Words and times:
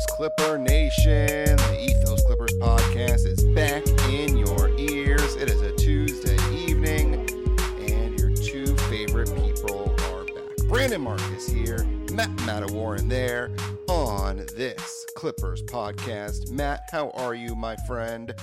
Ethos 0.00 0.16
Clipper 0.16 0.56
Nation. 0.56 1.56
The 1.56 1.78
Ethos 1.78 2.22
Clippers 2.22 2.54
podcast 2.54 3.26
is 3.26 3.44
back 3.54 3.86
in 4.08 4.38
your 4.38 4.70
ears. 4.78 5.36
It 5.36 5.50
is 5.50 5.60
a 5.60 5.72
Tuesday 5.72 6.38
evening, 6.54 7.28
and 7.78 8.18
your 8.18 8.30
two 8.34 8.74
favorite 8.88 9.28
people 9.44 9.94
are 10.04 10.24
back. 10.24 10.68
Brandon 10.68 11.02
Marcus 11.02 11.46
here, 11.50 11.84
Matt 12.14 12.30
Mattawarren 12.46 13.10
there 13.10 13.54
on 13.90 14.38
this 14.56 15.04
Clippers 15.16 15.62
podcast. 15.64 16.50
Matt, 16.50 16.80
how 16.90 17.10
are 17.10 17.34
you, 17.34 17.54
my 17.54 17.76
friend? 17.86 18.34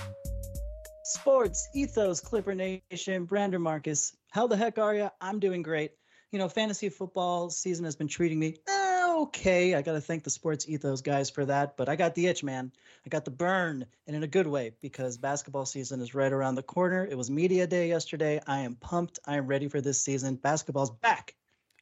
Sports, 1.05 1.69
Ethos, 1.73 2.21
Clipper 2.21 2.53
Nation, 2.53 3.25
Brandon 3.25 3.63
Marcus. 3.63 4.15
How 4.29 4.45
the 4.45 4.57
heck 4.57 4.77
are 4.77 4.93
you? 4.93 5.09
I'm 5.21 5.39
doing 5.39 5.63
great. 5.63 5.93
You 6.31 6.37
know, 6.37 6.49
fantasy 6.49 6.89
football 6.89 7.49
season 7.49 7.85
has 7.85 7.95
been 7.95 8.09
treating 8.09 8.37
me 8.37 8.57
eh, 8.67 8.76
okay. 9.23 9.75
I 9.75 9.81
got 9.81 9.93
to 9.93 10.01
thank 10.01 10.23
the 10.23 10.29
Sports 10.29 10.67
Ethos 10.67 11.01
guys 11.01 11.29
for 11.29 11.45
that. 11.45 11.77
But 11.77 11.89
I 11.89 11.95
got 11.95 12.15
the 12.15 12.27
itch, 12.27 12.43
man. 12.43 12.71
I 13.05 13.09
got 13.09 13.25
the 13.25 13.31
burn, 13.31 13.85
and 14.05 14.15
in 14.15 14.23
a 14.23 14.27
good 14.27 14.47
way 14.47 14.73
because 14.81 15.17
basketball 15.17 15.65
season 15.65 16.01
is 16.01 16.15
right 16.15 16.31
around 16.31 16.55
the 16.55 16.63
corner. 16.63 17.05
It 17.05 17.17
was 17.17 17.29
media 17.29 17.67
day 17.67 17.89
yesterday. 17.89 18.41
I 18.45 18.59
am 18.59 18.75
pumped. 18.75 19.19
I 19.25 19.37
am 19.37 19.47
ready 19.47 19.67
for 19.67 19.81
this 19.81 19.99
season. 20.01 20.35
Basketball's 20.35 20.91
back. 20.91 21.35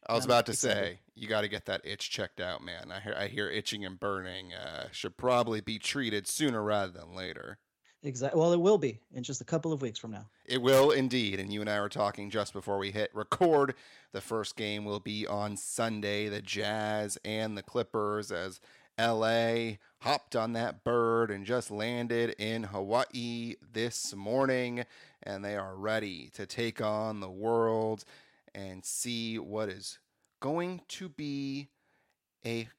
I 0.07 0.13
was 0.13 0.25
about 0.25 0.45
to 0.45 0.53
say, 0.53 0.99
you 1.15 1.27
got 1.27 1.41
to 1.41 1.47
get 1.47 1.65
that 1.65 1.81
itch 1.83 2.11
checked 2.11 2.39
out, 2.39 2.63
man. 2.63 2.91
I 2.91 2.99
hear, 2.99 3.15
I 3.17 3.27
hear 3.27 3.49
itching 3.49 3.85
and 3.85 3.99
burning 3.99 4.53
uh, 4.53 4.89
should 4.91 5.17
probably 5.17 5.61
be 5.61 5.79
treated 5.79 6.27
sooner 6.27 6.61
rather 6.61 6.91
than 6.91 7.15
later. 7.15 7.57
Exactly. 8.05 8.39
Well, 8.39 8.53
it 8.53 8.61
will 8.61 8.77
be 8.77 8.99
in 9.13 9.23
just 9.23 9.41
a 9.41 9.45
couple 9.45 9.73
of 9.73 9.81
weeks 9.81 9.97
from 9.97 10.11
now. 10.11 10.27
It 10.45 10.61
will 10.61 10.91
indeed. 10.91 11.39
And 11.39 11.51
you 11.51 11.59
and 11.59 11.69
I 11.69 11.81
were 11.81 11.89
talking 11.89 12.29
just 12.29 12.53
before 12.53 12.77
we 12.77 12.91
hit 12.91 13.09
record. 13.15 13.73
The 14.11 14.21
first 14.21 14.55
game 14.55 14.85
will 14.85 14.99
be 14.99 15.25
on 15.25 15.57
Sunday. 15.57 16.29
The 16.29 16.41
Jazz 16.41 17.17
and 17.25 17.57
the 17.57 17.63
Clippers 17.63 18.31
as 18.31 18.61
LA 18.99 19.77
hopped 20.01 20.35
on 20.35 20.53
that 20.53 20.83
bird 20.83 21.31
and 21.31 21.47
just 21.47 21.71
landed 21.71 22.35
in 22.37 22.65
Hawaii 22.65 23.55
this 23.73 24.13
morning. 24.13 24.85
And 25.23 25.43
they 25.43 25.55
are 25.55 25.75
ready 25.75 26.29
to 26.35 26.45
take 26.45 26.79
on 26.79 27.21
the 27.21 27.31
world 27.31 28.05
and 28.53 28.85
see 28.85 29.39
what 29.39 29.67
is 29.67 29.97
going 30.39 30.81
to 30.89 31.09
be 31.09 31.69
a 32.45 32.69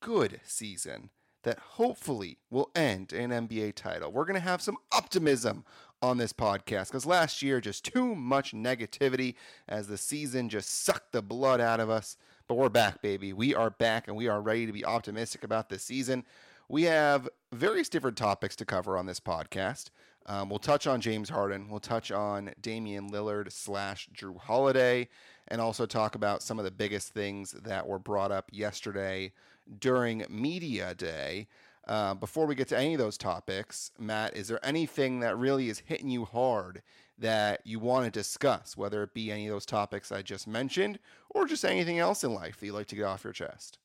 good 0.00 0.40
season 0.44 1.10
that 1.42 1.58
hopefully 1.58 2.38
will 2.50 2.70
end 2.74 3.12
an 3.12 3.30
NBA 3.30 3.74
title. 3.74 4.12
We're 4.12 4.24
going 4.24 4.34
to 4.34 4.40
have 4.40 4.62
some 4.62 4.76
optimism 4.92 5.64
on 6.00 6.18
this 6.18 6.32
podcast 6.32 6.88
because 6.88 7.06
last 7.06 7.42
year, 7.42 7.60
just 7.60 7.84
too 7.84 8.14
much 8.14 8.52
negativity 8.52 9.34
as 9.68 9.86
the 9.86 9.98
season 9.98 10.48
just 10.48 10.84
sucked 10.84 11.12
the 11.12 11.22
blood 11.22 11.60
out 11.60 11.80
of 11.80 11.90
us. 11.90 12.16
But 12.48 12.56
we're 12.56 12.68
back, 12.68 13.00
baby. 13.02 13.32
We 13.32 13.54
are 13.54 13.70
back 13.70 14.08
and 14.08 14.16
we 14.16 14.28
are 14.28 14.42
ready 14.42 14.66
to 14.66 14.72
be 14.72 14.84
optimistic 14.84 15.44
about 15.44 15.68
this 15.68 15.84
season. 15.84 16.24
We 16.68 16.84
have 16.84 17.28
various 17.52 17.88
different 17.88 18.16
topics 18.16 18.56
to 18.56 18.64
cover 18.64 18.96
on 18.96 19.06
this 19.06 19.20
podcast. 19.20 19.90
Um, 20.26 20.48
we'll 20.48 20.58
touch 20.58 20.86
on 20.86 21.00
James 21.00 21.28
Harden. 21.28 21.68
We'll 21.68 21.80
touch 21.80 22.12
on 22.12 22.52
Damian 22.60 23.10
Lillard 23.10 23.50
slash 23.50 24.08
Jrue 24.14 24.38
Holiday, 24.38 25.08
and 25.48 25.60
also 25.60 25.84
talk 25.84 26.14
about 26.14 26.42
some 26.42 26.58
of 26.58 26.64
the 26.64 26.70
biggest 26.70 27.12
things 27.12 27.52
that 27.52 27.86
were 27.86 27.98
brought 27.98 28.30
up 28.30 28.48
yesterday 28.52 29.32
during 29.78 30.24
Media 30.28 30.94
Day. 30.94 31.48
Uh, 31.86 32.14
before 32.14 32.46
we 32.46 32.54
get 32.54 32.68
to 32.68 32.78
any 32.78 32.94
of 32.94 33.00
those 33.00 33.18
topics, 33.18 33.90
Matt, 33.98 34.36
is 34.36 34.46
there 34.48 34.64
anything 34.64 35.20
that 35.20 35.36
really 35.36 35.68
is 35.68 35.80
hitting 35.80 36.08
you 36.08 36.24
hard 36.24 36.82
that 37.18 37.60
you 37.64 37.78
want 37.78 38.04
to 38.04 38.10
discuss, 38.10 38.76
whether 38.76 39.02
it 39.02 39.14
be 39.14 39.32
any 39.32 39.46
of 39.46 39.52
those 39.52 39.66
topics 39.66 40.12
I 40.12 40.22
just 40.22 40.46
mentioned 40.46 40.98
or 41.30 41.46
just 41.46 41.64
anything 41.64 41.98
else 41.98 42.22
in 42.22 42.34
life 42.34 42.60
that 42.60 42.66
you'd 42.66 42.74
like 42.74 42.86
to 42.88 42.96
get 42.96 43.04
off 43.04 43.24
your 43.24 43.32
chest? 43.32 43.78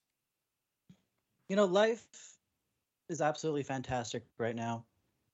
You 1.50 1.56
know, 1.56 1.66
life 1.66 2.06
is 3.10 3.22
absolutely 3.22 3.64
fantastic 3.64 4.24
right 4.38 4.56
now. 4.56 4.84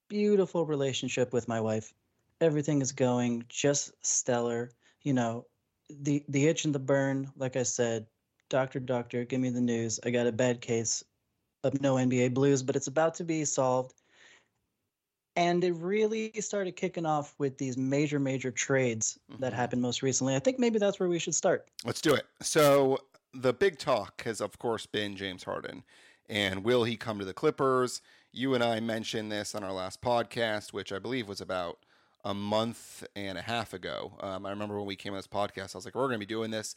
Beautiful 0.07 0.65
relationship 0.65 1.33
with 1.33 1.47
my 1.47 1.59
wife. 1.59 1.93
Everything 2.39 2.81
is 2.81 2.91
going 2.91 3.45
just 3.49 3.91
stellar. 4.05 4.71
You 5.01 5.13
know, 5.13 5.45
the 5.89 6.23
the 6.29 6.47
itch 6.47 6.65
and 6.65 6.75
the 6.75 6.79
burn, 6.79 7.31
like 7.35 7.55
I 7.55 7.63
said, 7.63 8.05
doctor, 8.53 8.79
doctor, 8.79 9.25
give 9.25 9.41
me 9.41 9.49
the 9.49 9.59
news. 9.59 9.99
I 10.05 10.11
got 10.11 10.27
a 10.27 10.31
bad 10.31 10.61
case 10.61 11.03
of 11.63 11.81
no 11.81 11.95
NBA 11.95 12.35
blues, 12.35 12.61
but 12.61 12.75
it's 12.75 12.85
about 12.85 13.15
to 13.15 13.23
be 13.23 13.45
solved. 13.45 13.95
And 15.35 15.63
it 15.63 15.71
really 15.71 16.31
started 16.39 16.75
kicking 16.75 17.07
off 17.07 17.33
with 17.39 17.57
these 17.57 17.77
major, 17.77 18.19
major 18.19 18.51
trades 18.51 19.17
mm-hmm. 19.31 19.41
that 19.41 19.53
happened 19.53 19.81
most 19.81 20.03
recently. 20.03 20.35
I 20.35 20.39
think 20.39 20.59
maybe 20.59 20.77
that's 20.77 20.99
where 20.99 21.09
we 21.09 21.17
should 21.17 21.33
start. 21.33 21.67
Let's 21.83 21.99
do 21.99 22.13
it. 22.13 22.27
So, 22.43 22.99
the 23.33 23.53
big 23.53 23.79
talk 23.79 24.21
has, 24.21 24.39
of 24.39 24.59
course, 24.59 24.85
been 24.85 25.15
James 25.15 25.43
Harden. 25.43 25.83
And 26.29 26.63
will 26.63 26.83
he 26.83 26.95
come 26.95 27.17
to 27.17 27.25
the 27.25 27.33
Clippers? 27.33 28.03
You 28.31 28.53
and 28.53 28.63
I 28.63 28.79
mentioned 28.79 29.31
this 29.31 29.55
on 29.55 29.63
our 29.63 29.73
last 29.73 29.99
podcast, 29.99 30.73
which 30.73 30.93
I 30.93 30.99
believe 30.99 31.27
was 31.27 31.41
about 31.41 31.79
a 32.23 32.35
month 32.35 33.03
and 33.15 33.37
a 33.37 33.41
half 33.41 33.73
ago. 33.73 34.13
Um, 34.19 34.45
I 34.45 34.51
remember 34.51 34.77
when 34.77 34.85
we 34.85 34.95
came 34.95 35.13
on 35.13 35.17
this 35.17 35.27
podcast, 35.27 35.75
I 35.75 35.79
was 35.79 35.85
like, 35.85 35.95
we're 35.95 36.07
going 36.07 36.19
to 36.19 36.25
be 36.25 36.25
doing 36.27 36.51
this 36.51 36.75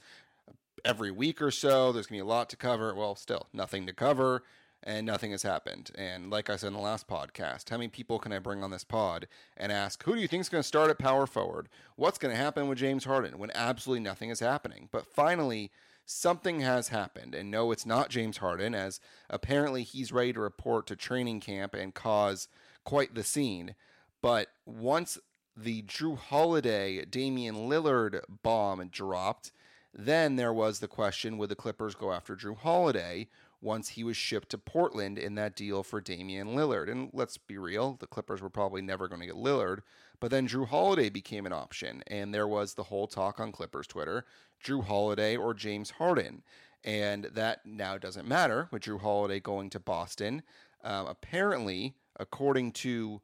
every 0.86 1.10
week 1.10 1.42
or 1.42 1.50
so. 1.50 1.92
There's 1.92 2.06
going 2.06 2.20
to 2.20 2.24
be 2.24 2.28
a 2.28 2.32
lot 2.32 2.48
to 2.50 2.56
cover. 2.56 2.94
Well, 2.94 3.16
still, 3.16 3.48
nothing 3.52 3.86
to 3.86 3.92
cover 3.92 4.42
and 4.82 5.04
nothing 5.04 5.32
has 5.32 5.42
happened. 5.42 5.90
And 5.96 6.30
like 6.30 6.48
I 6.48 6.56
said 6.56 6.68
in 6.68 6.72
the 6.74 6.78
last 6.78 7.08
podcast, 7.08 7.68
how 7.70 7.76
many 7.76 7.88
people 7.88 8.18
can 8.20 8.32
I 8.32 8.38
bring 8.38 8.62
on 8.62 8.70
this 8.70 8.84
pod 8.84 9.26
and 9.56 9.72
ask, 9.72 10.02
who 10.04 10.14
do 10.14 10.20
you 10.20 10.28
think 10.28 10.42
is 10.42 10.48
going 10.48 10.62
to 10.62 10.68
start 10.68 10.90
at 10.90 10.98
power 10.98 11.26
forward? 11.26 11.68
What's 11.96 12.18
going 12.18 12.32
to 12.32 12.40
happen 12.40 12.68
with 12.68 12.78
James 12.78 13.04
Harden 13.04 13.38
when 13.38 13.50
absolutely 13.54 14.04
nothing 14.04 14.30
is 14.30 14.40
happening? 14.40 14.88
But 14.92 15.06
finally, 15.06 15.72
something 16.04 16.60
has 16.60 16.88
happened. 16.88 17.34
And 17.34 17.50
no, 17.50 17.72
it's 17.72 17.84
not 17.84 18.10
James 18.10 18.36
Harden, 18.36 18.74
as 18.74 19.00
apparently 19.28 19.82
he's 19.82 20.12
ready 20.12 20.32
to 20.32 20.40
report 20.40 20.86
to 20.86 20.96
training 20.96 21.40
camp 21.40 21.74
and 21.74 21.92
cause 21.92 22.46
quite 22.84 23.14
the 23.14 23.24
scene. 23.24 23.74
But 24.22 24.48
once 24.64 25.18
the 25.56 25.82
Jrue 25.82 26.16
Holiday, 26.16 27.04
Damian 27.04 27.68
Lillard 27.68 28.20
bomb 28.42 28.86
dropped, 28.88 29.50
then 29.98 30.36
there 30.36 30.52
was 30.52 30.78
the 30.78 30.88
question 30.88 31.38
would 31.38 31.48
the 31.48 31.56
Clippers 31.56 31.94
go 31.94 32.12
after 32.12 32.36
Jrue 32.36 32.58
Holiday 32.58 33.28
once 33.62 33.88
he 33.90 34.04
was 34.04 34.16
shipped 34.16 34.50
to 34.50 34.58
Portland 34.58 35.18
in 35.18 35.34
that 35.36 35.56
deal 35.56 35.82
for 35.82 36.02
Damian 36.02 36.48
Lillard? 36.48 36.90
And 36.90 37.08
let's 37.14 37.38
be 37.38 37.56
real, 37.56 37.96
the 37.98 38.06
Clippers 38.06 38.42
were 38.42 38.50
probably 38.50 38.82
never 38.82 39.08
going 39.08 39.22
to 39.22 39.26
get 39.26 39.36
Lillard, 39.36 39.80
but 40.20 40.30
then 40.30 40.46
Jrue 40.46 40.68
Holiday 40.68 41.08
became 41.08 41.46
an 41.46 41.52
option. 41.54 42.02
And 42.08 42.34
there 42.34 42.46
was 42.46 42.74
the 42.74 42.84
whole 42.84 43.06
talk 43.06 43.40
on 43.40 43.52
Clippers 43.52 43.86
Twitter 43.86 44.26
Jrue 44.62 44.84
Holiday 44.84 45.34
or 45.36 45.54
James 45.54 45.90
Harden. 45.92 46.42
And 46.84 47.24
that 47.34 47.64
now 47.64 47.96
doesn't 47.96 48.28
matter 48.28 48.68
with 48.70 48.82
Jrue 48.82 49.00
Holiday 49.00 49.40
going 49.40 49.70
to 49.70 49.80
Boston. 49.80 50.42
Um, 50.84 51.06
apparently, 51.06 51.94
according 52.20 52.72
to 52.72 53.22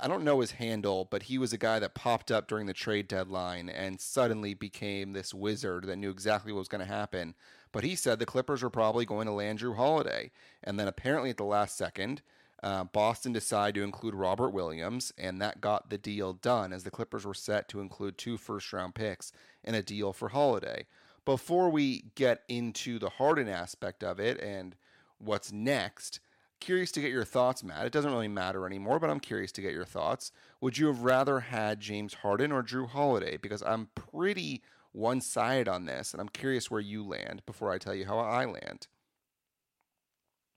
I 0.00 0.08
don't 0.08 0.24
know 0.24 0.40
his 0.40 0.52
handle, 0.52 1.06
but 1.10 1.24
he 1.24 1.38
was 1.38 1.52
a 1.52 1.58
guy 1.58 1.78
that 1.78 1.94
popped 1.94 2.30
up 2.30 2.48
during 2.48 2.66
the 2.66 2.72
trade 2.72 3.08
deadline 3.08 3.68
and 3.68 4.00
suddenly 4.00 4.54
became 4.54 5.12
this 5.12 5.34
wizard 5.34 5.84
that 5.84 5.96
knew 5.96 6.10
exactly 6.10 6.52
what 6.52 6.60
was 6.60 6.68
going 6.68 6.86
to 6.86 6.92
happen. 6.92 7.34
But 7.72 7.84
he 7.84 7.94
said 7.94 8.18
the 8.18 8.26
Clippers 8.26 8.62
were 8.62 8.70
probably 8.70 9.04
going 9.04 9.26
to 9.26 9.32
land 9.32 9.60
Jrue 9.60 9.76
Holiday. 9.76 10.30
And 10.62 10.78
then 10.78 10.88
apparently 10.88 11.30
at 11.30 11.36
the 11.36 11.44
last 11.44 11.76
second, 11.76 12.22
uh, 12.62 12.84
Boston 12.84 13.32
decided 13.32 13.74
to 13.74 13.82
include 13.82 14.14
Robert 14.14 14.50
Williams, 14.50 15.12
and 15.18 15.42
that 15.42 15.60
got 15.60 15.90
the 15.90 15.98
deal 15.98 16.32
done 16.32 16.72
as 16.72 16.84
the 16.84 16.90
Clippers 16.92 17.24
were 17.24 17.34
set 17.34 17.68
to 17.68 17.80
include 17.80 18.16
two 18.16 18.36
first 18.36 18.72
round 18.72 18.94
picks 18.94 19.32
in 19.64 19.74
a 19.74 19.82
deal 19.82 20.12
for 20.12 20.28
Holiday. 20.28 20.86
Before 21.24 21.70
we 21.70 22.04
get 22.14 22.42
into 22.48 22.98
the 22.98 23.10
Harden 23.10 23.48
aspect 23.48 24.04
of 24.04 24.20
it 24.20 24.40
and 24.40 24.76
what's 25.18 25.52
next, 25.52 26.20
curious 26.62 26.92
to 26.92 27.00
get 27.00 27.10
your 27.10 27.24
thoughts, 27.24 27.64
Matt. 27.64 27.86
It 27.86 27.92
doesn't 27.92 28.12
really 28.12 28.28
matter 28.28 28.66
anymore, 28.66 29.00
but 29.00 29.10
I'm 29.10 29.20
curious 29.20 29.50
to 29.52 29.60
get 29.60 29.72
your 29.72 29.84
thoughts. 29.84 30.30
Would 30.60 30.78
you 30.78 30.86
have 30.86 31.00
rather 31.00 31.40
had 31.40 31.80
James 31.80 32.14
Harden 32.14 32.52
or 32.52 32.62
Jrue 32.62 32.88
Holiday? 32.88 33.36
Because 33.36 33.62
I'm 33.62 33.88
pretty 33.94 34.62
one 34.92 35.20
sided 35.20 35.68
on 35.68 35.86
this, 35.86 36.12
and 36.12 36.20
I'm 36.20 36.28
curious 36.28 36.70
where 36.70 36.80
you 36.80 37.04
land 37.04 37.42
before 37.46 37.72
I 37.72 37.78
tell 37.78 37.94
you 37.94 38.06
how 38.06 38.18
I 38.18 38.44
land. 38.44 38.86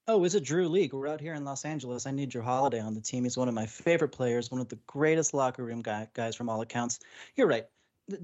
Oh, 0.07 0.23
is 0.23 0.35
it 0.35 0.43
Drew 0.43 0.69
League? 0.69 0.93
We're 0.93 1.07
out 1.07 1.19
here 1.19 1.33
in 1.33 1.43
Los 1.43 1.65
Angeles. 1.65 2.05
I 2.05 2.11
need 2.11 2.29
Jrue 2.29 2.43
Holiday 2.43 2.79
on 2.79 2.93
the 2.93 3.01
team. 3.01 3.23
He's 3.23 3.37
one 3.37 3.47
of 3.47 3.55
my 3.55 3.65
favorite 3.65 4.11
players, 4.11 4.51
one 4.51 4.61
of 4.61 4.69
the 4.69 4.79
greatest 4.85 5.33
locker 5.33 5.63
room 5.63 5.81
guy, 5.81 6.07
guys 6.13 6.35
from 6.35 6.49
all 6.49 6.61
accounts. 6.61 6.99
You're 7.35 7.47
right. 7.47 7.65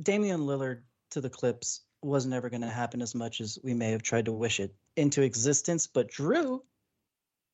Damian 0.04 0.42
Lillard 0.42 0.82
to 1.10 1.22
the 1.22 1.30
Clips 1.30 1.82
was 2.04 2.28
never 2.28 2.50
going 2.50 2.62
to 2.62 2.70
happen 2.70 3.02
as 3.02 3.16
much 3.16 3.42
as 3.42 3.58
we 3.64 3.74
may 3.74 3.90
have 3.90 4.04
tried 4.04 4.26
to 4.26 4.32
wish 4.32 4.60
it 4.60 4.76
into 4.96 5.24
existence. 5.24 5.88
But 5.88 6.12
Jrue 6.12 6.62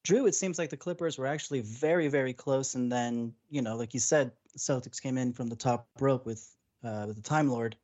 Jrue, 0.07 0.27
it 0.27 0.35
seems 0.35 0.57
like 0.57 0.69
the 0.69 0.77
Clippers 0.77 1.17
were 1.17 1.27
actually 1.27 1.59
very, 1.59 2.07
very 2.07 2.31
close, 2.31 2.75
and 2.75 2.89
then 2.89 3.33
you 3.49 3.61
know, 3.61 3.75
like 3.75 3.93
you 3.93 3.99
said, 3.99 4.31
Celtics 4.57 5.01
came 5.01 5.17
in 5.17 5.33
from 5.33 5.47
the 5.47 5.55
top 5.55 5.85
rope 5.99 6.25
with 6.25 6.49
uh, 6.81 7.03
with 7.07 7.17
the 7.17 7.21
Time 7.21 7.49
Lord, 7.49 7.75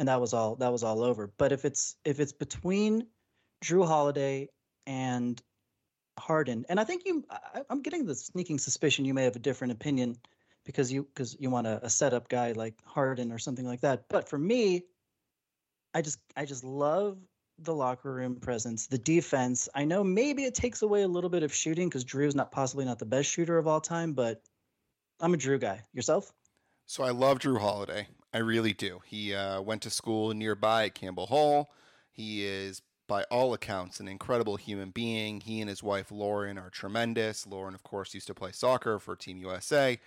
and 0.00 0.08
that 0.08 0.20
was 0.20 0.34
all. 0.34 0.56
That 0.56 0.72
was 0.72 0.82
all 0.82 1.04
over. 1.04 1.32
But 1.38 1.52
if 1.52 1.64
it's 1.64 1.94
if 2.04 2.18
it's 2.18 2.32
between 2.32 3.06
Jrue 3.64 3.86
Holiday 3.86 4.48
and 4.88 5.40
Harden, 6.18 6.66
and 6.68 6.80
I 6.80 6.84
think 6.84 7.02
you, 7.06 7.24
I, 7.30 7.62
am 7.70 7.80
getting 7.82 8.06
the 8.06 8.16
sneaking 8.16 8.58
suspicion 8.58 9.04
you 9.04 9.14
may 9.14 9.22
have 9.22 9.36
a 9.36 9.40
different 9.40 9.72
opinion 9.72 10.16
because 10.64 10.92
you 10.92 11.04
because 11.04 11.36
you 11.38 11.48
want 11.48 11.68
a, 11.68 11.84
a 11.84 11.90
setup 11.90 12.28
guy 12.28 12.52
like 12.52 12.74
Harden 12.84 13.30
or 13.30 13.38
something 13.38 13.66
like 13.66 13.82
that. 13.82 14.08
But 14.08 14.28
for 14.28 14.38
me, 14.38 14.82
I 15.94 16.02
just 16.02 16.18
I 16.36 16.44
just 16.44 16.64
love 16.64 17.18
the 17.58 17.74
locker 17.74 18.12
room 18.12 18.36
presence, 18.36 18.86
the 18.86 18.98
defense. 18.98 19.68
I 19.74 19.84
know 19.84 20.02
maybe 20.02 20.44
it 20.44 20.54
takes 20.54 20.82
away 20.82 21.02
a 21.02 21.08
little 21.08 21.30
bit 21.30 21.42
of 21.42 21.54
shooting 21.54 21.88
because 21.88 22.04
Jrue's 22.04 22.34
not 22.34 22.50
possibly 22.50 22.84
not 22.84 22.98
the 22.98 23.06
best 23.06 23.30
shooter 23.30 23.58
of 23.58 23.66
all 23.66 23.80
time, 23.80 24.12
but 24.12 24.42
I'm 25.20 25.34
a 25.34 25.36
Jrue 25.36 25.60
guy. 25.60 25.82
Yourself? 25.92 26.32
So 26.86 27.04
I 27.04 27.10
love 27.10 27.38
Jrue 27.38 27.60
Holiday. 27.60 28.08
I 28.34 28.38
really 28.38 28.72
do. 28.72 29.00
He 29.04 29.34
uh, 29.34 29.60
went 29.60 29.82
to 29.82 29.90
school 29.90 30.32
nearby 30.34 30.86
at 30.86 30.94
Campbell 30.94 31.26
Hall. 31.26 31.70
He 32.10 32.44
is, 32.44 32.82
by 33.06 33.24
all 33.24 33.54
accounts, 33.54 34.00
an 34.00 34.08
incredible 34.08 34.56
human 34.56 34.90
being. 34.90 35.40
He 35.40 35.60
and 35.60 35.68
his 35.68 35.82
wife 35.82 36.10
Lauren 36.10 36.58
are 36.58 36.70
tremendous. 36.70 37.46
Lauren, 37.46 37.74
of 37.74 37.82
course, 37.82 38.14
used 38.14 38.26
to 38.28 38.34
play 38.34 38.52
soccer 38.52 38.98
for 38.98 39.14
Team 39.14 39.38
USA. 39.38 39.98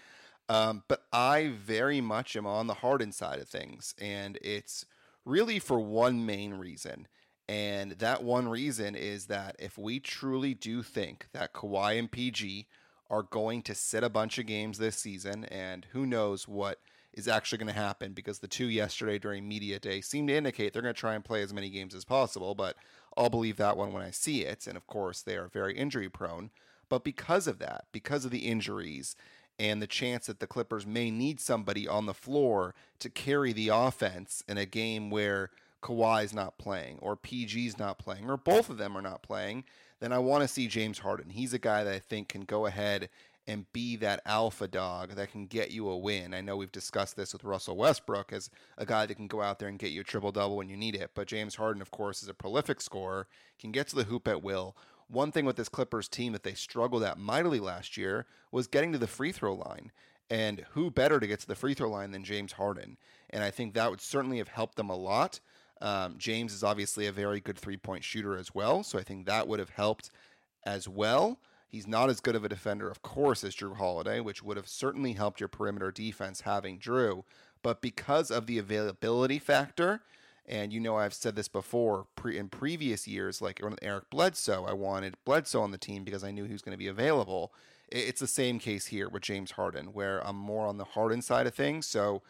Um, 0.49 0.83
but 0.87 1.03
I 1.11 1.53
very 1.55 2.01
much 2.01 2.35
am 2.35 2.45
on 2.45 2.67
the 2.67 2.75
Harden 2.75 3.11
side 3.11 3.39
of 3.39 3.47
things, 3.47 3.95
and 3.99 4.37
it's 4.41 4.85
really 5.23 5.59
for 5.59 5.79
one 5.79 6.25
main 6.25 6.53
reason. 6.53 7.07
And 7.47 7.91
that 7.93 8.23
one 8.23 8.47
reason 8.47 8.95
is 8.95 9.27
that 9.27 9.55
if 9.59 9.77
we 9.77 9.99
truly 9.99 10.53
do 10.53 10.81
think 10.81 11.27
that 11.33 11.53
Kawhi 11.53 11.99
and 11.99 12.11
PG 12.11 12.67
are 13.09 13.23
going 13.23 13.61
to 13.63 13.75
sit 13.75 14.03
a 14.03 14.09
bunch 14.09 14.39
of 14.39 14.47
games 14.47 14.77
this 14.77 14.97
season, 14.97 15.45
and 15.45 15.85
who 15.91 16.05
knows 16.07 16.47
what 16.47 16.79
is 17.13 17.27
actually 17.27 17.57
going 17.59 17.67
to 17.67 17.73
happen 17.73 18.13
because 18.13 18.39
the 18.39 18.47
two 18.47 18.67
yesterday 18.67 19.17
during 19.17 19.47
media 19.47 19.79
day 19.79 20.01
seemed 20.01 20.27
to 20.27 20.35
indicate 20.35 20.73
they're 20.73 20.81
going 20.81 20.93
to 20.93 20.99
try 20.99 21.15
and 21.15 21.23
play 21.23 21.41
as 21.41 21.53
many 21.53 21.69
games 21.69 21.95
as 21.95 22.03
possible, 22.03 22.55
but 22.55 22.75
I'll 23.15 23.29
believe 23.29 23.57
that 23.57 23.77
one 23.77 23.93
when 23.93 24.03
I 24.03 24.11
see 24.11 24.41
it. 24.43 24.67
And 24.67 24.75
of 24.75 24.85
course, 24.87 25.21
they 25.21 25.37
are 25.37 25.47
very 25.47 25.77
injury 25.77 26.09
prone. 26.09 26.49
But 26.89 27.03
because 27.03 27.47
of 27.47 27.59
that, 27.59 27.85
because 27.91 28.25
of 28.25 28.31
the 28.31 28.39
injuries 28.39 29.15
and 29.57 29.81
the 29.81 29.87
chance 29.87 30.27
that 30.27 30.39
the 30.39 30.47
Clippers 30.47 30.85
may 30.85 31.09
need 31.09 31.39
somebody 31.39 31.87
on 31.87 32.05
the 32.05 32.13
floor 32.13 32.75
to 32.99 33.09
carry 33.09 33.53
the 33.53 33.69
offense 33.69 34.43
in 34.47 34.57
a 34.57 34.65
game 34.65 35.09
where 35.09 35.49
Kawhi's 35.85 36.33
not 36.33 36.57
playing 36.57 36.97
or 36.99 37.15
PG's 37.15 37.77
not 37.77 37.99
playing 37.99 38.27
or 38.27 38.37
both 38.37 38.71
of 38.71 38.77
them 38.77 38.97
are 38.97 39.03
not 39.03 39.21
playing, 39.21 39.65
then 39.99 40.11
I 40.11 40.17
want 40.17 40.41
to 40.41 40.47
see 40.47 40.67
James 40.67 40.97
Harden. 40.97 41.29
He's 41.29 41.53
a 41.53 41.59
guy 41.59 41.83
that 41.83 41.93
I 41.93 41.99
think 41.99 42.29
can 42.29 42.41
go 42.41 42.65
ahead 42.65 43.07
and 43.47 43.71
be 43.71 43.95
that 43.97 44.21
alpha 44.25 44.67
dog 44.67 45.11
that 45.11 45.31
can 45.31 45.45
get 45.45 45.69
you 45.69 45.87
a 45.87 45.95
win. 45.95 46.33
I 46.33 46.41
know 46.41 46.57
we've 46.57 46.71
discussed 46.71 47.15
this 47.15 47.33
with 47.33 47.43
Russell 47.43 47.77
Westbrook 47.77 48.33
as 48.33 48.49
a 48.79 48.85
guy 48.87 49.05
that 49.05 49.13
can 49.13 49.27
go 49.27 49.43
out 49.43 49.59
there 49.59 49.69
and 49.69 49.77
get 49.77 49.91
you 49.91 50.01
a 50.01 50.03
triple 50.03 50.31
double 50.31 50.57
when 50.57 50.69
you 50.69 50.75
need 50.75 50.95
it. 50.95 51.11
But 51.13 51.27
James 51.27 51.53
Harden, 51.53 51.83
of 51.83 51.91
course, 51.91 52.23
is 52.23 52.29
a 52.29 52.33
prolific 52.33 52.81
scorer, 52.81 53.27
can 53.59 53.71
get 53.71 53.87
to 53.89 53.95
the 53.95 54.05
hoop 54.05 54.27
at 54.27 54.41
will. 54.41 54.75
One 55.07 55.31
thing 55.31 55.45
with 55.45 55.55
this 55.55 55.69
Clippers 55.69 56.07
team 56.07 56.33
that 56.33 56.41
they 56.41 56.55
struggled 56.55 57.03
at 57.03 57.19
mightily 57.19 57.59
last 57.59 57.95
year 57.95 58.25
was 58.51 58.65
getting 58.65 58.91
to 58.93 58.97
the 58.97 59.05
free 59.05 59.31
throw 59.31 59.53
line. 59.53 59.91
And 60.31 60.65
who 60.71 60.89
better 60.89 61.19
to 61.19 61.27
get 61.27 61.41
to 61.41 61.47
the 61.47 61.53
free 61.53 61.75
throw 61.75 61.91
line 61.91 62.09
than 62.09 62.23
James 62.23 62.53
Harden? 62.53 62.97
And 63.29 63.43
I 63.43 63.51
think 63.51 63.75
that 63.75 63.91
would 63.91 64.01
certainly 64.01 64.39
have 64.39 64.47
helped 64.47 64.77
them 64.77 64.89
a 64.89 64.95
lot. 64.95 65.39
Um, 65.81 66.15
James 66.17 66.53
is 66.53 66.63
obviously 66.63 67.07
a 67.07 67.11
very 67.11 67.39
good 67.39 67.57
three 67.57 67.77
point 67.77 68.03
shooter 68.03 68.37
as 68.37 68.53
well. 68.53 68.83
So 68.83 68.97
I 68.97 69.03
think 69.03 69.25
that 69.25 69.47
would 69.47 69.59
have 69.59 69.69
helped 69.69 70.09
as 70.65 70.87
well. 70.87 71.39
He's 71.67 71.87
not 71.87 72.09
as 72.09 72.21
good 72.21 72.35
of 72.35 72.45
a 72.45 72.49
defender, 72.49 72.89
of 72.89 73.01
course, 73.01 73.43
as 73.43 73.55
Jrue 73.55 73.75
Holiday, 73.75 74.21
which 74.21 74.41
would 74.41 74.55
have 74.55 74.67
certainly 74.67 75.13
helped 75.13 75.39
your 75.39 75.49
perimeter 75.49 75.91
defense 75.91 76.41
having 76.41 76.79
Jrue. 76.79 77.23
But 77.61 77.81
because 77.81 78.31
of 78.31 78.47
the 78.47 78.57
availability 78.57 79.39
factor, 79.39 80.01
and 80.47 80.71
you 80.71 80.79
know 80.79 80.95
I've 80.95 81.13
said 81.13 81.35
this 81.35 81.47
before 81.47 82.05
pre- 82.15 82.37
in 82.37 82.47
previous 82.47 83.07
years, 83.07 83.41
like 83.41 83.61
Eric 83.81 84.09
Bledsoe, 84.09 84.65
I 84.65 84.73
wanted 84.73 85.15
Bledsoe 85.25 85.61
on 85.61 85.71
the 85.71 85.77
team 85.77 86.03
because 86.03 86.23
I 86.23 86.31
knew 86.31 86.45
he 86.45 86.53
was 86.53 86.61
going 86.61 86.73
to 86.73 86.77
be 86.77 86.87
available. 86.87 87.51
It's 87.89 88.21
the 88.21 88.27
same 88.27 88.59
case 88.59 88.87
here 88.87 89.09
with 89.09 89.23
James 89.23 89.51
Harden, 89.51 89.87
where 89.87 90.25
I'm 90.25 90.35
more 90.35 90.67
on 90.67 90.77
the 90.77 90.85
Harden 90.85 91.21
side 91.21 91.47
of 91.47 91.55
things. 91.55 91.85
So 91.87 92.21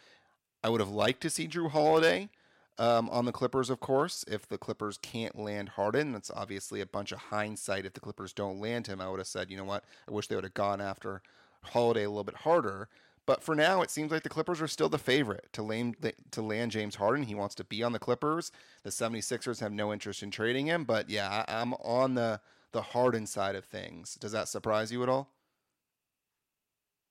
I 0.63 0.69
would 0.69 0.81
have 0.81 0.89
liked 0.89 1.21
to 1.21 1.29
see 1.29 1.47
Jrue 1.47 1.69
Holiday 1.69 2.29
um, 2.77 3.09
on 3.09 3.25
the 3.25 3.31
Clippers, 3.31 3.69
of 3.69 3.79
course. 3.79 4.25
If 4.27 4.47
the 4.47 4.57
Clippers 4.57 4.97
can't 4.97 5.37
land 5.37 5.69
Harden, 5.69 6.11
that's 6.11 6.31
obviously 6.31 6.81
a 6.81 6.85
bunch 6.85 7.11
of 7.11 7.19
hindsight. 7.19 7.85
If 7.85 7.93
the 7.93 7.99
Clippers 7.99 8.33
don't 8.33 8.59
land 8.59 8.87
him, 8.87 9.01
I 9.01 9.09
would 9.09 9.19
have 9.19 9.27
said, 9.27 9.49
you 9.49 9.57
know 9.57 9.63
what, 9.63 9.83
I 10.07 10.11
wish 10.11 10.27
they 10.27 10.35
would 10.35 10.43
have 10.43 10.53
gone 10.53 10.81
after 10.81 11.21
Holiday 11.63 12.03
a 12.03 12.09
little 12.09 12.23
bit 12.23 12.35
harder. 12.35 12.89
But 13.25 13.41
for 13.41 13.55
now, 13.55 13.81
it 13.81 13.89
seems 13.89 14.11
like 14.11 14.23
the 14.23 14.29
Clippers 14.29 14.61
are 14.61 14.67
still 14.67 14.89
the 14.89 14.99
favorite 14.99 15.47
to 15.53 15.63
land, 15.63 15.95
to 16.31 16.41
land 16.41 16.71
James 16.71 16.95
Harden. 16.95 17.25
He 17.25 17.33
wants 17.33 17.55
to 17.55 17.63
be 17.63 17.81
on 17.81 17.91
the 17.91 17.99
Clippers. 17.99 18.51
The 18.83 18.91
76ers 18.91 19.59
have 19.61 19.71
no 19.71 19.91
interest 19.91 20.21
in 20.21 20.29
trading 20.29 20.67
him. 20.67 20.83
But 20.83 21.09
yeah, 21.09 21.43
I, 21.47 21.59
I'm 21.61 21.73
on 21.75 22.13
the, 22.13 22.39
the 22.71 22.83
Harden 22.83 23.25
side 23.25 23.55
of 23.55 23.65
things. 23.65 24.15
Does 24.15 24.31
that 24.33 24.47
surprise 24.47 24.91
you 24.91 25.01
at 25.01 25.09
all? 25.09 25.31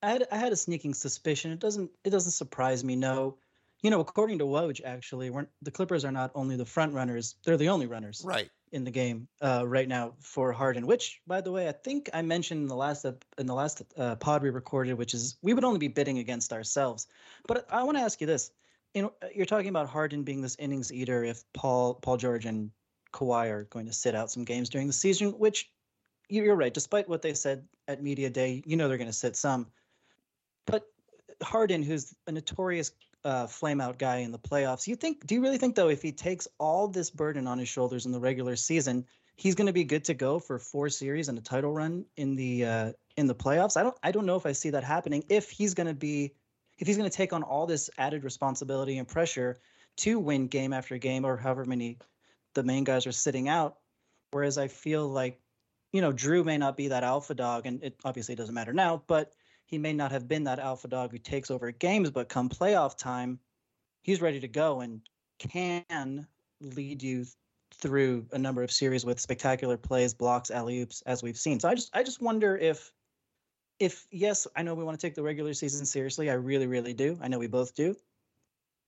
I 0.01 0.09
had 0.09 0.27
I 0.31 0.37
had 0.37 0.53
a 0.53 0.55
sneaking 0.55 0.93
suspicion. 0.93 1.51
It 1.51 1.59
doesn't 1.59 1.89
it 2.03 2.11
doesn't 2.11 2.33
surprise 2.33 2.83
me. 2.83 2.95
No, 2.95 3.37
you 3.81 3.89
know, 3.89 3.99
according 3.99 4.39
to 4.39 4.45
Woj, 4.45 4.81
actually, 4.83 5.31
the 5.61 5.71
Clippers 5.71 6.05
are 6.05 6.11
not 6.11 6.31
only 6.35 6.55
the 6.55 6.65
front 6.65 6.93
runners; 6.93 7.35
they're 7.45 7.57
the 7.57 7.69
only 7.69 7.87
runners 7.87 8.21
right 8.25 8.49
in 8.71 8.83
the 8.83 8.91
game 8.91 9.27
uh, 9.41 9.63
right 9.65 9.87
now 9.87 10.13
for 10.19 10.51
Harden. 10.51 10.87
Which, 10.87 11.21
by 11.27 11.41
the 11.41 11.51
way, 11.51 11.69
I 11.69 11.71
think 11.71 12.09
I 12.13 12.21
mentioned 12.21 12.61
in 12.61 12.67
the 12.67 12.75
last 12.75 13.05
in 13.37 13.45
the 13.45 13.53
last 13.53 13.83
uh, 13.97 14.15
pod 14.15 14.43
we 14.43 14.49
recorded, 14.49 14.93
which 14.95 15.13
is 15.13 15.37
we 15.41 15.53
would 15.53 15.63
only 15.63 15.79
be 15.79 15.87
bidding 15.87 16.19
against 16.19 16.51
ourselves. 16.51 17.07
But 17.47 17.65
I 17.69 17.83
want 17.83 17.97
to 17.97 18.03
ask 18.03 18.19
you 18.21 18.27
this: 18.27 18.51
you 18.93 19.01
know, 19.01 19.13
you're 19.33 19.45
talking 19.45 19.69
about 19.69 19.87
Harden 19.87 20.23
being 20.23 20.41
this 20.41 20.55
innings 20.57 20.91
eater 20.91 21.23
if 21.23 21.43
Paul 21.53 21.95
Paul 21.95 22.17
George 22.17 22.45
and 22.45 22.71
Kawhi 23.13 23.49
are 23.49 23.63
going 23.65 23.85
to 23.85 23.93
sit 23.93 24.15
out 24.15 24.31
some 24.31 24.43
games 24.43 24.69
during 24.69 24.87
the 24.87 24.93
season, 24.93 25.31
which 25.31 25.69
you're 26.29 26.55
right. 26.55 26.73
Despite 26.73 27.07
what 27.07 27.21
they 27.21 27.33
said 27.33 27.65
at 27.87 28.01
media 28.01 28.29
day, 28.29 28.63
you 28.65 28.77
know 28.77 28.87
they're 28.87 28.97
going 28.97 29.07
to 29.07 29.13
sit 29.13 29.35
some. 29.35 29.67
But 30.65 30.87
Harden, 31.41 31.83
who's 31.83 32.15
a 32.27 32.31
notorious 32.31 32.91
uh, 33.25 33.47
flame 33.47 33.81
out 33.81 33.97
guy 33.97 34.17
in 34.17 34.31
the 34.31 34.39
playoffs. 34.39 34.87
You 34.87 34.95
think? 34.95 35.25
Do 35.25 35.35
you 35.35 35.41
really 35.41 35.57
think 35.57 35.75
though, 35.75 35.89
if 35.89 36.01
he 36.01 36.11
takes 36.11 36.47
all 36.59 36.87
this 36.87 37.09
burden 37.09 37.47
on 37.47 37.57
his 37.57 37.67
shoulders 37.67 38.05
in 38.05 38.11
the 38.11 38.19
regular 38.19 38.55
season, 38.55 39.05
he's 39.35 39.55
going 39.55 39.67
to 39.67 39.73
be 39.73 39.83
good 39.83 40.05
to 40.05 40.13
go 40.13 40.39
for 40.39 40.59
four 40.59 40.89
series 40.89 41.27
and 41.27 41.37
a 41.37 41.41
title 41.41 41.73
run 41.73 42.05
in 42.15 42.35
the 42.35 42.65
uh, 42.65 42.91
in 43.17 43.27
the 43.27 43.35
playoffs? 43.35 43.75
I 43.75 43.83
don't. 43.83 43.97
I 44.03 44.11
don't 44.11 44.27
know 44.27 44.35
if 44.35 44.45
I 44.45 44.51
see 44.51 44.69
that 44.69 44.83
happening. 44.83 45.23
If 45.27 45.49
he's 45.49 45.73
going 45.73 45.87
to 45.87 45.95
be, 45.95 46.33
if 46.77 46.87
he's 46.87 46.97
going 46.97 47.09
to 47.09 47.15
take 47.15 47.33
on 47.33 47.43
all 47.43 47.65
this 47.65 47.89
added 47.97 48.23
responsibility 48.23 48.99
and 48.99 49.07
pressure 49.07 49.57
to 49.97 50.19
win 50.19 50.47
game 50.47 50.71
after 50.71 50.97
game, 50.97 51.25
or 51.25 51.35
however 51.35 51.65
many 51.65 51.97
the 52.53 52.63
main 52.63 52.83
guys 52.83 53.07
are 53.07 53.11
sitting 53.11 53.49
out. 53.49 53.77
Whereas 54.31 54.57
I 54.57 54.67
feel 54.67 55.07
like, 55.07 55.39
you 55.91 56.01
know, 56.01 56.11
Jrue 56.11 56.43
may 56.43 56.57
not 56.57 56.77
be 56.77 56.89
that 56.89 57.03
alpha 57.03 57.33
dog, 57.33 57.65
and 57.65 57.83
it 57.83 57.95
obviously 58.03 58.35
doesn't 58.35 58.53
matter 58.53 58.73
now, 58.73 59.03
but 59.07 59.33
he 59.75 59.79
may 59.79 59.91
not 59.91 60.13
have 60.13 60.25
been 60.25 60.45
that 60.45 60.57
alpha 60.57 60.87
dog 60.87 61.11
who 61.11 61.17
takes 61.17 61.51
over 61.51 61.69
games, 61.69 62.09
but 62.09 62.29
come 62.29 62.47
playoff 62.47 62.97
time, 62.97 63.37
he's 64.03 64.21
ready 64.21 64.39
to 64.39 64.47
go 64.47 64.79
and 64.79 65.01
can 65.37 66.25
lead 66.61 67.03
you 67.03 67.25
through 67.73 68.25
a 68.31 68.37
number 68.37 68.63
of 68.63 68.71
series 68.71 69.03
with 69.03 69.19
spectacular 69.19 69.75
plays, 69.75 70.13
blocks, 70.13 70.49
alley 70.49 70.79
oops, 70.79 71.03
as 71.05 71.21
we've 71.21 71.37
seen. 71.37 71.59
So 71.59 71.67
I 71.67 71.75
just 71.75 71.93
I 71.93 72.03
just 72.03 72.21
wonder 72.21 72.55
if 72.55 72.93
if 73.77 74.07
yes, 74.11 74.47
I 74.55 74.63
know 74.63 74.75
we 74.75 74.85
want 74.85 74.97
to 74.97 75.05
take 75.05 75.13
the 75.13 75.23
regular 75.23 75.53
season 75.53 75.85
seriously. 75.85 76.29
I 76.29 76.35
really, 76.35 76.67
really 76.67 76.93
do. 76.93 77.19
I 77.21 77.27
know 77.27 77.37
we 77.37 77.47
both 77.47 77.75
do. 77.75 77.97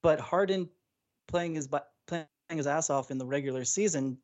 But 0.01 0.21
Harden 0.21 0.69
playing 1.27 1.55
his 1.55 1.67
playing 2.07 2.27
his 2.47 2.65
ass 2.65 2.89
off 2.89 3.11
in 3.11 3.17
the 3.17 3.25
regular 3.25 3.65
season, 3.65 4.19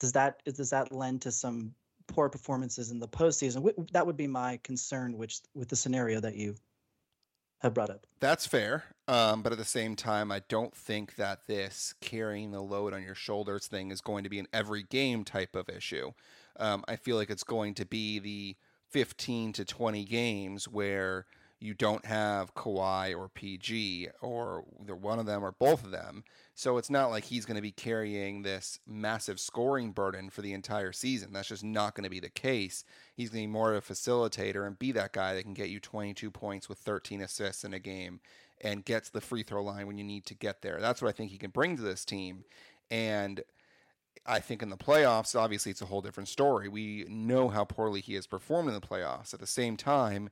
does 0.00 0.10
that 0.14 0.42
does 0.44 0.70
that 0.70 0.90
lend 0.90 1.22
to 1.22 1.30
some 1.30 1.76
poor 2.06 2.28
performances 2.28 2.90
in 2.90 2.98
the 2.98 3.08
postseason. 3.08 3.90
That 3.92 4.06
would 4.06 4.16
be 4.16 4.26
my 4.26 4.58
concern, 4.62 5.16
which 5.16 5.40
with 5.54 5.68
the 5.68 5.76
scenario 5.76 6.20
that 6.20 6.36
you 6.36 6.54
have 7.60 7.74
brought 7.74 7.90
up. 7.90 8.06
That's 8.20 8.46
fair, 8.46 8.84
um, 9.08 9.42
but 9.42 9.52
at 9.52 9.58
the 9.58 9.64
same 9.64 9.96
time, 9.96 10.30
I 10.30 10.42
don't 10.48 10.74
think 10.74 11.16
that 11.16 11.46
this 11.46 11.94
carrying 12.00 12.50
the 12.50 12.62
load 12.62 12.92
on 12.92 13.02
your 13.02 13.14
shoulders 13.14 13.66
thing 13.66 13.90
is 13.90 14.00
going 14.00 14.24
to 14.24 14.30
be 14.30 14.38
an 14.38 14.48
every 14.52 14.82
game 14.82 15.24
type 15.24 15.56
of 15.56 15.68
issue. 15.68 16.12
Um, 16.58 16.84
I 16.86 16.96
feel 16.96 17.16
like 17.16 17.30
it's 17.30 17.44
going 17.44 17.74
to 17.74 17.86
be 17.86 18.18
the 18.18 18.56
15 18.90 19.52
to 19.54 19.64
20 19.64 20.04
games 20.04 20.68
where 20.68 21.26
you 21.58 21.72
don't 21.72 22.04
have 22.04 22.54
Kawhi 22.54 23.16
or 23.16 23.28
PG 23.28 24.08
or 24.20 24.64
one 24.78 25.18
of 25.18 25.26
them 25.26 25.42
or 25.42 25.52
both 25.52 25.84
of 25.84 25.90
them. 25.90 26.22
So 26.54 26.76
it's 26.76 26.90
not 26.90 27.10
like 27.10 27.24
he's 27.24 27.46
going 27.46 27.56
to 27.56 27.62
be 27.62 27.72
carrying 27.72 28.42
this 28.42 28.78
massive 28.86 29.40
scoring 29.40 29.92
burden 29.92 30.28
for 30.28 30.42
the 30.42 30.52
entire 30.52 30.92
season. 30.92 31.32
That's 31.32 31.48
just 31.48 31.64
not 31.64 31.94
going 31.94 32.04
to 32.04 32.10
be 32.10 32.20
the 32.20 32.28
case. 32.28 32.84
He's 33.14 33.30
going 33.30 33.44
to 33.44 33.48
be 33.48 33.52
more 33.52 33.72
of 33.72 33.88
a 33.88 33.92
facilitator 33.94 34.66
and 34.66 34.78
be 34.78 34.92
that 34.92 35.12
guy 35.12 35.34
that 35.34 35.44
can 35.44 35.54
get 35.54 35.70
you 35.70 35.80
22 35.80 36.30
points 36.30 36.68
with 36.68 36.78
13 36.78 37.22
assists 37.22 37.64
in 37.64 37.72
a 37.72 37.78
game 37.78 38.20
and 38.60 38.84
gets 38.84 39.08
the 39.08 39.20
free 39.20 39.42
throw 39.42 39.62
line 39.62 39.86
when 39.86 39.98
you 39.98 40.04
need 40.04 40.26
to 40.26 40.34
get 40.34 40.62
there. 40.62 40.78
That's 40.80 41.00
what 41.00 41.08
I 41.08 41.12
think 41.12 41.30
he 41.30 41.38
can 41.38 41.50
bring 41.50 41.76
to 41.76 41.82
this 41.82 42.04
team. 42.04 42.44
And 42.90 43.42
I 44.26 44.40
think 44.40 44.62
in 44.62 44.70
the 44.70 44.76
playoffs, 44.76 45.38
obviously, 45.38 45.70
it's 45.70 45.82
a 45.82 45.86
whole 45.86 46.02
different 46.02 46.28
story. 46.28 46.68
We 46.68 47.06
know 47.08 47.48
how 47.48 47.64
poorly 47.64 48.00
he 48.00 48.14
has 48.14 48.26
performed 48.26 48.68
in 48.68 48.74
the 48.74 48.80
playoffs. 48.80 49.32
At 49.32 49.40
the 49.40 49.46
same 49.46 49.76
time, 49.76 50.30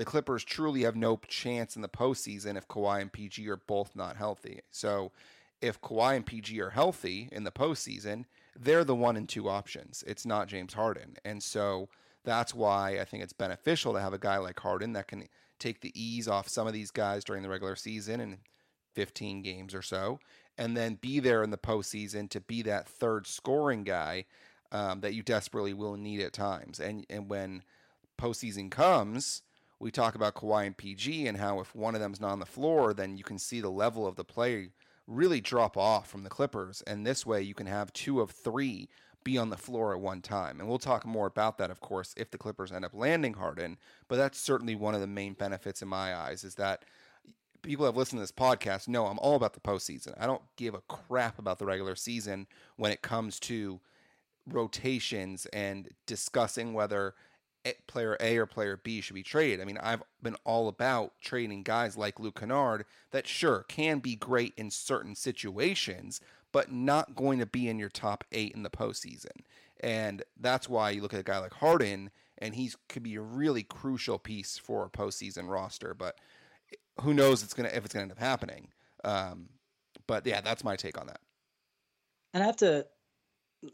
the 0.00 0.06
Clippers 0.06 0.44
truly 0.44 0.84
have 0.84 0.96
no 0.96 1.20
chance 1.28 1.76
in 1.76 1.82
the 1.82 1.88
postseason 1.88 2.56
if 2.56 2.66
Kawhi 2.66 3.02
and 3.02 3.12
PG 3.12 3.46
are 3.50 3.58
both 3.58 3.94
not 3.94 4.16
healthy. 4.16 4.60
So 4.70 5.12
if 5.60 5.78
Kawhi 5.82 6.16
and 6.16 6.24
PG 6.24 6.58
are 6.62 6.70
healthy 6.70 7.28
in 7.30 7.44
the 7.44 7.50
postseason, 7.50 8.24
they're 8.58 8.82
the 8.82 8.94
one 8.94 9.18
and 9.18 9.28
two 9.28 9.46
options. 9.46 10.02
It's 10.06 10.24
not 10.24 10.48
James 10.48 10.72
Harden. 10.72 11.16
And 11.22 11.42
so 11.42 11.90
that's 12.24 12.54
why 12.54 12.98
I 12.98 13.04
think 13.04 13.22
it's 13.22 13.34
beneficial 13.34 13.92
to 13.92 14.00
have 14.00 14.14
a 14.14 14.18
guy 14.18 14.38
like 14.38 14.58
Harden 14.58 14.94
that 14.94 15.06
can 15.06 15.28
take 15.58 15.82
the 15.82 15.92
ease 15.94 16.26
off 16.26 16.48
some 16.48 16.66
of 16.66 16.72
these 16.72 16.90
guys 16.90 17.22
during 17.22 17.42
the 17.42 17.50
regular 17.50 17.76
season 17.76 18.20
and 18.20 18.38
15 18.94 19.42
games 19.42 19.74
or 19.74 19.82
so, 19.82 20.18
and 20.56 20.74
then 20.74 20.94
be 20.94 21.20
there 21.20 21.42
in 21.42 21.50
the 21.50 21.58
postseason 21.58 22.30
to 22.30 22.40
be 22.40 22.62
that 22.62 22.88
third 22.88 23.26
scoring 23.26 23.84
guy 23.84 24.24
um, 24.72 25.02
that 25.02 25.12
you 25.12 25.22
desperately 25.22 25.74
will 25.74 25.98
need 25.98 26.22
at 26.22 26.32
times. 26.32 26.80
And 26.80 27.04
and 27.10 27.28
when 27.28 27.64
postseason 28.18 28.70
comes, 28.70 29.42
we 29.80 29.90
talk 29.90 30.14
about 30.14 30.34
Kawhi 30.34 30.66
and 30.66 30.76
PG 30.76 31.26
and 31.26 31.38
how 31.38 31.58
if 31.60 31.74
one 31.74 31.94
of 31.94 32.00
them's 32.00 32.20
not 32.20 32.32
on 32.32 32.38
the 32.38 32.46
floor, 32.46 32.92
then 32.92 33.16
you 33.16 33.24
can 33.24 33.38
see 33.38 33.60
the 33.60 33.70
level 33.70 34.06
of 34.06 34.14
the 34.14 34.24
play 34.24 34.68
really 35.06 35.40
drop 35.40 35.76
off 35.76 36.08
from 36.08 36.22
the 36.22 36.30
Clippers. 36.30 36.82
And 36.86 37.06
this 37.06 37.24
way, 37.24 37.42
you 37.42 37.54
can 37.54 37.66
have 37.66 37.92
two 37.92 38.20
of 38.20 38.30
three 38.30 38.88
be 39.24 39.36
on 39.36 39.50
the 39.50 39.56
floor 39.56 39.94
at 39.94 40.00
one 40.00 40.20
time. 40.20 40.60
And 40.60 40.68
we'll 40.68 40.78
talk 40.78 41.04
more 41.04 41.26
about 41.26 41.58
that, 41.58 41.70
of 41.70 41.80
course, 41.80 42.14
if 42.16 42.30
the 42.30 42.38
Clippers 42.38 42.72
end 42.72 42.84
up 42.84 42.94
landing 42.94 43.34
Harden. 43.34 43.78
But 44.06 44.16
that's 44.16 44.38
certainly 44.38 44.74
one 44.74 44.94
of 44.94 45.00
the 45.00 45.06
main 45.06 45.32
benefits 45.32 45.82
in 45.82 45.88
my 45.88 46.14
eyes 46.14 46.44
is 46.44 46.54
that 46.56 46.84
people 47.62 47.84
have 47.86 47.96
listened 47.96 48.18
to 48.18 48.22
this 48.22 48.32
podcast 48.32 48.88
know 48.88 49.06
I'm 49.06 49.18
all 49.18 49.36
about 49.36 49.54
the 49.54 49.60
postseason. 49.60 50.14
I 50.18 50.26
don't 50.26 50.42
give 50.56 50.74
a 50.74 50.82
crap 50.88 51.38
about 51.38 51.58
the 51.58 51.66
regular 51.66 51.96
season 51.96 52.46
when 52.76 52.92
it 52.92 53.02
comes 53.02 53.38
to 53.40 53.80
rotations 54.46 55.46
and 55.46 55.88
discussing 56.06 56.72
whether 56.72 57.14
player 57.86 58.16
A 58.20 58.36
or 58.38 58.46
player 58.46 58.80
B 58.82 59.00
should 59.00 59.14
be 59.14 59.22
traded. 59.22 59.60
I 59.60 59.64
mean, 59.64 59.78
I've 59.78 60.02
been 60.22 60.36
all 60.44 60.68
about 60.68 61.12
trading 61.20 61.62
guys 61.62 61.96
like 61.96 62.20
Luke 62.20 62.40
Kennard 62.40 62.84
that 63.10 63.26
sure 63.26 63.64
can 63.68 63.98
be 63.98 64.16
great 64.16 64.54
in 64.56 64.70
certain 64.70 65.14
situations, 65.14 66.20
but 66.52 66.72
not 66.72 67.14
going 67.14 67.38
to 67.38 67.46
be 67.46 67.68
in 67.68 67.78
your 67.78 67.88
top 67.88 68.24
eight 68.32 68.52
in 68.52 68.62
the 68.62 68.70
postseason. 68.70 69.44
And 69.80 70.22
that's 70.38 70.68
why 70.68 70.90
you 70.90 71.02
look 71.02 71.14
at 71.14 71.20
a 71.20 71.24
guy 71.24 71.38
like 71.38 71.54
Harden, 71.54 72.10
and 72.38 72.54
he's 72.54 72.76
could 72.88 73.02
be 73.02 73.16
a 73.16 73.20
really 73.20 73.62
crucial 73.62 74.18
piece 74.18 74.58
for 74.58 74.84
a 74.84 74.90
postseason 74.90 75.48
roster. 75.48 75.94
But 75.94 76.16
who 77.00 77.14
knows 77.14 77.42
it's 77.42 77.54
gonna 77.54 77.70
if 77.72 77.84
it's 77.84 77.94
gonna 77.94 78.02
end 78.02 78.12
up 78.12 78.18
happening. 78.18 78.68
Um, 79.04 79.48
but 80.06 80.26
yeah, 80.26 80.40
that's 80.40 80.64
my 80.64 80.76
take 80.76 80.98
on 81.00 81.06
that. 81.06 81.20
And 82.34 82.42
I 82.42 82.46
have 82.46 82.56
to, 82.56 82.86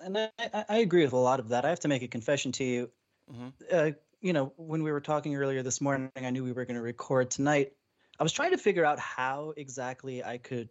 and 0.01 0.17
I, 0.19 0.31
I 0.69 0.79
agree 0.79 1.03
with 1.03 1.13
a 1.13 1.19
lot 1.19 1.41
of 1.41 1.49
that. 1.49 1.65
I 1.65 1.71
have 1.71 1.81
to 1.81 1.89
make 1.89 2.03
a 2.03 2.09
confession 2.09 2.53
to 2.53 2.65
you. 2.65 2.91
Mm-hmm. 3.33 3.49
Uh, 3.71 3.91
you 4.21 4.33
know, 4.33 4.53
when 4.57 4.83
we 4.83 4.91
were 4.91 5.01
talking 5.01 5.37
earlier 5.37 5.63
this 5.63 5.81
morning, 5.81 6.11
I 6.17 6.31
knew 6.31 6.45
we 6.45 6.53
were 6.53 6.65
going 6.65 6.77
to 6.77 6.83
record 6.83 7.31
tonight. 7.31 7.73
I 8.19 8.23
was 8.23 8.33
trying 8.33 8.53
to 8.53 8.59
figure 8.59 8.85
out 8.85 8.99
how 8.99 9.53
exactly 9.57 10.25
I 10.25 10.39
could 10.39 10.69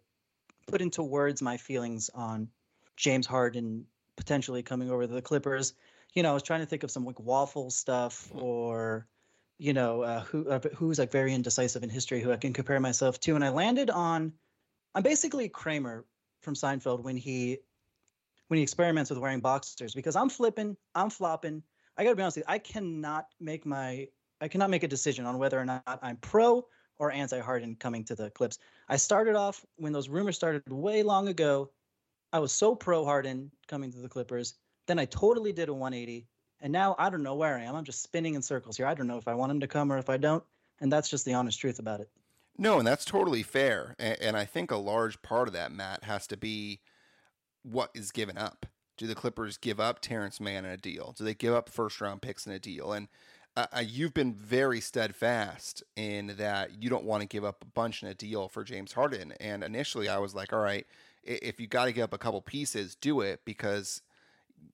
put 0.66 0.80
into 0.80 1.02
words 1.02 1.42
my 1.42 1.56
feelings 1.56 2.10
on 2.12 2.48
James 2.96 3.26
Harden 3.26 3.84
potentially 4.16 4.62
coming 4.62 4.90
over 4.90 5.06
to 5.06 5.12
the 5.12 5.22
Clippers. 5.22 5.74
You 6.14 6.22
know, 6.22 6.30
I 6.30 6.34
was 6.34 6.42
trying 6.42 6.60
to 6.60 6.66
think 6.66 6.82
of 6.82 6.90
some 6.90 7.04
like 7.04 7.20
waffle 7.20 7.70
stuff 7.70 8.28
mm-hmm. 8.28 8.42
or 8.42 9.06
you 9.58 9.72
know 9.72 10.02
uh, 10.02 10.20
who 10.20 10.48
uh, 10.48 10.60
who's 10.74 10.98
like 10.98 11.12
very 11.12 11.32
indecisive 11.32 11.82
in 11.82 11.88
history 11.88 12.20
who 12.20 12.32
I 12.32 12.36
can 12.36 12.52
compare 12.52 12.80
myself 12.80 13.20
to, 13.20 13.34
and 13.36 13.44
I 13.44 13.50
landed 13.50 13.90
on 13.90 14.32
I'm 14.94 15.02
basically 15.02 15.48
Kramer 15.50 16.06
from 16.40 16.54
Seinfeld 16.54 17.02
when 17.02 17.18
he 17.18 17.58
when 18.48 18.56
he 18.56 18.62
experiments 18.62 19.10
with 19.10 19.18
wearing 19.18 19.40
boxers 19.40 19.94
because 19.94 20.16
I'm 20.16 20.30
flipping, 20.30 20.76
I'm 20.94 21.10
flopping. 21.10 21.62
I 21.96 22.04
got 22.04 22.10
to 22.10 22.16
be 22.16 22.22
honest, 22.22 22.36
you, 22.38 22.42
I 22.46 22.58
cannot 22.58 23.28
make 23.40 23.64
my 23.66 24.08
I 24.40 24.48
cannot 24.48 24.70
make 24.70 24.82
a 24.82 24.88
decision 24.88 25.24
on 25.24 25.38
whether 25.38 25.58
or 25.58 25.64
not 25.64 25.98
I'm 26.02 26.16
pro 26.16 26.66
or 26.98 27.10
anti 27.10 27.40
Harden 27.40 27.76
coming 27.76 28.04
to 28.04 28.14
the 28.14 28.30
Clips. 28.30 28.58
I 28.88 28.96
started 28.96 29.34
off 29.34 29.64
when 29.76 29.92
those 29.92 30.08
rumors 30.08 30.36
started 30.36 30.62
way 30.68 31.02
long 31.02 31.28
ago. 31.28 31.70
I 32.32 32.38
was 32.38 32.52
so 32.52 32.74
pro 32.74 33.04
Harden 33.04 33.50
coming 33.66 33.90
to 33.92 33.98
the 33.98 34.08
Clippers. 34.08 34.54
Then 34.86 34.98
I 34.98 35.06
totally 35.06 35.52
did 35.52 35.68
a 35.68 35.74
180. 35.74 36.26
And 36.60 36.72
now 36.72 36.96
I 36.98 37.10
don't 37.10 37.22
know 37.22 37.34
where 37.34 37.56
I 37.56 37.62
am. 37.62 37.74
I'm 37.74 37.84
just 37.84 38.02
spinning 38.02 38.34
in 38.34 38.42
circles 38.42 38.76
here. 38.76 38.86
I 38.86 38.94
don't 38.94 39.06
know 39.06 39.18
if 39.18 39.28
I 39.28 39.34
want 39.34 39.52
him 39.52 39.60
to 39.60 39.66
come 39.66 39.92
or 39.92 39.98
if 39.98 40.08
I 40.08 40.16
don't. 40.16 40.44
And 40.80 40.92
that's 40.92 41.08
just 41.08 41.24
the 41.24 41.34
honest 41.34 41.60
truth 41.60 41.78
about 41.78 42.00
it. 42.00 42.08
No, 42.58 42.78
and 42.78 42.86
that's 42.86 43.04
totally 43.04 43.42
fair. 43.42 43.94
And, 43.98 44.16
and 44.20 44.36
I 44.36 44.44
think 44.46 44.70
a 44.70 44.76
large 44.76 45.20
part 45.22 45.48
of 45.48 45.54
that, 45.54 45.72
Matt, 45.72 46.04
has 46.04 46.26
to 46.28 46.36
be 46.36 46.80
what 47.62 47.90
is 47.94 48.10
given 48.10 48.38
up. 48.38 48.66
Do 48.96 49.06
the 49.06 49.14
Clippers 49.14 49.58
give 49.58 49.78
up 49.78 50.00
Terance 50.00 50.40
Mann 50.40 50.64
in 50.64 50.70
a 50.70 50.76
deal? 50.76 51.14
Do 51.16 51.24
they 51.24 51.34
give 51.34 51.54
up 51.54 51.68
first 51.68 52.00
round 52.00 52.22
picks 52.22 52.46
in 52.46 52.52
a 52.52 52.58
deal? 52.58 52.92
And 52.92 53.08
uh, 53.56 53.82
you've 53.86 54.12
been 54.12 54.34
very 54.34 54.80
steadfast 54.80 55.82
in 55.96 56.34
that 56.36 56.82
you 56.82 56.90
don't 56.90 57.04
want 57.04 57.22
to 57.22 57.26
give 57.26 57.44
up 57.44 57.62
a 57.62 57.66
bunch 57.66 58.02
in 58.02 58.08
a 58.08 58.14
deal 58.14 58.48
for 58.48 58.64
James 58.64 58.92
Harden. 58.92 59.32
And 59.40 59.64
initially, 59.64 60.08
I 60.08 60.18
was 60.18 60.34
like, 60.34 60.52
all 60.52 60.60
right, 60.60 60.86
if 61.22 61.58
you 61.58 61.66
got 61.66 61.86
to 61.86 61.92
give 61.92 62.04
up 62.04 62.12
a 62.12 62.18
couple 62.18 62.40
pieces, 62.42 62.94
do 62.94 63.20
it 63.22 63.40
because 63.44 64.02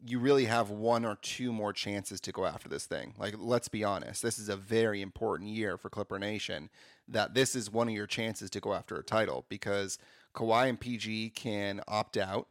you 0.04 0.18
really 0.18 0.46
have 0.46 0.70
one 0.70 1.04
or 1.04 1.16
two 1.22 1.52
more 1.52 1.72
chances 1.72 2.20
to 2.20 2.32
go 2.32 2.44
after 2.44 2.68
this 2.68 2.86
thing. 2.86 3.14
Like, 3.18 3.34
let's 3.38 3.68
be 3.68 3.84
honest, 3.84 4.22
this 4.22 4.38
is 4.38 4.48
a 4.48 4.56
very 4.56 5.00
important 5.00 5.50
year 5.50 5.76
for 5.76 5.88
Clipper 5.88 6.18
Nation. 6.18 6.68
That 7.06 7.34
this 7.34 7.54
is 7.54 7.70
one 7.70 7.88
of 7.88 7.94
your 7.94 8.06
chances 8.06 8.50
to 8.50 8.60
go 8.60 8.74
after 8.74 8.96
a 8.96 9.02
title 9.02 9.44
because 9.48 9.98
Kawhi 10.34 10.68
and 10.68 10.80
PG 10.80 11.30
can 11.30 11.82
opt 11.86 12.16
out 12.16 12.48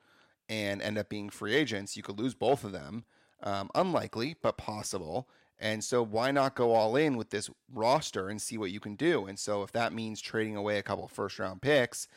and 0.49 0.81
end 0.81 0.97
up 0.97 1.09
being 1.09 1.29
free 1.29 1.55
agents. 1.55 1.95
You 1.95 2.03
could 2.03 2.19
lose 2.19 2.33
both 2.33 2.63
of 2.63 2.71
them. 2.71 3.05
Um, 3.43 3.71
unlikely, 3.73 4.35
but 4.41 4.57
possible. 4.57 5.27
And 5.59 5.83
so 5.83 6.03
why 6.03 6.31
not 6.31 6.55
go 6.55 6.73
all 6.73 6.95
in 6.95 7.17
with 7.17 7.29
this 7.29 7.49
roster 7.71 8.29
and 8.29 8.41
see 8.41 8.57
what 8.57 8.71
you 8.71 8.79
can 8.79 8.95
do? 8.95 9.25
And 9.25 9.37
so 9.37 9.63
if 9.63 9.71
that 9.71 9.93
means 9.93 10.21
trading 10.21 10.55
away 10.55 10.77
a 10.77 10.83
couple 10.83 11.07
first 11.07 11.39
round 11.39 11.61
picks 11.61 12.07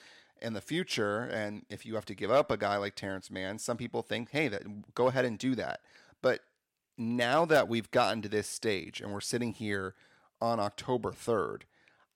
in 0.41 0.55
the 0.55 0.61
future, 0.61 1.21
and 1.21 1.65
if 1.69 1.85
you 1.87 1.95
have 1.95 2.07
to 2.07 2.15
give 2.15 2.31
up 2.31 2.51
a 2.51 2.57
guy 2.57 2.77
like 2.77 2.95
Terance 2.95 3.31
Mann, 3.31 3.59
some 3.59 3.77
people 3.77 4.03
think, 4.03 4.31
hey, 4.31 4.49
that 4.49 4.95
go 4.95 5.09
ahead 5.09 5.27
and 5.27 5.39
do 5.39 5.55
that. 5.55 5.81
But 6.23 6.41
now 6.97 7.45
that 7.45 7.69
we've 7.69 7.91
gotten 7.91 8.23
to 8.23 8.29
this 8.29 8.49
stage 8.49 9.01
and 9.01 9.13
we're 9.13 9.21
sitting 9.21 9.53
here 9.53 9.95
on 10.41 10.59
October 10.59 11.13
3rd, 11.13 11.63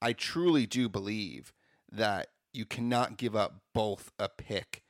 I 0.00 0.15
truly 0.15 0.67
do 0.67 0.88
believe 0.88 1.53
that 1.91 2.29
you 2.53 2.65
cannot 2.65 3.19
give 3.19 3.37
up 3.37 3.61
both 3.75 4.12
a 4.19 4.29
pick 4.29 4.83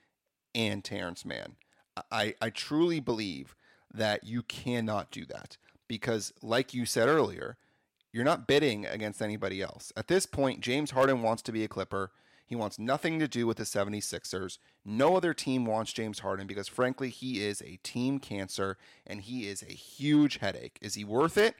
and 0.58 0.82
Terance 0.84 1.24
Mann. 1.24 1.54
I, 2.10 2.34
I 2.42 2.50
truly 2.50 3.00
believe 3.00 3.54
that 3.94 4.24
you 4.24 4.42
cannot 4.42 5.10
do 5.10 5.24
that 5.26 5.56
because, 5.86 6.32
like 6.42 6.74
you 6.74 6.84
said 6.84 7.08
earlier, 7.08 7.56
you're 8.12 8.24
not 8.24 8.46
bidding 8.46 8.84
against 8.84 9.22
anybody 9.22 9.62
else. 9.62 9.92
At 9.96 10.08
this 10.08 10.26
point, 10.26 10.60
James 10.60 10.90
Harden 10.90 11.22
wants 11.22 11.42
to 11.42 11.52
be 11.52 11.64
a 11.64 11.68
Clipper. 11.68 12.10
He 12.44 12.56
wants 12.56 12.78
nothing 12.78 13.18
to 13.20 13.28
do 13.28 13.46
with 13.46 13.58
the 13.58 13.64
76ers. 13.64 14.58
No 14.84 15.16
other 15.16 15.32
team 15.32 15.64
wants 15.64 15.92
James 15.92 16.20
Harden 16.20 16.46
because, 16.46 16.66
frankly, 16.66 17.10
he 17.10 17.44
is 17.44 17.62
a 17.62 17.78
team 17.82 18.18
cancer 18.18 18.76
and 19.06 19.20
he 19.22 19.46
is 19.46 19.62
a 19.62 19.72
huge 19.72 20.38
headache. 20.38 20.78
Is 20.80 20.94
he 20.94 21.04
worth 21.04 21.36
it 21.38 21.54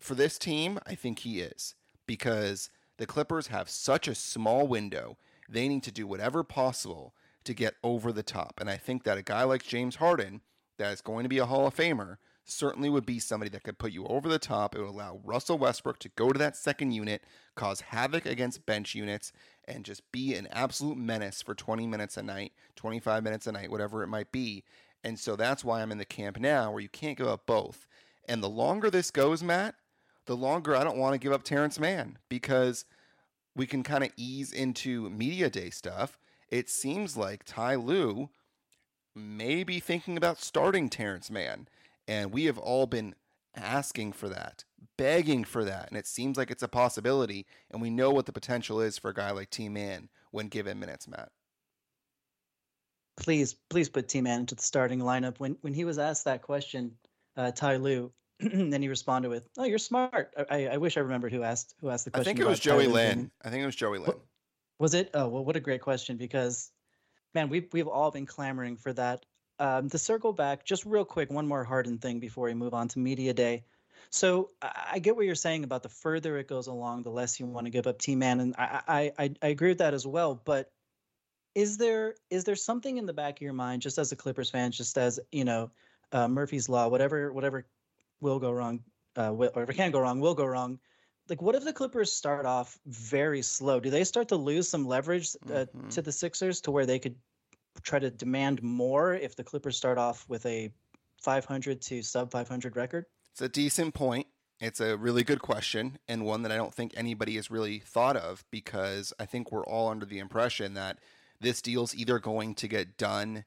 for 0.00 0.14
this 0.14 0.38
team? 0.38 0.78
I 0.86 0.94
think 0.94 1.20
he 1.20 1.40
is 1.40 1.74
because 2.06 2.70
the 2.96 3.06
Clippers 3.06 3.48
have 3.48 3.68
such 3.68 4.08
a 4.08 4.14
small 4.14 4.66
window. 4.66 5.18
They 5.48 5.68
need 5.68 5.82
to 5.82 5.92
do 5.92 6.06
whatever 6.06 6.42
possible 6.42 7.14
to 7.44 7.54
get 7.54 7.74
over 7.82 8.12
the 8.12 8.22
top. 8.22 8.60
And 8.60 8.70
I 8.70 8.76
think 8.76 9.04
that 9.04 9.18
a 9.18 9.22
guy 9.22 9.44
like 9.44 9.62
James 9.62 9.96
Harden, 9.96 10.40
that 10.78 10.92
is 10.92 11.00
going 11.00 11.22
to 11.24 11.28
be 11.28 11.38
a 11.38 11.46
Hall 11.46 11.66
of 11.66 11.74
Famer, 11.74 12.16
certainly 12.44 12.90
would 12.90 13.06
be 13.06 13.18
somebody 13.18 13.50
that 13.50 13.62
could 13.62 13.78
put 13.78 13.92
you 13.92 14.06
over 14.06 14.28
the 14.28 14.38
top. 14.38 14.74
It 14.74 14.80
would 14.80 14.90
allow 14.90 15.20
Russell 15.24 15.58
Westbrook 15.58 15.98
to 16.00 16.08
go 16.10 16.30
to 16.32 16.38
that 16.38 16.56
second 16.56 16.92
unit, 16.92 17.22
cause 17.54 17.80
havoc 17.80 18.26
against 18.26 18.66
bench 18.66 18.94
units, 18.94 19.32
and 19.66 19.84
just 19.84 20.10
be 20.10 20.34
an 20.34 20.48
absolute 20.50 20.96
menace 20.96 21.42
for 21.42 21.54
20 21.54 21.86
minutes 21.86 22.16
a 22.16 22.22
night, 22.22 22.52
25 22.76 23.22
minutes 23.22 23.46
a 23.46 23.52
night, 23.52 23.70
whatever 23.70 24.02
it 24.02 24.08
might 24.08 24.32
be. 24.32 24.64
And 25.04 25.18
so 25.18 25.36
that's 25.36 25.64
why 25.64 25.82
I'm 25.82 25.92
in 25.92 25.98
the 25.98 26.04
camp 26.04 26.38
now 26.38 26.70
where 26.70 26.82
you 26.82 26.88
can't 26.88 27.18
give 27.18 27.26
up 27.26 27.46
both. 27.46 27.86
And 28.28 28.42
the 28.42 28.48
longer 28.48 28.90
this 28.90 29.10
goes, 29.10 29.42
Matt, 29.42 29.74
the 30.26 30.36
longer 30.36 30.76
I 30.76 30.84
don't 30.84 30.98
want 30.98 31.14
to 31.14 31.18
give 31.18 31.32
up 31.32 31.42
Terance 31.42 31.78
Mann 31.78 32.18
because 32.28 32.84
we 33.54 33.66
can 33.66 33.82
kind 33.82 34.04
of 34.04 34.10
ease 34.16 34.52
into 34.52 35.10
media 35.10 35.50
day 35.50 35.70
stuff. 35.70 36.18
It 36.52 36.68
seems 36.68 37.16
like 37.16 37.44
Ty 37.44 37.76
Lue 37.76 38.28
may 39.16 39.64
be 39.64 39.80
thinking 39.80 40.18
about 40.18 40.38
starting 40.38 40.90
Terance 40.90 41.30
Mann. 41.30 41.66
And 42.06 42.30
we 42.30 42.44
have 42.44 42.58
all 42.58 42.86
been 42.86 43.14
asking 43.56 44.12
for 44.12 44.28
that, 44.28 44.64
begging 44.98 45.44
for 45.44 45.64
that. 45.64 45.88
And 45.88 45.96
it 45.96 46.06
seems 46.06 46.36
like 46.36 46.50
it's 46.50 46.62
a 46.62 46.68
possibility. 46.68 47.46
And 47.70 47.80
we 47.80 47.88
know 47.88 48.10
what 48.10 48.26
the 48.26 48.34
potential 48.34 48.82
is 48.82 48.98
for 48.98 49.08
a 49.08 49.14
guy 49.14 49.30
like 49.30 49.48
T 49.48 49.70
Man 49.70 50.10
when 50.30 50.48
given 50.48 50.78
minutes, 50.78 51.08
Matt. 51.08 51.30
Please, 53.16 53.56
please 53.70 53.88
put 53.88 54.08
T 54.08 54.20
Man 54.20 54.40
into 54.40 54.54
the 54.54 54.62
starting 54.62 55.00
lineup. 55.00 55.40
When 55.40 55.56
when 55.62 55.72
he 55.72 55.86
was 55.86 55.98
asked 55.98 56.26
that 56.26 56.42
question, 56.42 56.92
uh, 57.34 57.52
Ty 57.52 57.76
Lue, 57.76 58.12
then 58.40 58.82
he 58.82 58.88
responded 58.88 59.30
with, 59.30 59.48
"Oh, 59.56 59.64
you're 59.64 59.78
smart." 59.78 60.34
I, 60.50 60.66
I 60.66 60.76
wish 60.76 60.96
I 60.96 61.00
remembered 61.00 61.32
who 61.32 61.42
asked 61.42 61.74
who 61.80 61.88
asked 61.88 62.06
the 62.06 62.10
question. 62.10 62.22
I 62.22 62.24
think 62.24 62.40
it 62.40 62.48
was 62.48 62.60
Joey 62.60 62.88
Linn. 62.88 63.30
I 63.42 63.48
think 63.50 63.62
it 63.62 63.66
was 63.66 63.76
Joey 63.76 63.98
Linn. 63.98 64.14
Was 64.78 64.94
it? 64.94 65.10
Oh, 65.14 65.28
well, 65.28 65.44
what 65.44 65.56
a 65.56 65.60
great 65.60 65.80
question 65.80 66.16
because, 66.16 66.70
man, 67.34 67.48
we've 67.48 67.68
we've 67.72 67.88
all 67.88 68.10
been 68.10 68.26
clamoring 68.26 68.76
for 68.76 68.92
that 68.94 69.24
um, 69.58 69.88
to 69.90 69.98
circle 69.98 70.32
back, 70.32 70.64
just 70.64 70.84
real 70.84 71.04
quick, 71.04 71.30
one 71.30 71.46
more 71.46 71.64
Harden 71.64 71.98
thing 71.98 72.20
before 72.20 72.46
we 72.46 72.54
move 72.54 72.74
on 72.74 72.88
to 72.88 72.98
media 72.98 73.32
day. 73.32 73.64
So 74.10 74.50
I, 74.60 74.98
get 74.98 75.16
what 75.16 75.24
you're 75.24 75.34
saying 75.34 75.64
about 75.64 75.82
the 75.82 75.88
further 75.88 76.36
it 76.36 76.48
goes 76.48 76.66
along, 76.66 77.04
the 77.04 77.10
less 77.10 77.38
you 77.38 77.46
want 77.46 77.66
to 77.66 77.70
give 77.70 77.86
up 77.86 77.98
T 77.98 78.16
Man, 78.16 78.40
and 78.40 78.54
I, 78.58 79.12
I 79.16 79.34
I 79.40 79.46
agree 79.46 79.68
with 79.68 79.78
that 79.78 79.94
as 79.94 80.06
well. 80.06 80.34
But 80.44 80.70
is 81.54 81.78
there 81.78 82.16
is 82.28 82.44
there 82.44 82.56
something 82.56 82.98
in 82.98 83.06
the 83.06 83.12
back 83.12 83.38
of 83.38 83.42
your 83.42 83.52
mind, 83.52 83.82
just 83.82 83.98
as 83.98 84.12
a 84.12 84.16
Clippers 84.16 84.50
fan, 84.50 84.72
just 84.72 84.98
as 84.98 85.20
you 85.30 85.44
know, 85.44 85.70
uh, 86.10 86.28
Murphy's 86.28 86.68
law, 86.68 86.88
whatever 86.88 87.32
whatever 87.32 87.64
will 88.20 88.38
go 88.38 88.50
wrong, 88.50 88.80
uh, 89.16 89.30
whatever 89.30 89.72
can 89.72 89.92
go 89.92 90.00
wrong 90.00 90.20
will 90.20 90.34
go 90.34 90.44
wrong. 90.44 90.80
Like 91.28 91.40
what 91.42 91.54
if 91.54 91.64
the 91.64 91.72
Clippers 91.72 92.12
start 92.12 92.46
off 92.46 92.78
very 92.86 93.42
slow? 93.42 93.80
Do 93.80 93.90
they 93.90 94.04
start 94.04 94.28
to 94.28 94.36
lose 94.36 94.68
some 94.68 94.86
leverage 94.86 95.34
uh, 95.46 95.66
Mhm. 95.74 95.90
to 95.90 96.02
the 96.02 96.12
Sixers 96.12 96.60
to 96.62 96.70
where 96.70 96.86
they 96.86 96.98
could 96.98 97.16
try 97.82 97.98
to 97.98 98.10
demand 98.10 98.62
more 98.62 99.14
if 99.14 99.34
the 99.36 99.44
Clippers 99.44 99.76
start 99.76 99.98
off 99.98 100.28
with 100.28 100.44
a 100.46 100.72
500 101.22 101.80
to 101.82 102.02
sub 102.02 102.30
500 102.30 102.76
record? 102.76 103.06
It's 103.30 103.40
a 103.40 103.48
decent 103.48 103.94
point. 103.94 104.26
It's 104.60 104.80
a 104.80 104.96
really 104.96 105.24
good 105.24 105.40
question 105.40 105.98
and 106.06 106.24
one 106.24 106.42
that 106.42 106.52
I 106.52 106.56
don't 106.56 106.74
think 106.74 106.92
anybody 106.96 107.36
has 107.36 107.50
really 107.50 107.78
thought 107.80 108.16
of 108.16 108.44
because 108.50 109.12
I 109.18 109.26
think 109.26 109.50
we're 109.50 109.64
all 109.64 109.88
under 109.88 110.06
the 110.06 110.18
impression 110.18 110.74
that 110.74 110.98
this 111.40 111.60
deal's 111.62 111.94
either 111.94 112.18
going 112.20 112.54
to 112.56 112.68
get 112.68 112.96
done 112.96 113.44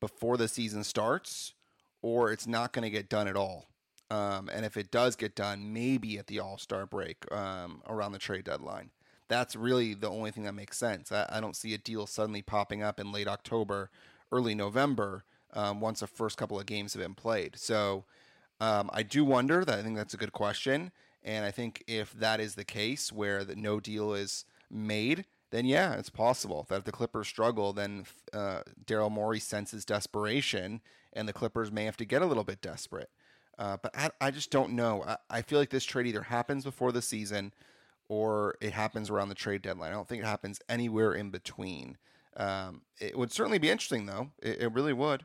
before 0.00 0.36
the 0.36 0.46
season 0.48 0.84
starts 0.84 1.54
or 2.00 2.30
it's 2.30 2.46
not 2.46 2.72
going 2.72 2.82
to 2.84 2.90
get 2.90 3.08
done 3.08 3.26
at 3.26 3.36
all. 3.36 3.68
Um, 4.12 4.50
and 4.52 4.66
if 4.66 4.76
it 4.76 4.90
does 4.90 5.16
get 5.16 5.34
done, 5.34 5.72
maybe 5.72 6.18
at 6.18 6.26
the 6.26 6.38
All 6.38 6.58
Star 6.58 6.84
break 6.84 7.24
um, 7.32 7.80
around 7.88 8.12
the 8.12 8.18
trade 8.18 8.44
deadline. 8.44 8.90
That's 9.28 9.56
really 9.56 9.94
the 9.94 10.10
only 10.10 10.30
thing 10.30 10.44
that 10.44 10.52
makes 10.52 10.76
sense. 10.76 11.10
I, 11.10 11.26
I 11.30 11.40
don't 11.40 11.56
see 11.56 11.72
a 11.72 11.78
deal 11.78 12.06
suddenly 12.06 12.42
popping 12.42 12.82
up 12.82 13.00
in 13.00 13.10
late 13.10 13.26
October, 13.26 13.90
early 14.30 14.54
November 14.54 15.24
um, 15.54 15.80
once 15.80 16.00
the 16.00 16.06
first 16.06 16.36
couple 16.36 16.60
of 16.60 16.66
games 16.66 16.92
have 16.92 17.02
been 17.02 17.14
played. 17.14 17.54
So 17.56 18.04
um, 18.60 18.90
I 18.92 19.02
do 19.02 19.24
wonder 19.24 19.64
that 19.64 19.78
I 19.78 19.82
think 19.82 19.96
that's 19.96 20.12
a 20.12 20.18
good 20.18 20.32
question. 20.32 20.92
And 21.24 21.46
I 21.46 21.50
think 21.50 21.82
if 21.86 22.12
that 22.12 22.38
is 22.38 22.54
the 22.54 22.64
case 22.64 23.12
where 23.12 23.44
the 23.44 23.56
no 23.56 23.80
deal 23.80 24.12
is 24.12 24.44
made, 24.70 25.24
then 25.52 25.64
yeah, 25.64 25.94
it's 25.94 26.10
possible 26.10 26.66
that 26.68 26.76
if 26.76 26.84
the 26.84 26.92
Clippers 26.92 27.28
struggle, 27.28 27.72
then 27.72 28.04
uh, 28.34 28.60
Daryl 28.84 29.10
Morey 29.10 29.40
senses 29.40 29.86
desperation 29.86 30.82
and 31.14 31.26
the 31.26 31.32
Clippers 31.32 31.72
may 31.72 31.86
have 31.86 31.96
to 31.96 32.04
get 32.04 32.20
a 32.20 32.26
little 32.26 32.44
bit 32.44 32.60
desperate. 32.60 33.08
Uh, 33.62 33.76
but 33.80 33.96
I, 33.96 34.10
I 34.20 34.30
just 34.32 34.50
don't 34.50 34.72
know. 34.72 35.04
I, 35.04 35.16
I 35.30 35.42
feel 35.42 35.60
like 35.60 35.70
this 35.70 35.84
trade 35.84 36.08
either 36.08 36.22
happens 36.22 36.64
before 36.64 36.90
the 36.90 37.00
season 37.00 37.54
or 38.08 38.56
it 38.60 38.72
happens 38.72 39.08
around 39.08 39.28
the 39.28 39.36
trade 39.36 39.62
deadline. 39.62 39.92
I 39.92 39.94
don't 39.94 40.08
think 40.08 40.20
it 40.20 40.26
happens 40.26 40.58
anywhere 40.68 41.12
in 41.12 41.30
between. 41.30 41.96
Um, 42.36 42.82
it 43.00 43.16
would 43.16 43.30
certainly 43.30 43.58
be 43.58 43.70
interesting, 43.70 44.06
though. 44.06 44.32
It, 44.42 44.62
it 44.62 44.72
really 44.72 44.92
would. 44.92 45.24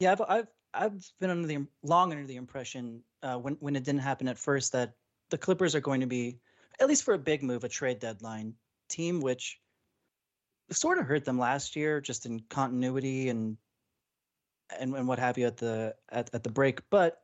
Yeah, 0.00 0.12
I've, 0.12 0.20
I've 0.28 0.48
I've 0.74 1.12
been 1.18 1.30
under 1.30 1.48
the 1.48 1.66
long 1.82 2.12
under 2.12 2.26
the 2.26 2.36
impression 2.36 3.02
uh, 3.22 3.36
when 3.36 3.54
when 3.60 3.74
it 3.74 3.84
didn't 3.84 4.02
happen 4.02 4.28
at 4.28 4.36
first 4.36 4.72
that 4.72 4.92
the 5.30 5.38
Clippers 5.38 5.74
are 5.74 5.80
going 5.80 6.02
to 6.02 6.06
be 6.06 6.38
at 6.78 6.88
least 6.88 7.04
for 7.04 7.14
a 7.14 7.18
big 7.18 7.42
move, 7.42 7.64
a 7.64 7.70
trade 7.70 8.00
deadline 8.00 8.52
team, 8.90 9.20
which 9.20 9.58
sort 10.70 10.98
of 10.98 11.06
hurt 11.06 11.24
them 11.24 11.38
last 11.38 11.74
year, 11.74 12.02
just 12.02 12.26
in 12.26 12.40
continuity 12.50 13.30
and 13.30 13.56
and, 14.78 14.94
and 14.94 15.08
what 15.08 15.18
have 15.18 15.38
you 15.38 15.46
at 15.46 15.56
the 15.56 15.94
at, 16.10 16.30
at 16.34 16.42
the 16.42 16.50
break. 16.50 16.80
But 16.90 17.22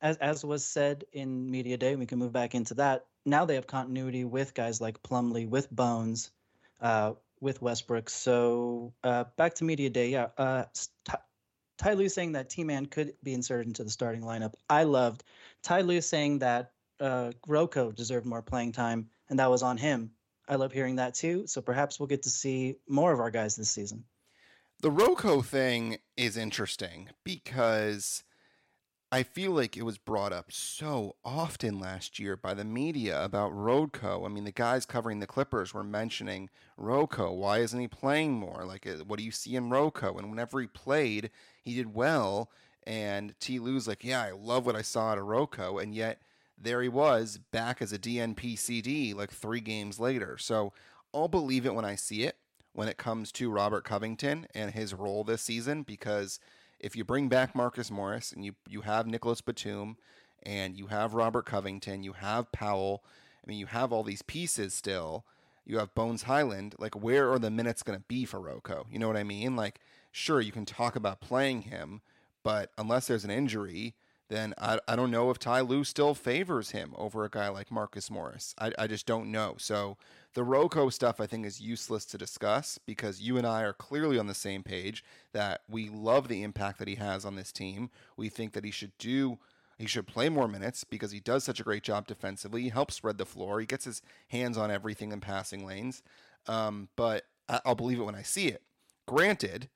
as 0.00 0.16
as 0.18 0.44
was 0.44 0.64
said 0.64 1.04
in 1.12 1.50
media 1.50 1.76
day, 1.76 1.96
we 1.96 2.06
can 2.06 2.18
move 2.18 2.32
back 2.32 2.54
into 2.54 2.74
that. 2.74 3.06
Now 3.24 3.44
they 3.44 3.54
have 3.56 3.66
continuity 3.66 4.24
with 4.24 4.54
guys 4.54 4.80
like 4.80 5.02
Plumlee, 5.02 5.48
with 5.48 5.70
Bones, 5.70 6.30
uh, 6.80 7.12
with 7.40 7.60
Westbrook. 7.60 8.08
So 8.08 8.92
uh, 9.04 9.24
back 9.36 9.54
to 9.54 9.64
media 9.64 9.90
day, 9.90 10.10
yeah. 10.10 10.28
Uh, 10.36 10.64
Ty, 11.04 11.18
Ty 11.78 11.92
Lue 11.94 12.08
saying 12.08 12.32
that 12.32 12.50
T 12.50 12.64
Man 12.64 12.86
could 12.86 13.14
be 13.22 13.34
inserted 13.34 13.66
into 13.66 13.84
the 13.84 13.90
starting 13.90 14.22
lineup. 14.22 14.54
I 14.68 14.84
loved 14.84 15.24
Ty 15.62 15.82
Lue 15.82 16.00
saying 16.00 16.40
that 16.40 16.72
uh, 17.00 17.32
Rocco 17.46 17.92
deserved 17.92 18.26
more 18.26 18.42
playing 18.42 18.72
time, 18.72 19.08
and 19.28 19.38
that 19.38 19.50
was 19.50 19.62
on 19.62 19.76
him. 19.76 20.10
I 20.48 20.56
love 20.56 20.72
hearing 20.72 20.96
that 20.96 21.14
too. 21.14 21.46
So 21.46 21.60
perhaps 21.60 22.00
we'll 22.00 22.06
get 22.06 22.22
to 22.22 22.30
see 22.30 22.76
more 22.88 23.12
of 23.12 23.20
our 23.20 23.30
guys 23.30 23.54
this 23.54 23.70
season. 23.70 24.04
The 24.80 24.92
Rocco 24.92 25.42
thing 25.42 25.98
is 26.16 26.36
interesting 26.36 27.08
because 27.24 28.22
I 29.10 29.24
feel 29.24 29.50
like 29.50 29.76
it 29.76 29.82
was 29.82 29.98
brought 29.98 30.32
up 30.32 30.52
so 30.52 31.16
often 31.24 31.80
last 31.80 32.20
year 32.20 32.36
by 32.36 32.54
the 32.54 32.64
media 32.64 33.20
about 33.24 33.48
Rocco. 33.48 34.24
I 34.24 34.28
mean, 34.28 34.44
the 34.44 34.52
guys 34.52 34.86
covering 34.86 35.18
the 35.18 35.26
Clippers 35.26 35.74
were 35.74 35.82
mentioning 35.82 36.48
Rocco. 36.76 37.32
Why 37.32 37.58
isn't 37.58 37.80
he 37.80 37.88
playing 37.88 38.34
more? 38.34 38.64
Like, 38.64 38.86
uh, 38.86 39.02
what 39.04 39.18
do 39.18 39.24
you 39.24 39.32
see 39.32 39.56
in 39.56 39.68
Rocco? 39.68 40.16
And 40.16 40.30
whenever 40.30 40.60
he 40.60 40.68
played, 40.68 41.30
he 41.64 41.74
did 41.74 41.92
well. 41.92 42.48
And 42.86 43.34
T. 43.40 43.58
Lue's 43.58 43.88
like, 43.88 44.04
yeah, 44.04 44.22
I 44.22 44.30
love 44.30 44.64
what 44.64 44.76
I 44.76 44.82
saw 44.82 45.10
out 45.10 45.18
of 45.18 45.26
Rocco. 45.26 45.78
And 45.78 45.92
yet, 45.92 46.22
there 46.56 46.82
he 46.82 46.88
was 46.88 47.40
back 47.50 47.82
as 47.82 47.92
a 47.92 47.98
DNP 47.98 48.56
CD 48.56 49.12
like 49.12 49.32
three 49.32 49.60
games 49.60 49.98
later. 49.98 50.38
So 50.38 50.72
I'll 51.12 51.26
believe 51.26 51.66
it 51.66 51.74
when 51.74 51.84
I 51.84 51.96
see 51.96 52.22
it 52.22 52.36
when 52.78 52.86
it 52.86 52.96
comes 52.96 53.32
to 53.32 53.50
Robert 53.50 53.82
Covington 53.82 54.46
and 54.54 54.70
his 54.70 54.94
role 54.94 55.24
this 55.24 55.42
season 55.42 55.82
because 55.82 56.38
if 56.78 56.94
you 56.94 57.02
bring 57.02 57.28
back 57.28 57.52
Marcus 57.52 57.90
Morris 57.90 58.30
and 58.30 58.44
you 58.44 58.54
you 58.68 58.82
have 58.82 59.04
Nicholas 59.04 59.40
Batum 59.40 59.96
and 60.44 60.76
you 60.76 60.86
have 60.86 61.12
Robert 61.12 61.44
Covington, 61.44 62.04
you 62.04 62.12
have 62.12 62.52
Powell, 62.52 63.02
I 63.44 63.50
mean 63.50 63.58
you 63.58 63.66
have 63.66 63.92
all 63.92 64.04
these 64.04 64.22
pieces 64.22 64.74
still. 64.74 65.24
You 65.66 65.78
have 65.78 65.92
Bones 65.96 66.22
Hyland, 66.22 66.76
like 66.78 66.94
where 66.94 67.32
are 67.32 67.40
the 67.40 67.50
minutes 67.50 67.82
going 67.82 67.98
to 67.98 68.04
be 68.06 68.24
for 68.24 68.38
Rocco? 68.38 68.86
You 68.88 69.00
know 69.00 69.08
what 69.08 69.16
I 69.16 69.24
mean? 69.24 69.56
Like 69.56 69.80
sure 70.12 70.40
you 70.40 70.52
can 70.52 70.64
talk 70.64 70.94
about 70.94 71.20
playing 71.20 71.62
him, 71.62 72.00
but 72.44 72.70
unless 72.78 73.08
there's 73.08 73.24
an 73.24 73.32
injury, 73.32 73.96
then 74.28 74.54
I, 74.56 74.78
I 74.86 74.94
don't 74.94 75.10
know 75.10 75.30
if 75.30 75.40
Ty 75.40 75.62
Lue 75.62 75.82
still 75.82 76.14
favors 76.14 76.70
him 76.70 76.94
over 76.96 77.24
a 77.24 77.30
guy 77.30 77.48
like 77.48 77.72
Marcus 77.72 78.08
Morris. 78.08 78.54
I, 78.56 78.70
I 78.78 78.86
just 78.86 79.04
don't 79.04 79.32
know. 79.32 79.56
So 79.58 79.96
the 80.38 80.44
Rocco 80.44 80.88
stuff 80.88 81.20
I 81.20 81.26
think 81.26 81.44
is 81.44 81.60
useless 81.60 82.04
to 82.04 82.16
discuss 82.16 82.78
because 82.86 83.20
you 83.20 83.38
and 83.38 83.44
I 83.44 83.62
are 83.62 83.72
clearly 83.72 84.20
on 84.20 84.28
the 84.28 84.34
same 84.34 84.62
page 84.62 85.02
that 85.32 85.62
we 85.68 85.88
love 85.88 86.28
the 86.28 86.44
impact 86.44 86.78
that 86.78 86.86
he 86.86 86.94
has 86.94 87.24
on 87.24 87.34
this 87.34 87.50
team. 87.50 87.90
We 88.16 88.28
think 88.28 88.52
that 88.52 88.64
he 88.64 88.70
should 88.70 88.96
do 88.98 89.40
he 89.78 89.86
should 89.88 90.06
play 90.06 90.28
more 90.28 90.46
minutes 90.46 90.84
because 90.84 91.10
he 91.10 91.18
does 91.18 91.42
such 91.42 91.58
a 91.58 91.64
great 91.64 91.82
job 91.82 92.06
defensively. 92.06 92.62
He 92.62 92.68
helps 92.68 92.94
spread 92.94 93.18
the 93.18 93.26
floor. 93.26 93.58
He 93.58 93.66
gets 93.66 93.84
his 93.84 94.00
hands 94.28 94.56
on 94.56 94.70
everything 94.70 95.10
in 95.10 95.18
passing 95.18 95.66
lanes. 95.66 96.04
Um, 96.46 96.88
but 96.94 97.24
I, 97.48 97.60
I'll 97.64 97.74
believe 97.74 97.98
it 97.98 98.04
when 98.04 98.14
I 98.14 98.22
see 98.22 98.46
it. 98.46 98.62
Granted, 99.08 99.68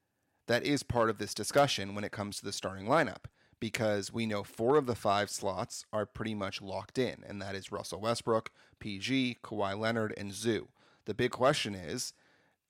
that 0.47 0.65
is 0.65 0.85
part 0.85 1.11
of 1.11 1.19
this 1.19 1.35
discussion 1.35 1.93
when 1.93 2.05
it 2.05 2.13
comes 2.13 2.39
to 2.39 2.45
the 2.45 2.53
starting 2.53 2.87
lineup 2.87 3.25
because 3.63 4.13
we 4.13 4.27
know 4.27 4.43
four 4.43 4.77
of 4.77 4.87
the 4.87 4.95
five 4.97 5.31
slots 5.31 5.87
are 5.93 6.05
pretty 6.05 6.35
much 6.35 6.61
locked 6.61 6.99
in, 6.99 7.23
and 7.25 7.41
that 7.41 7.55
is 7.55 7.71
Russell 7.71 8.01
Westbrook, 8.01 8.51
PG, 8.81 9.39
Kawhi 9.45 9.79
Leonard, 9.79 10.13
and 10.17 10.35
Zoo. 10.35 10.67
The 11.05 11.15
big 11.15 11.31
question 11.31 11.77
is 11.77 12.13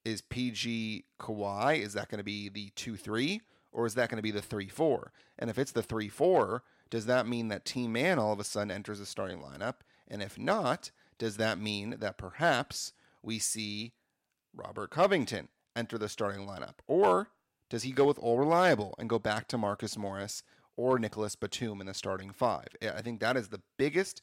is 0.04 0.20
PG 0.20 1.06
Kawhi, 1.18 1.78
is 1.78 1.94
that 1.94 2.10
going 2.10 2.18
to 2.18 2.24
be 2.24 2.50
the 2.50 2.72
2 2.76 2.96
3, 2.96 3.40
or 3.72 3.86
is 3.86 3.94
that 3.94 4.10
going 4.10 4.18
to 4.18 4.22
be 4.22 4.30
the 4.30 4.42
3 4.42 4.68
4? 4.68 5.12
And 5.38 5.48
if 5.48 5.56
it's 5.56 5.72
the 5.72 5.82
3 5.82 6.10
4, 6.10 6.62
does 6.90 7.06
that 7.06 7.26
mean 7.26 7.48
that 7.48 7.64
T 7.64 7.88
Man 7.88 8.18
all 8.18 8.34
of 8.34 8.40
a 8.40 8.44
sudden 8.44 8.70
enters 8.70 8.98
the 8.98 9.06
starting 9.06 9.38
lineup? 9.38 9.76
And 10.06 10.20
if 10.20 10.38
not, 10.38 10.90
does 11.16 11.38
that 11.38 11.58
mean 11.58 11.96
that 12.00 12.18
perhaps 12.18 12.92
we 13.22 13.38
see 13.38 13.94
Robert 14.54 14.90
Covington 14.90 15.48
enter 15.74 15.96
the 15.96 16.10
starting 16.10 16.46
lineup? 16.46 16.74
Or 16.86 17.30
does 17.70 17.84
he 17.84 17.92
go 17.92 18.04
with 18.04 18.18
all 18.18 18.36
reliable 18.36 18.94
and 18.98 19.08
go 19.08 19.18
back 19.18 19.48
to 19.48 19.56
Marcus 19.56 19.96
Morris 19.96 20.42
or 20.82 20.98
Nicholas 20.98 21.36
Batum 21.36 21.80
in 21.80 21.86
the 21.86 21.94
starting 21.94 22.32
five? 22.32 22.68
I 22.82 23.02
think 23.02 23.20
that 23.20 23.36
is 23.36 23.48
the 23.48 23.62
biggest, 23.78 24.20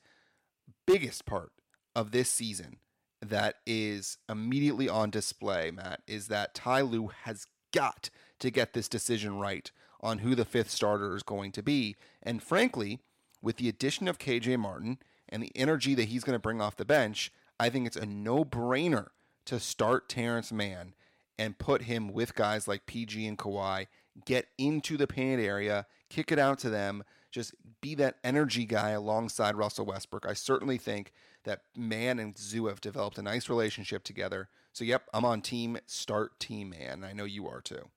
biggest 0.85 1.25
part 1.25 1.51
of 1.95 2.11
this 2.11 2.29
season 2.29 2.77
that 3.21 3.55
is 3.65 4.17
immediately 4.27 4.89
on 4.89 5.09
display, 5.09 5.71
Matt, 5.71 6.01
is 6.05 6.27
that 6.27 6.53
Ty 6.53 6.81
Lue 6.81 7.11
has 7.23 7.45
got 7.73 8.09
to 8.39 8.51
get 8.51 8.73
this 8.73 8.89
decision 8.89 9.37
right 9.37 9.71
on 10.01 10.19
who 10.19 10.35
the 10.35 10.45
fifth 10.45 10.69
starter 10.69 11.15
is 11.15 11.23
going 11.23 11.51
to 11.53 11.63
be. 11.63 11.95
And 12.21 12.43
frankly, 12.43 12.99
with 13.41 13.57
the 13.57 13.69
addition 13.69 14.07
of 14.07 14.19
KJ 14.19 14.57
Martin 14.57 14.99
and 15.29 15.41
the 15.41 15.51
energy 15.55 15.95
that 15.95 16.09
he's 16.09 16.23
going 16.23 16.35
to 16.35 16.41
bring 16.41 16.61
off 16.61 16.77
the 16.77 16.85
bench, 16.85 17.31
I 17.59 17.69
think 17.69 17.87
it's 17.87 17.97
a 17.97 18.05
no 18.05 18.43
brainer 18.43 19.07
to 19.45 19.59
start 19.59 20.09
Terance 20.09 20.51
Mann 20.51 20.93
and 21.37 21.57
put 21.57 21.83
him 21.83 22.11
with 22.11 22.35
guys 22.35 22.67
like 22.67 22.85
PG 22.85 23.25
and 23.25 23.37
Kawhi, 23.37 23.87
get 24.25 24.47
into 24.57 24.97
the 24.97 25.07
painted 25.07 25.43
area, 25.45 25.85
kick 26.09 26.31
it 26.31 26.39
out 26.39 26.59
to 26.59 26.69
them, 26.69 27.03
just 27.31 27.53
be 27.81 27.95
that 27.95 28.17
energy 28.23 28.65
guy 28.65 28.89
alongside 28.91 29.55
Russell 29.55 29.85
Westbrook. 29.85 30.25
I 30.27 30.33
certainly 30.33 30.77
think 30.77 31.11
that 31.43 31.61
Mann 31.75 32.19
and 32.19 32.37
Zoo 32.37 32.65
have 32.67 32.81
developed 32.81 33.17
a 33.17 33.21
nice 33.21 33.49
relationship 33.49 34.03
together. 34.03 34.49
So, 34.73 34.83
yep, 34.83 35.03
I'm 35.13 35.25
on 35.25 35.41
team 35.41 35.77
start 35.85 36.39
team 36.39 36.71
man. 36.71 37.03
I 37.03 37.13
know 37.13 37.25
you 37.25 37.47
are 37.47 37.61
too. 37.61 37.89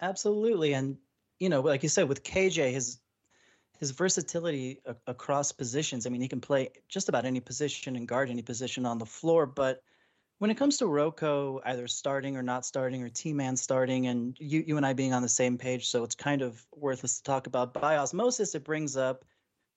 Absolutely, 0.00 0.74
and 0.74 0.98
you 1.38 1.48
know, 1.48 1.60
like 1.60 1.82
you 1.82 1.88
said, 1.88 2.08
with 2.08 2.22
KJ, 2.22 2.72
his 2.72 2.98
his 3.78 3.90
versatility 3.90 4.80
across 5.06 5.52
positions. 5.52 6.06
I 6.06 6.10
mean, 6.10 6.22
he 6.22 6.28
can 6.28 6.40
play 6.40 6.70
just 6.88 7.08
about 7.08 7.26
any 7.26 7.40
position 7.40 7.96
and 7.96 8.08
guard 8.08 8.30
any 8.30 8.42
position 8.42 8.86
on 8.86 8.98
the 8.98 9.06
floor. 9.06 9.46
But 9.46 9.82
when 10.38 10.50
it 10.50 10.56
comes 10.56 10.78
to 10.78 10.86
Rocco, 10.86 11.60
either 11.64 11.86
starting 11.86 12.36
or 12.36 12.42
not 12.42 12.66
starting, 12.66 13.02
or 13.02 13.08
T 13.08 13.32
Man 13.32 13.56
starting, 13.56 14.06
and 14.06 14.36
you 14.38 14.62
you 14.66 14.76
and 14.76 14.86
I 14.86 14.92
being 14.92 15.12
on 15.12 15.22
the 15.22 15.28
same 15.28 15.58
page, 15.58 15.88
so 15.88 16.04
it's 16.04 16.14
kind 16.14 16.42
of 16.42 16.64
worthless 16.74 17.18
to 17.18 17.22
talk 17.22 17.46
about. 17.46 17.74
By 17.74 17.96
osmosis, 17.96 18.54
it 18.54 18.64
brings 18.64 18.96
up 18.96 19.24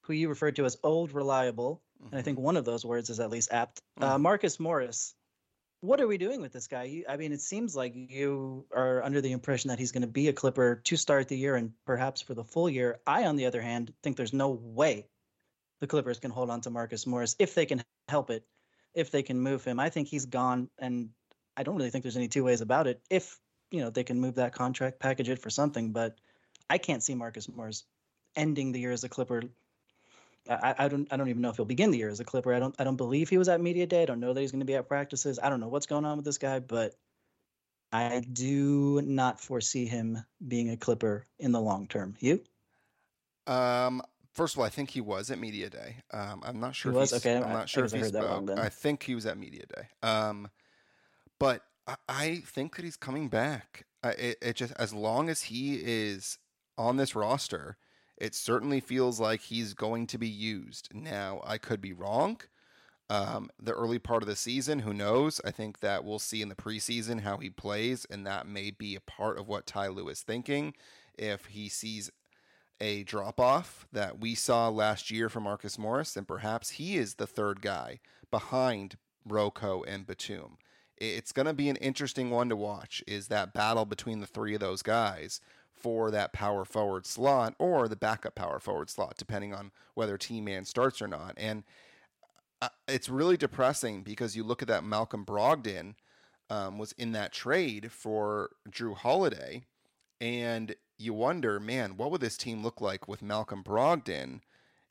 who 0.02 0.14
you 0.14 0.30
referred 0.30 0.56
to 0.58 0.66
as 0.66 0.78
old 0.84 1.14
reliable, 1.14 1.82
and 2.12 2.20
I 2.20 2.22
think 2.22 2.40
one 2.40 2.58
of 2.58 2.66
those 2.66 2.86
words 2.86 3.10
is 3.10 3.20
at 3.20 3.30
least 3.30 3.52
apt. 3.52 3.82
Uh, 4.00 4.18
Marcus 4.18 4.60
Morris. 4.60 5.14
What 5.82 6.02
are 6.02 6.08
we 6.08 6.18
doing 6.18 6.42
with 6.42 6.52
this 6.52 6.68
guy? 6.68 6.84
You, 6.84 7.06
I 7.08 7.16
mean, 7.16 7.32
it 7.32 7.40
seems 7.40 7.74
like 7.74 7.94
you 7.96 8.66
are 8.76 9.02
under 9.02 9.22
the 9.22 9.32
impression 9.32 9.70
that 9.70 9.80
he's 9.80 9.94
going 9.94 10.02
to 10.02 10.08
be 10.08 10.28
a 10.28 10.34
Clipper 10.34 10.82
to 10.84 10.98
start 10.98 11.30
the 11.30 11.38
year 11.38 11.56
and 11.56 11.72
perhaps 11.86 12.22
for 12.22 12.34
the 12.34 12.44
full 12.44 12.70
year. 12.70 13.00
I, 13.08 13.24
on 13.24 13.38
the 13.38 13.46
other 13.46 13.62
hand, 13.62 13.94
think 14.04 14.18
there's 14.18 14.34
no 14.34 14.50
way 14.50 15.08
the 15.80 15.88
Clippers 15.88 16.20
can 16.20 16.32
hold 16.32 16.50
on 16.50 16.60
to 16.62 16.70
Marcus 16.70 17.08
Morris 17.08 17.38
if 17.40 17.56
they 17.56 17.66
can 17.66 17.82
help 18.10 18.30
it, 18.30 18.44
if 18.94 19.12
they 19.12 19.24
can 19.24 19.40
move 19.40 19.64
him. 19.64 19.80
I 19.80 19.90
think 19.90 20.08
he's 20.08 20.26
gone, 20.26 20.70
and 20.78 21.10
I 21.58 21.64
don't 21.64 21.76
really 21.76 21.90
think 21.90 22.04
there's 22.04 22.18
any 22.18 22.28
two 22.28 22.44
ways 22.44 22.62
about 22.62 22.88
it. 22.88 23.02
If 23.10 23.40
you 23.72 23.82
know 23.82 23.90
they 23.90 24.04
can 24.04 24.20
move 24.20 24.36
that 24.36 24.54
contract, 24.54 25.00
package 25.00 25.30
it 25.30 25.40
for 25.40 25.50
something, 25.50 25.92
but 25.92 26.16
I 26.70 26.78
can't 26.78 27.04
see 27.04 27.16
Marcus 27.16 27.50
Morris 27.50 27.84
ending 28.36 28.72
the 28.72 28.80
year 28.80 28.92
as 28.92 29.04
a 29.04 29.10
Clipper. 29.10 29.44
I, 30.50 30.76
I 30.78 30.88
don't 30.88 31.08
I 31.12 31.18
don't 31.18 31.30
even 31.30 31.42
know 31.42 31.50
if 31.50 31.58
he'll 31.58 31.66
begin 31.66 31.92
the 31.92 31.98
year 31.98 32.10
as 32.10 32.20
a 32.20 32.26
Clipper. 32.26 32.54
I 32.54 32.60
don't 32.60 32.76
I 32.80 32.84
don't 32.84 32.96
believe 32.96 33.30
he 33.30 33.38
was 33.38 33.50
at 33.50 33.62
media 33.62 33.86
day. 33.86 34.04
I 34.04 34.06
don't 34.06 34.20
know 34.20 34.34
that 34.34 34.42
he's 34.42 34.52
going 34.52 34.62
to 34.62 34.66
be 34.66 34.76
at 34.76 34.88
practices. 34.88 35.40
I 35.42 35.50
don't 35.50 35.60
know 35.60 35.68
what's 35.68 35.86
going 35.86 36.06
on 36.06 36.18
with 36.18 36.26
this 36.26 36.38
guy, 36.38 36.60
but 36.60 36.96
I 37.92 38.22
do 38.34 39.02
not 39.02 39.40
foresee 39.40 39.86
him 39.86 40.24
being 40.48 40.70
a 40.70 40.78
Clipper 40.78 41.26
in 41.40 41.52
the 41.52 41.62
long 41.62 41.88
term. 41.88 42.16
You? 42.20 42.42
Um, 43.48 44.02
first 44.32 44.56
of 44.56 44.60
all, 44.60 44.66
I 44.66 44.70
think 44.70 44.92
he 44.92 45.02
was 45.02 45.32
at 45.32 45.40
media 45.40 45.70
day. 45.70 45.98
Um, 46.12 46.42
I'm 46.46 46.60
not 46.60 46.76
sure. 46.76 46.92
He 46.92 46.98
if 46.98 47.02
was 47.02 47.14
okay. 47.14 47.38
I'm 47.38 47.54
not 47.54 47.70
sure 47.70 47.86
if 47.86 47.92
he 47.92 48.04
spoke. 48.04 48.50
I 48.52 48.70
think 48.70 49.04
he 49.04 49.16
was 49.16 49.26
at 49.26 49.38
media 49.38 49.64
day. 49.76 49.88
Um, 50.02 50.50
but 51.40 51.64
I, 51.88 51.96
I 52.08 52.44
think 52.46 52.76
that 52.76 52.86
he's 52.86 52.98
coming 52.98 53.30
back. 53.30 53.86
Uh, 54.04 54.14
it, 54.18 54.38
it 54.42 54.56
just 54.56 54.74
as 54.78 54.94
long 54.94 55.30
as 55.30 55.44
he 55.44 55.76
is 55.84 56.38
on 56.78 56.98
this 56.98 57.16
roster, 57.16 57.78
it 58.18 58.36
certainly 58.36 58.80
feels 58.80 59.20
like 59.20 59.42
he's 59.42 59.74
going 59.74 60.08
to 60.08 60.18
be 60.18 60.28
used. 60.28 60.90
Now, 60.94 61.42
I 61.46 61.58
could 61.58 61.82
be 61.82 61.94
wrong. 61.94 62.42
Um, 63.12 63.50
the 63.60 63.74
early 63.74 63.98
part 63.98 64.22
of 64.22 64.30
the 64.30 64.36
season, 64.36 64.80
who 64.80 64.94
knows? 64.94 65.42
I 65.44 65.50
think 65.50 65.80
that 65.80 66.04
we'll 66.04 66.20
see 66.20 66.44
in 66.44 66.50
the 66.50 66.56
preseason 66.56 67.22
how 67.22 67.38
he 67.38 67.50
plays, 67.50 68.06
and 68.10 68.26
that 68.28 68.46
may 68.46 68.70
be 68.70 68.96
a 68.96 69.02
part 69.02 69.40
of 69.40 69.48
what 69.48 69.66
Ty 69.66 69.88
Lue 69.88 70.10
is 70.10 70.22
thinking. 70.22 70.76
If 71.18 71.48
he 71.48 71.70
sees 71.70 72.12
a 72.82 73.04
drop 73.04 73.40
off 73.40 73.88
that 73.92 74.20
we 74.20 74.36
saw 74.36 74.70
last 74.70 75.12
year 75.12 75.30
from 75.30 75.44
Marcus 75.44 75.78
Morris, 75.78 76.16
and 76.16 76.28
perhaps 76.28 76.72
he 76.72 76.98
is 76.98 77.16
the 77.16 77.28
third 77.28 77.62
guy 77.62 78.00
behind 78.32 78.98
Rocco 79.26 79.84
and 79.84 80.06
Batum. 80.06 80.58
It's 80.98 81.32
going 81.32 81.46
to 81.46 81.54
be 81.54 81.70
an 81.70 81.78
interesting 81.78 82.30
one 82.30 82.50
to 82.50 82.56
watch. 82.56 83.04
Is 83.08 83.28
that 83.28 83.54
battle 83.54 83.86
between 83.86 84.20
the 84.20 84.28
three 84.28 84.54
of 84.54 84.60
those 84.60 84.82
guys 84.82 85.40
for 85.74 86.12
that 86.12 86.34
power 86.34 86.66
forward 86.66 87.06
slot 87.06 87.56
or 87.58 87.88
the 87.88 87.96
backup 87.96 88.36
power 88.36 88.60
forward 88.60 88.90
slot, 88.90 89.16
depending 89.18 89.54
on 89.54 89.72
whether 89.94 90.18
T 90.18 90.42
Man 90.42 90.66
starts 90.66 91.02
or 91.02 91.08
not. 91.08 91.34
And 91.38 91.64
uh, 92.62 92.70
it's 92.88 93.08
really 93.08 93.38
depressing 93.38 94.04
because 94.04 94.36
you 94.36 94.44
look 94.44 94.62
at 94.62 94.68
that 94.68 94.84
Malcolm 94.84 95.26
Brogdon 95.26 95.96
um, 96.50 96.78
was 96.78 96.92
in 96.94 97.14
that 97.14 97.32
trade 97.32 97.92
for 97.92 98.50
Jrue 98.70 98.96
Holiday, 98.96 99.64
and 100.20 100.76
you 101.00 101.14
wonder, 101.14 101.60
man, 101.60 101.98
what 101.98 102.12
would 102.12 102.22
this 102.22 102.38
team 102.38 102.64
look 102.64 102.82
like 102.82 103.08
with 103.08 103.22
Malcolm 103.22 103.64
Brogdon 103.64 104.42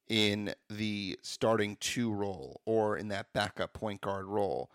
in 0.08 0.54
the 0.70 1.18
starting 1.22 1.76
two 1.80 2.12
role 2.12 2.60
or 2.64 2.96
in 2.96 3.08
that 3.08 3.32
backup 3.32 3.72
point 3.72 4.00
guard 4.00 4.26
role? 4.26 4.70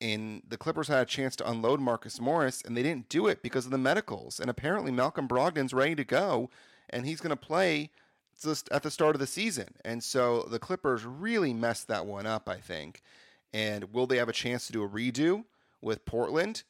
and 0.00 0.42
the 0.48 0.56
Clippers 0.56 0.88
had 0.88 1.02
a 1.02 1.06
chance 1.06 1.34
to 1.36 1.50
unload 1.50 1.80
Marcus 1.80 2.20
Morris, 2.20 2.62
and 2.62 2.76
they 2.76 2.82
didn't 2.82 3.08
do 3.08 3.26
it 3.26 3.42
because 3.42 3.64
of 3.64 3.72
the 3.72 3.78
medicals. 3.78 4.38
And 4.38 4.48
apparently, 4.48 4.92
Malcolm 4.92 5.26
Brogdon's 5.26 5.72
ready 5.72 5.94
to 5.96 6.04
go, 6.04 6.50
and 6.88 7.04
he's 7.04 7.20
going 7.20 7.30
to 7.30 7.36
play 7.36 7.90
just 8.40 8.68
at 8.70 8.82
the 8.82 8.90
start 8.90 9.16
of 9.16 9.20
the 9.20 9.26
season. 9.26 9.74
And 9.84 10.02
so 10.02 10.42
the 10.42 10.60
Clippers 10.60 11.04
really 11.04 11.52
messed 11.52 11.88
that 11.88 12.06
one 12.06 12.26
up, 12.26 12.48
I 12.48 12.58
think. 12.58 13.02
And 13.52 13.92
will 13.92 14.06
they 14.06 14.18
have 14.18 14.28
a 14.28 14.32
chance 14.32 14.66
to 14.66 14.72
do 14.72 14.84
a 14.84 14.88
redo 14.88 15.44
with 15.80 16.04
Portland? 16.04 16.62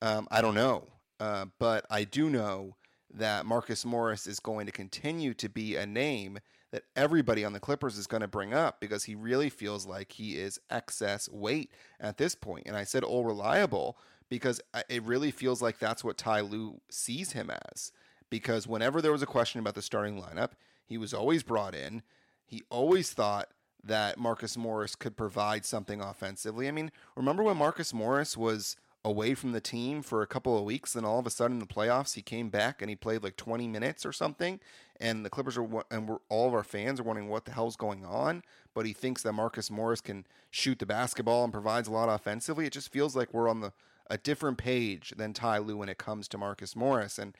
Um, 0.00 0.28
I 0.30 0.40
don't 0.40 0.54
know. 0.54 0.86
Uh, 1.18 1.46
but 1.58 1.86
I 1.90 2.04
do 2.04 2.30
know 2.30 2.76
that 3.12 3.46
Marcus 3.46 3.84
Morris 3.84 4.26
is 4.26 4.40
going 4.40 4.66
to 4.66 4.72
continue 4.72 5.34
to 5.34 5.48
be 5.48 5.76
a 5.76 5.86
name 5.86 6.38
that 6.72 6.84
everybody 6.94 7.44
on 7.44 7.52
the 7.52 7.60
Clippers 7.60 7.96
is 7.96 8.06
going 8.06 8.20
to 8.20 8.28
bring 8.28 8.52
up 8.52 8.80
because 8.80 9.04
he 9.04 9.14
really 9.14 9.48
feels 9.48 9.86
like 9.86 10.12
he 10.12 10.36
is 10.36 10.60
excess 10.70 11.28
weight 11.30 11.70
at 12.00 12.18
this 12.18 12.34
point. 12.34 12.64
And 12.66 12.76
I 12.76 12.84
said 12.84 13.04
all 13.04 13.24
reliable 13.24 13.96
because 14.28 14.60
it 14.88 15.02
really 15.04 15.30
feels 15.30 15.62
like 15.62 15.78
that's 15.78 16.02
what 16.02 16.18
Ty 16.18 16.40
Lue 16.40 16.80
sees 16.90 17.32
him 17.32 17.50
as. 17.72 17.92
Because 18.28 18.66
whenever 18.66 19.00
there 19.00 19.12
was 19.12 19.22
a 19.22 19.26
question 19.26 19.60
about 19.60 19.74
the 19.74 19.82
starting 19.82 20.20
lineup, 20.20 20.52
he 20.84 20.98
was 20.98 21.14
always 21.14 21.42
brought 21.42 21.74
in. 21.74 22.02
He 22.44 22.62
always 22.70 23.12
thought 23.12 23.48
that 23.84 24.18
Marcus 24.18 24.56
Morris 24.56 24.96
could 24.96 25.16
provide 25.16 25.64
something 25.64 26.00
offensively. 26.00 26.66
I 26.66 26.72
mean, 26.72 26.90
remember 27.14 27.44
when 27.44 27.56
Marcus 27.56 27.94
Morris 27.94 28.36
was 28.36 28.76
away 29.06 29.34
from 29.34 29.52
the 29.52 29.60
team 29.60 30.02
for 30.02 30.20
a 30.20 30.26
couple 30.26 30.58
of 30.58 30.64
weeks. 30.64 30.92
Then 30.92 31.04
all 31.04 31.20
of 31.20 31.26
a 31.26 31.30
sudden 31.30 31.56
in 31.56 31.60
the 31.60 31.66
playoffs, 31.66 32.14
he 32.14 32.22
came 32.22 32.48
back 32.48 32.82
and 32.82 32.90
he 32.90 32.96
played 32.96 33.22
like 33.22 33.36
20 33.36 33.68
minutes 33.68 34.04
or 34.04 34.12
something. 34.12 34.58
And 34.98 35.24
the 35.24 35.30
Clippers 35.30 35.56
are, 35.56 35.84
and 35.92 36.08
we're, 36.08 36.18
all 36.28 36.48
of 36.48 36.54
our 36.54 36.64
fans 36.64 36.98
are 36.98 37.04
wondering 37.04 37.28
what 37.28 37.44
the 37.44 37.52
hell's 37.52 37.76
going 37.76 38.04
on. 38.04 38.42
But 38.74 38.84
he 38.84 38.92
thinks 38.92 39.22
that 39.22 39.32
Marcus 39.32 39.70
Morris 39.70 40.00
can 40.00 40.26
shoot 40.50 40.80
the 40.80 40.86
basketball 40.86 41.44
and 41.44 41.52
provides 41.52 41.86
a 41.86 41.92
lot 41.92 42.08
offensively. 42.08 42.66
It 42.66 42.72
just 42.72 42.92
feels 42.92 43.14
like 43.14 43.32
we're 43.32 43.48
on 43.48 43.60
the 43.60 43.72
a 44.08 44.18
different 44.18 44.58
page 44.58 45.14
than 45.16 45.32
Ty 45.32 45.58
Lue 45.58 45.78
when 45.78 45.88
it 45.88 45.98
comes 45.98 46.28
to 46.28 46.38
Marcus 46.38 46.76
Morris. 46.76 47.18
And 47.18 47.34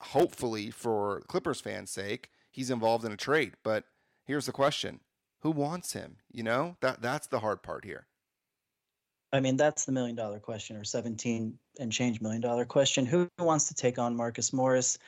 hopefully, 0.00 0.70
for 0.70 1.22
Clippers 1.28 1.60
fans' 1.60 1.90
sake, 1.90 2.30
he's 2.50 2.70
involved 2.70 3.04
in 3.04 3.12
a 3.12 3.16
trade. 3.16 3.54
But 3.62 3.84
here's 4.24 4.46
the 4.46 4.52
question: 4.52 5.00
Who 5.40 5.50
wants 5.50 5.92
him? 5.92 6.16
You 6.30 6.42
know 6.42 6.76
that 6.80 7.02
that's 7.02 7.26
the 7.26 7.40
hard 7.40 7.62
part 7.62 7.84
here. 7.84 8.06
I 9.32 9.40
mean, 9.40 9.56
that's 9.56 9.84
the 9.84 9.92
million 9.92 10.16
dollar 10.16 10.38
question, 10.38 10.76
or 10.76 10.84
17 10.84 11.58
and 11.78 11.92
change 11.92 12.20
million 12.20 12.40
dollar 12.40 12.64
question. 12.64 13.04
Who 13.04 13.28
wants 13.38 13.68
to 13.68 13.74
take 13.74 13.98
on 13.98 14.16
Marcus 14.16 14.52
Morris? 14.52 14.98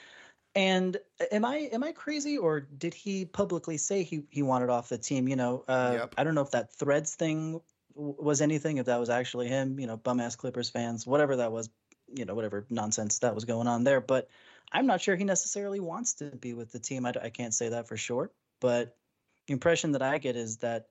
And 0.54 0.96
am 1.30 1.44
I 1.44 1.68
am 1.72 1.82
I 1.84 1.92
crazy, 1.92 2.36
or 2.36 2.60
did 2.60 2.92
he 2.92 3.24
publicly 3.24 3.76
say 3.76 4.02
he 4.02 4.24
he 4.30 4.42
wanted 4.42 4.68
off 4.68 4.88
the 4.88 4.98
team? 4.98 5.28
You 5.28 5.36
know, 5.36 5.64
uh, 5.68 5.96
yep. 6.00 6.14
I 6.18 6.24
don't 6.24 6.34
know 6.34 6.42
if 6.42 6.50
that 6.50 6.72
Threads 6.72 7.14
thing 7.14 7.60
was 7.94 8.40
anything, 8.40 8.78
if 8.78 8.86
that 8.86 9.00
was 9.00 9.10
actually 9.10 9.48
him. 9.48 9.78
You 9.78 9.86
know, 9.86 9.96
bum 9.96 10.20
ass 10.20 10.36
Clippers 10.36 10.68
fans, 10.68 11.06
whatever 11.06 11.36
that 11.36 11.52
was. 11.52 11.70
You 12.12 12.24
know, 12.24 12.34
whatever 12.34 12.66
nonsense 12.70 13.20
that 13.20 13.36
was 13.36 13.44
going 13.44 13.68
on 13.68 13.84
there. 13.84 14.00
But 14.00 14.28
I'm 14.72 14.86
not 14.86 15.00
sure 15.00 15.14
he 15.14 15.22
necessarily 15.22 15.78
wants 15.78 16.14
to 16.14 16.24
be 16.24 16.54
with 16.54 16.72
the 16.72 16.80
team. 16.80 17.06
I, 17.06 17.12
I 17.22 17.30
can't 17.30 17.54
say 17.54 17.68
that 17.68 17.86
for 17.86 17.96
sure. 17.96 18.32
But 18.60 18.96
the 19.46 19.52
impression 19.52 19.92
that 19.92 20.02
I 20.02 20.18
get 20.18 20.34
is 20.34 20.56
that 20.58 20.88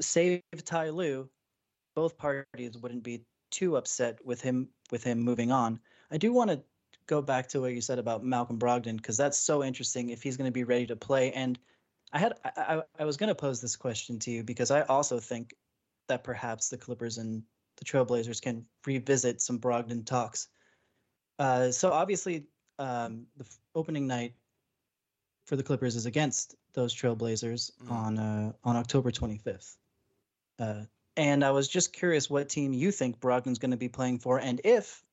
save 0.00 0.42
Ty 0.64 0.90
Lue 0.90 1.28
both 1.94 2.16
parties 2.16 2.76
wouldn't 2.78 3.02
be 3.02 3.24
too 3.50 3.76
upset 3.76 4.24
with 4.24 4.40
him 4.40 4.68
with 4.90 5.02
him 5.04 5.18
moving 5.18 5.52
on. 5.52 5.80
I 6.10 6.18
do 6.18 6.32
want 6.32 6.50
to 6.50 6.62
go 7.06 7.20
back 7.20 7.48
to 7.48 7.60
what 7.60 7.72
you 7.72 7.80
said 7.80 7.98
about 7.98 8.24
Malcolm 8.24 8.58
Brogdon 8.58 8.96
because 8.96 9.16
that's 9.16 9.38
so 9.38 9.64
interesting 9.64 10.10
if 10.10 10.22
he's 10.22 10.36
going 10.36 10.48
to 10.48 10.52
be 10.52 10.64
ready 10.64 10.86
to 10.86 10.96
play. 10.96 11.32
And 11.32 11.58
I 12.12 12.18
had 12.18 12.34
I, 12.44 12.82
I 12.98 13.04
was 13.04 13.16
going 13.16 13.28
to 13.28 13.34
pose 13.34 13.60
this 13.60 13.76
question 13.76 14.18
to 14.20 14.30
you 14.30 14.44
because 14.44 14.70
I 14.70 14.82
also 14.82 15.18
think 15.18 15.54
that 16.08 16.24
perhaps 16.24 16.68
the 16.68 16.76
Clippers 16.76 17.18
and 17.18 17.42
the 17.76 17.84
Trailblazers 17.84 18.40
can 18.40 18.64
revisit 18.86 19.40
some 19.40 19.58
Brogdon 19.58 20.04
talks. 20.04 20.48
Uh, 21.38 21.70
so 21.70 21.90
obviously, 21.90 22.44
um, 22.78 23.26
the 23.36 23.46
opening 23.74 24.06
night 24.06 24.34
for 25.46 25.56
the 25.56 25.62
Clippers 25.62 25.96
is 25.96 26.06
against 26.06 26.54
those 26.74 26.94
Trailblazers 26.94 27.72
mm. 27.82 27.90
on 27.90 28.18
uh, 28.18 28.52
on 28.64 28.76
October 28.76 29.10
25th. 29.10 29.76
Uh, 30.58 30.82
and 31.20 31.44
I 31.44 31.50
was 31.50 31.68
just 31.68 31.92
curious 31.92 32.30
what 32.30 32.48
team 32.48 32.72
you 32.72 32.90
think 32.90 33.20
Brogdon's 33.20 33.58
going 33.58 33.72
to 33.72 33.76
be 33.76 33.90
playing 33.90 34.20
for, 34.20 34.40
and 34.40 34.58
if 34.64 35.04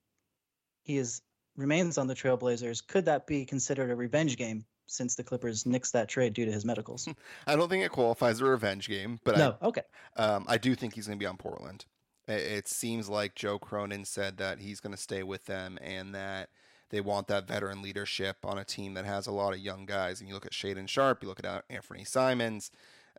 he 0.83 0.97
is 0.97 1.21
remains 1.57 1.97
on 1.97 2.07
the 2.07 2.13
Trailblazers, 2.13 2.85
could 2.87 3.05
that 3.05 3.27
be 3.27 3.45
considered 3.45 3.91
a 3.91 3.95
revenge 3.95 4.37
game 4.37 4.63
since 4.85 5.15
the 5.15 5.23
Clippers 5.23 5.65
nixed 5.65 5.91
that 5.91 6.07
trade 6.07 6.33
due 6.33 6.45
to 6.45 6.51
his 6.51 6.63
medicals? 6.63 7.09
I 7.47 7.57
don't 7.57 7.67
think 7.67 7.83
it 7.83 7.91
qualifies 7.91 8.35
as 8.35 8.41
a 8.41 8.45
revenge 8.45 8.87
game, 8.87 9.19
but 9.25 9.37
no, 9.37 9.57
I, 9.61 9.65
okay. 9.65 9.81
Um, 10.15 10.45
I 10.47 10.57
do 10.57 10.75
think 10.75 10.93
he's 10.93 11.07
going 11.07 11.19
to 11.19 11.21
be 11.21 11.27
on 11.27 11.35
Portland. 11.35 11.85
It, 12.29 12.67
seems 12.67 13.09
like 13.09 13.35
Joe 13.35 13.57
Cronin 13.57 14.05
said 14.05 14.37
that 14.37 14.59
he's 14.59 14.79
going 14.79 14.93
to 14.93 15.01
stay 15.01 15.23
with 15.23 15.45
them 15.45 15.77
and 15.81 16.13
that 16.13 16.49
they 16.89 16.99
want 16.99 17.27
that 17.27 17.47
veteran 17.47 17.81
leadership 17.81 18.37
on 18.43 18.57
a 18.57 18.65
team 18.65 18.95
that 18.95 19.05
has 19.05 19.27
a 19.27 19.31
lot 19.31 19.53
of 19.53 19.59
young 19.59 19.85
guys. 19.85 20.19
And 20.19 20.27
you 20.27 20.35
look 20.35 20.45
at 20.45 20.51
Shaedon 20.51 20.89
Sharpe, 20.89 21.23
you 21.23 21.29
look 21.29 21.43
at 21.43 21.67
Anfernee 21.69 22.07
Simons. 22.07 22.69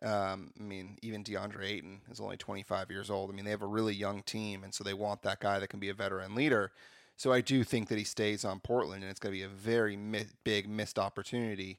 Um, 0.03 0.53
I 0.59 0.63
mean, 0.63 0.97
even 1.03 1.25
DeAndre 1.25 1.65
Ayton 1.65 2.01
is 2.11 2.21
only 2.21 2.37
25 2.37 2.91
years 2.91 3.11
old. 3.11 3.31
I 3.31 3.35
mean, 3.35 3.45
they 3.45 3.51
have 3.51 3.63
a 3.63 3.67
really 3.67 3.95
young 3.95 4.23
team, 4.23 4.63
and 4.63 4.73
so 4.73 4.85
they 4.85 4.95
want 4.95 5.23
that 5.23 5.41
guy 5.41 5.59
that 5.59 5.69
can 5.69 5.81
be 5.81 5.89
a 5.89 5.95
veteran 5.95 6.35
leader. 6.35 6.71
So 7.17 7.33
I 7.33 7.41
do 7.41 7.65
think 7.65 7.89
that 7.89 7.99
he 7.99 8.05
stays 8.05 8.45
on 8.45 8.61
Portland, 8.61 9.03
and 9.03 9.11
it's 9.11 9.19
going 9.19 9.35
to 9.35 9.39
be 9.39 9.45
a 9.45 9.49
very 9.49 9.97
mi- 9.97 10.27
big 10.45 10.69
missed 10.69 10.99
opportunity. 10.99 11.79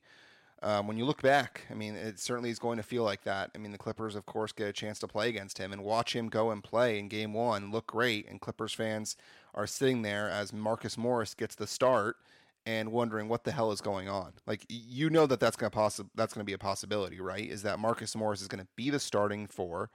Um, 0.62 0.88
when 0.88 0.97
you 0.97 1.05
look 1.05 1.21
back, 1.21 1.62
I 1.71 1.73
mean, 1.73 1.95
it 1.95 2.19
certainly 2.19 2.49
is 2.49 2.60
going 2.60 2.75
to 2.75 2.84
feel 2.84 3.03
like 3.03 3.23
that. 3.23 3.51
I 3.55 3.58
mean, 3.58 3.71
the 3.71 3.77
Clippers, 3.77 4.15
of 4.15 4.25
course, 4.25 4.51
get 4.51 4.67
a 4.67 4.73
chance 4.73 4.99
to 4.99 5.08
play 5.08 5.29
against 5.29 5.58
him 5.58 5.71
and 5.71 5.86
watch 5.86 6.13
him 6.13 6.27
go 6.27 6.51
and 6.51 6.62
play 6.62 6.99
in 6.99 7.08
game 7.08 7.34
one, 7.34 7.71
look 7.71 7.88
great. 7.88 8.27
And 8.27 8.41
Clippers 8.41 8.73
fans 8.73 9.15
are 9.55 9.65
sitting 9.65 10.01
there 10.01 10.29
as 10.29 10.51
Marcus 10.51 10.97
Morris 10.97 11.34
gets 11.34 11.55
the 11.55 11.67
start 11.67 12.17
and 12.65 12.91
wondering 12.91 13.27
what 13.27 13.43
the 13.43 13.51
hell 13.51 13.71
is 13.71 13.81
going 13.81 14.07
on. 14.07 14.33
Like 14.45 14.65
you 14.69 15.09
know 15.09 15.25
that 15.25 15.39
that's 15.39 15.55
going 15.55 15.71
to 15.71 15.77
possi- 15.77 16.09
that's 16.15 16.33
going 16.33 16.41
to 16.41 16.49
be 16.49 16.53
a 16.53 16.57
possibility, 16.57 17.19
right? 17.19 17.47
Is 17.47 17.63
that 17.63 17.79
Marcus 17.79 18.15
Morris 18.15 18.41
is 18.41 18.47
going 18.47 18.63
to 18.63 18.67
be 18.75 18.89
the 18.89 18.99
starting 18.99 19.47
four. 19.47 19.89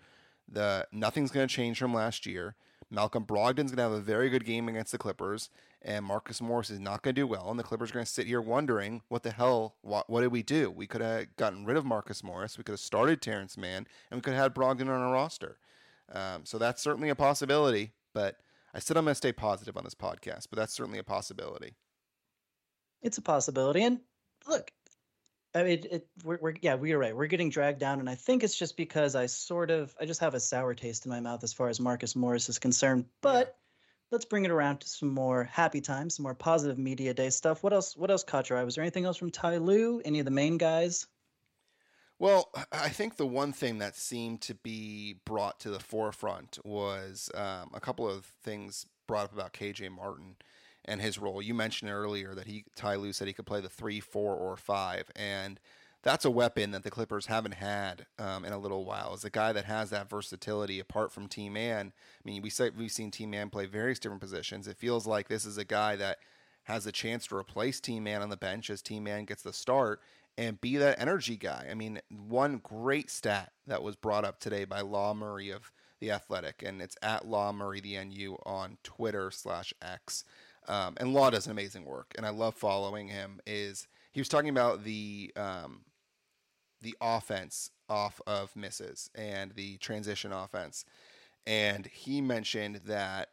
The 0.49 0.87
nothing's 0.93 1.31
going 1.31 1.47
to 1.49 1.55
change 1.55 1.79
from 1.79 1.95
last 1.95 2.27
year. 2.27 2.57
Malcolm 2.91 3.25
Brogdon's 3.25 3.73
going 3.73 3.77
to 3.77 3.83
have 3.83 3.93
a 3.93 4.01
very 4.01 4.31
good 4.31 4.45
game 4.45 4.69
against 4.69 4.93
the 4.93 4.99
Clippers, 4.99 5.51
and 5.83 6.05
Marcus 6.05 6.41
Morris 6.41 6.71
is 6.71 6.79
not 6.79 7.03
going 7.03 7.15
to 7.15 7.21
do 7.21 7.27
well. 7.27 7.51
And 7.51 7.59
the 7.59 7.65
Clippers 7.65 7.91
are 7.91 7.95
going 7.95 8.07
to 8.07 8.11
sit 8.11 8.27
here 8.27 8.41
wondering, 8.41 9.03
what 9.09 9.23
the 9.23 9.33
hell? 9.33 9.77
What, 9.81 10.09
what 10.09 10.21
did 10.21 10.33
we 10.33 10.43
do? 10.43 10.71
We 10.71 10.87
could 10.87 11.01
have 11.01 11.35
gotten 11.37 11.65
rid 11.65 11.77
of 11.77 11.85
Marcus 11.85 12.23
Morris. 12.23 12.59
We 12.59 12.65
could 12.65 12.75
have 12.75 12.81
started 12.81 13.21
Terance 13.21 13.57
Mann, 13.57 13.87
and 14.11 14.19
we 14.19 14.21
could 14.21 14.35
have 14.35 14.43
had 14.43 14.55
Brogdon 14.55 14.83
on 14.83 15.01
our 15.01 15.13
roster. 15.13 15.59
Um, 16.13 16.45
so 16.45 16.59
that's 16.59 16.83
certainly 16.83 17.09
a 17.09 17.15
possibility. 17.15 17.93
But 18.13 18.37
I 18.75 18.79
said 18.79 18.97
I'm 18.97 19.05
going 19.05 19.13
to 19.13 19.17
stay 19.17 19.33
positive 19.33 19.77
on 19.77 19.85
this 19.85 19.95
podcast, 19.95 20.49
but 20.51 20.57
that's 20.57 20.75
certainly 20.75 20.99
a 20.99 21.05
possibility. 21.05 21.75
It's 23.05 23.19
a 23.19 23.23
possibility. 23.23 23.85
And 23.85 24.01
look, 24.49 24.73
I 25.55 25.63
mean, 25.63 25.85
it, 25.91 26.09
we're, 26.25 26.39
we're, 26.41 26.55
yeah, 26.63 26.75
we're 26.75 26.99
right. 26.99 27.15
We're 27.15 27.27
getting 27.27 27.51
dragged 27.51 27.79
down, 27.79 28.01
and 28.01 28.11
I 28.11 28.17
think 28.17 28.43
it's 28.43 28.59
just 28.59 28.77
because 28.77 29.15
I 29.15 29.27
sort 29.27 29.71
of, 29.71 29.95
I 30.01 30.07
just 30.07 30.21
have 30.21 30.35
a 30.35 30.41
sour 30.41 30.75
taste 30.75 31.07
in 31.07 31.11
my 31.11 31.21
mouth 31.21 31.45
as 31.45 31.53
far 31.53 31.69
as 31.69 31.79
Marcus 31.79 32.17
Morris 32.17 32.49
is 32.49 32.59
concerned. 32.59 33.05
But 33.21 33.57
let's 34.11 34.25
bring 34.25 34.45
it 34.45 34.51
around 34.51 34.79
to 34.79 34.89
some 34.89 35.11
more 35.11 35.45
happy 35.45 35.81
times, 35.81 36.17
some 36.17 36.25
more 36.25 36.35
positive 36.35 36.79
media 36.79 37.15
day 37.15 37.31
stuff. 37.31 37.63
What 37.63 37.73
else? 37.73 37.97
What 37.97 38.11
else 38.11 38.25
caught 38.25 38.51
your 38.51 38.59
eye? 38.59 38.65
Was 38.65 38.75
there 38.75 38.83
anything 38.83 39.05
else 39.05 39.17
from 39.17 39.31
Ty 39.31 39.59
Lue? 39.59 40.03
Any 40.05 40.19
of 40.19 40.25
the 40.25 40.33
main 40.33 40.59
guys? 40.59 41.07
Well, 42.19 42.51
I 42.73 42.89
think 42.89 43.17
the 43.17 43.27
one 43.27 43.53
thing 43.53 43.79
that 43.79 43.97
seemed 43.97 44.41
to 44.43 44.55
be 44.55 45.17
brought 45.25 45.61
to 45.61 45.71
the 45.71 45.81
forefront 45.81 46.59
was 46.65 47.29
um, 47.35 47.71
a 47.75 47.81
couple 47.81 48.09
of 48.09 48.25
things 48.43 48.87
brought 49.07 49.25
up 49.25 49.35
about 49.35 49.53
KJ 49.53 49.91
Martin 49.91 50.37
and 50.85 51.01
his 51.01 51.19
role. 51.19 51.43
You 51.43 51.55
mentioned 51.55 51.91
earlier 51.91 52.35
that 52.35 52.47
he 52.47 52.65
Ty 52.75 52.97
Lue 52.97 53.13
said 53.13 53.27
he 53.27 53.35
could 53.35 53.47
play 53.47 53.61
the 53.61 53.69
three, 53.69 54.01
four, 54.01 54.35
or 54.35 54.57
five, 54.57 55.11
and 55.17 55.61
that's 56.03 56.27
a 56.27 56.31
weapon 56.31 56.71
that 56.73 56.83
the 56.83 56.91
Clippers 56.91 57.27
haven't 57.27 57.55
had 57.55 58.07
um, 58.19 58.45
in 58.45 58.53
a 58.53 58.59
little 58.59 58.85
while. 58.85 59.15
Is 59.15 59.25
a 59.25 59.31
guy 59.31 59.53
that 59.53 59.65
has 59.65 59.91
that 59.91 60.11
versatility 60.11 60.79
apart 60.79 61.13
from 61.13 61.27
T 61.27 61.49
Man. 61.49 61.93
I 61.97 62.23
mean, 62.29 62.43
we 62.43 62.51
say, 62.51 62.71
we've 62.71 62.93
seen 62.93 63.11
T 63.11 63.27
Man 63.27 63.51
play 63.51 63.67
various 63.67 63.99
different 63.99 64.21
positions. 64.21 64.69
It 64.69 64.77
feels 64.77 65.07
like 65.07 65.29
this 65.29 65.45
is 65.45 65.59
a 65.59 65.65
guy 65.65 65.97
that 65.97 66.19
has 66.65 66.87
a 66.87 66.93
chance 66.93 67.27
to 67.27 67.37
replace 67.37 67.81
T 67.81 68.01
Man 68.01 68.23
on 68.23 68.29
the 68.29 68.37
bench 68.37 68.71
as 68.71 68.83
T 68.83 69.01
Man 69.01 69.25
gets 69.25 69.43
the 69.43 69.53
start 69.53 70.01
and 70.37 70.61
be 70.61 70.77
that 70.77 71.01
energy 71.01 71.37
guy. 71.37 71.69
I 71.71 71.75
mean, 71.75 72.01
one 72.11 72.61
great 72.63 73.11
stat 73.11 73.53
that 73.67 73.83
was 73.83 73.97
brought 73.97 74.25
up 74.25 74.41
today 74.41 74.65
by 74.65 74.81
Law 74.81 75.15
Murray 75.15 75.51
of 75.51 75.71
the 76.01 76.11
Athletic, 76.11 76.63
and 76.63 76.83
it's 76.83 76.97
at 77.03 77.27
Law 77.27 77.53
Murray 77.53 77.81
the 77.81 77.97
NU 78.05 78.37
on 78.45 78.79
Twitter 78.83 79.31
slash 79.31 79.73
X. 79.81 80.25
Um, 80.67 80.95
and 80.97 81.13
Law 81.13 81.31
does 81.31 81.47
an 81.47 81.53
amazing 81.53 81.85
work, 81.85 82.15
and 82.17 82.27
I 82.27 82.31
love 82.31 82.55
following 82.55 83.09
him. 83.09 83.41
Is 83.47 83.87
he 84.13 84.21
was 84.21 84.29
talking 84.29 84.51
about 84.51 84.85
the 84.85 85.33
um, 85.37 85.83
the 86.81 86.97
offense 87.01 87.71
off 87.89 88.21
of 88.27 88.55
misses 88.57 89.11
and 89.15 89.53
the 89.53 89.77
transition 89.79 90.33
offense, 90.33 90.85
and 91.47 91.87
he 91.87 92.21
mentioned 92.21 92.81
that 92.87 93.31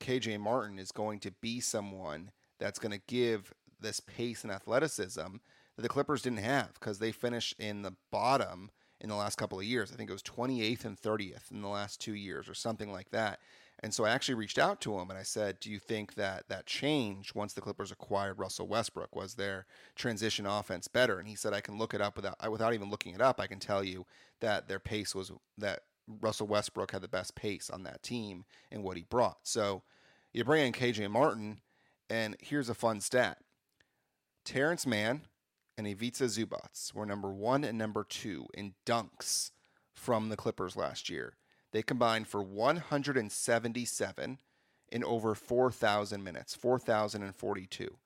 KJ 0.00 0.40
Martin 0.40 0.78
is 0.78 0.92
going 0.92 1.20
to 1.20 1.30
be 1.30 1.60
someone 1.60 2.30
that's 2.58 2.78
going 2.78 2.92
to 2.92 3.02
give 3.06 3.52
this 3.80 4.00
pace 4.00 4.44
and 4.44 4.52
athleticism 4.52 5.20
that 5.76 5.82
the 5.82 5.88
Clippers 5.88 6.22
didn't 6.22 6.38
have 6.38 6.74
because 6.74 6.98
they 6.98 7.12
finished 7.12 7.54
in 7.58 7.82
the 7.82 7.94
bottom 8.10 8.70
in 9.00 9.08
the 9.08 9.16
last 9.16 9.36
couple 9.36 9.58
of 9.58 9.64
years. 9.64 9.92
I 9.92 9.96
think 9.96 10.08
it 10.08 10.12
was 10.12 10.22
28th 10.22 10.84
and 10.84 11.00
30th 11.00 11.50
in 11.50 11.60
the 11.60 11.68
last 11.68 12.00
two 12.00 12.14
years 12.14 12.48
or 12.48 12.54
something 12.54 12.92
like 12.92 13.10
that. 13.10 13.40
And 13.82 13.92
so 13.92 14.04
I 14.04 14.10
actually 14.10 14.36
reached 14.36 14.58
out 14.58 14.80
to 14.82 14.96
him 14.98 15.10
and 15.10 15.18
I 15.18 15.24
said, 15.24 15.58
"Do 15.58 15.68
you 15.68 15.80
think 15.80 16.14
that 16.14 16.48
that 16.48 16.66
change 16.66 17.34
once 17.34 17.52
the 17.52 17.60
Clippers 17.60 17.90
acquired 17.90 18.38
Russell 18.38 18.68
Westbrook 18.68 19.16
was 19.16 19.34
their 19.34 19.66
transition 19.96 20.46
offense 20.46 20.86
better?" 20.86 21.18
And 21.18 21.26
he 21.26 21.34
said, 21.34 21.52
"I 21.52 21.60
can 21.60 21.78
look 21.78 21.92
it 21.92 22.00
up 22.00 22.14
without 22.14 22.50
without 22.50 22.74
even 22.74 22.90
looking 22.90 23.14
it 23.14 23.20
up. 23.20 23.40
I 23.40 23.48
can 23.48 23.58
tell 23.58 23.82
you 23.82 24.06
that 24.40 24.68
their 24.68 24.78
pace 24.78 25.14
was 25.14 25.32
that 25.58 25.84
Russell 26.06 26.46
Westbrook 26.46 26.92
had 26.92 27.02
the 27.02 27.08
best 27.08 27.34
pace 27.34 27.70
on 27.70 27.82
that 27.82 28.02
team 28.04 28.44
and 28.70 28.84
what 28.84 28.96
he 28.96 29.02
brought." 29.02 29.46
So 29.48 29.82
you 30.32 30.44
bring 30.44 30.64
in 30.64 30.72
KJ 30.72 31.10
Martin, 31.10 31.60
and 32.08 32.36
here's 32.40 32.68
a 32.68 32.74
fun 32.74 33.00
stat: 33.00 33.42
Terance 34.44 34.86
Mann 34.86 35.26
and 35.76 35.88
Ivica 35.88 36.24
Zubac 36.24 36.94
were 36.94 37.06
number 37.06 37.32
one 37.32 37.64
and 37.64 37.78
number 37.78 38.04
two 38.04 38.46
in 38.54 38.74
dunks 38.86 39.50
from 39.92 40.28
the 40.28 40.36
Clippers 40.36 40.76
last 40.76 41.10
year. 41.10 41.36
They 41.72 41.82
combined 41.82 42.28
for 42.28 42.42
177 42.42 44.38
in 44.90 45.04
over 45.04 45.34
4,000 45.34 46.22
minutes, 46.22 46.54
4,042. 46.54 47.96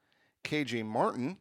KJ 0.45 0.85
Martin 0.87 1.39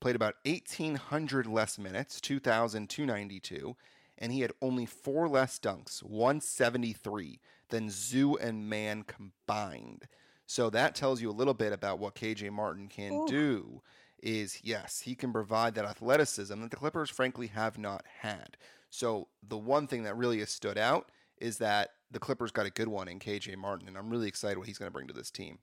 played 0.00 0.14
about 0.16 0.36
1,800 0.44 1.46
less 1.46 1.78
minutes, 1.78 2.20
2,292, 2.20 3.76
and 4.18 4.32
he 4.32 4.40
had 4.40 4.52
only 4.62 4.86
four 4.86 5.28
less 5.28 5.58
dunks, 5.58 6.02
173, 6.02 7.40
than 7.70 7.90
Zoo 7.90 8.36
and 8.36 8.68
Mann 8.68 9.02
combined. 9.02 10.04
So 10.46 10.70
that 10.70 10.94
tells 10.94 11.20
you 11.20 11.30
a 11.30 11.32
little 11.32 11.54
bit 11.54 11.72
about 11.72 11.98
what 11.98 12.14
KJ 12.14 12.52
Martin 12.52 12.86
can 12.88 13.12
Ooh. 13.12 13.26
do. 13.26 13.82
Is 14.22 14.60
yes, 14.62 15.00
he 15.00 15.14
can 15.14 15.32
provide 15.32 15.74
that 15.74 15.84
athleticism 15.84 16.60
that 16.60 16.70
the 16.70 16.76
Clippers 16.76 17.10
frankly 17.10 17.48
have 17.48 17.76
not 17.76 18.04
had. 18.20 18.56
So 18.88 19.28
the 19.46 19.58
one 19.58 19.86
thing 19.86 20.04
that 20.04 20.16
really 20.16 20.38
has 20.38 20.50
stood 20.50 20.78
out 20.78 21.10
is 21.44 21.58
that 21.58 21.90
the 22.10 22.18
Clippers 22.18 22.50
got 22.50 22.64
a 22.64 22.70
good 22.70 22.88
one 22.88 23.06
in 23.06 23.18
KJ 23.18 23.56
Martin, 23.56 23.86
and 23.86 23.98
I'm 23.98 24.08
really 24.08 24.28
excited 24.28 24.56
what 24.56 24.66
he's 24.66 24.78
going 24.78 24.86
to 24.86 24.92
bring 24.92 25.06
to 25.08 25.12
this 25.12 25.30
team. 25.30 25.58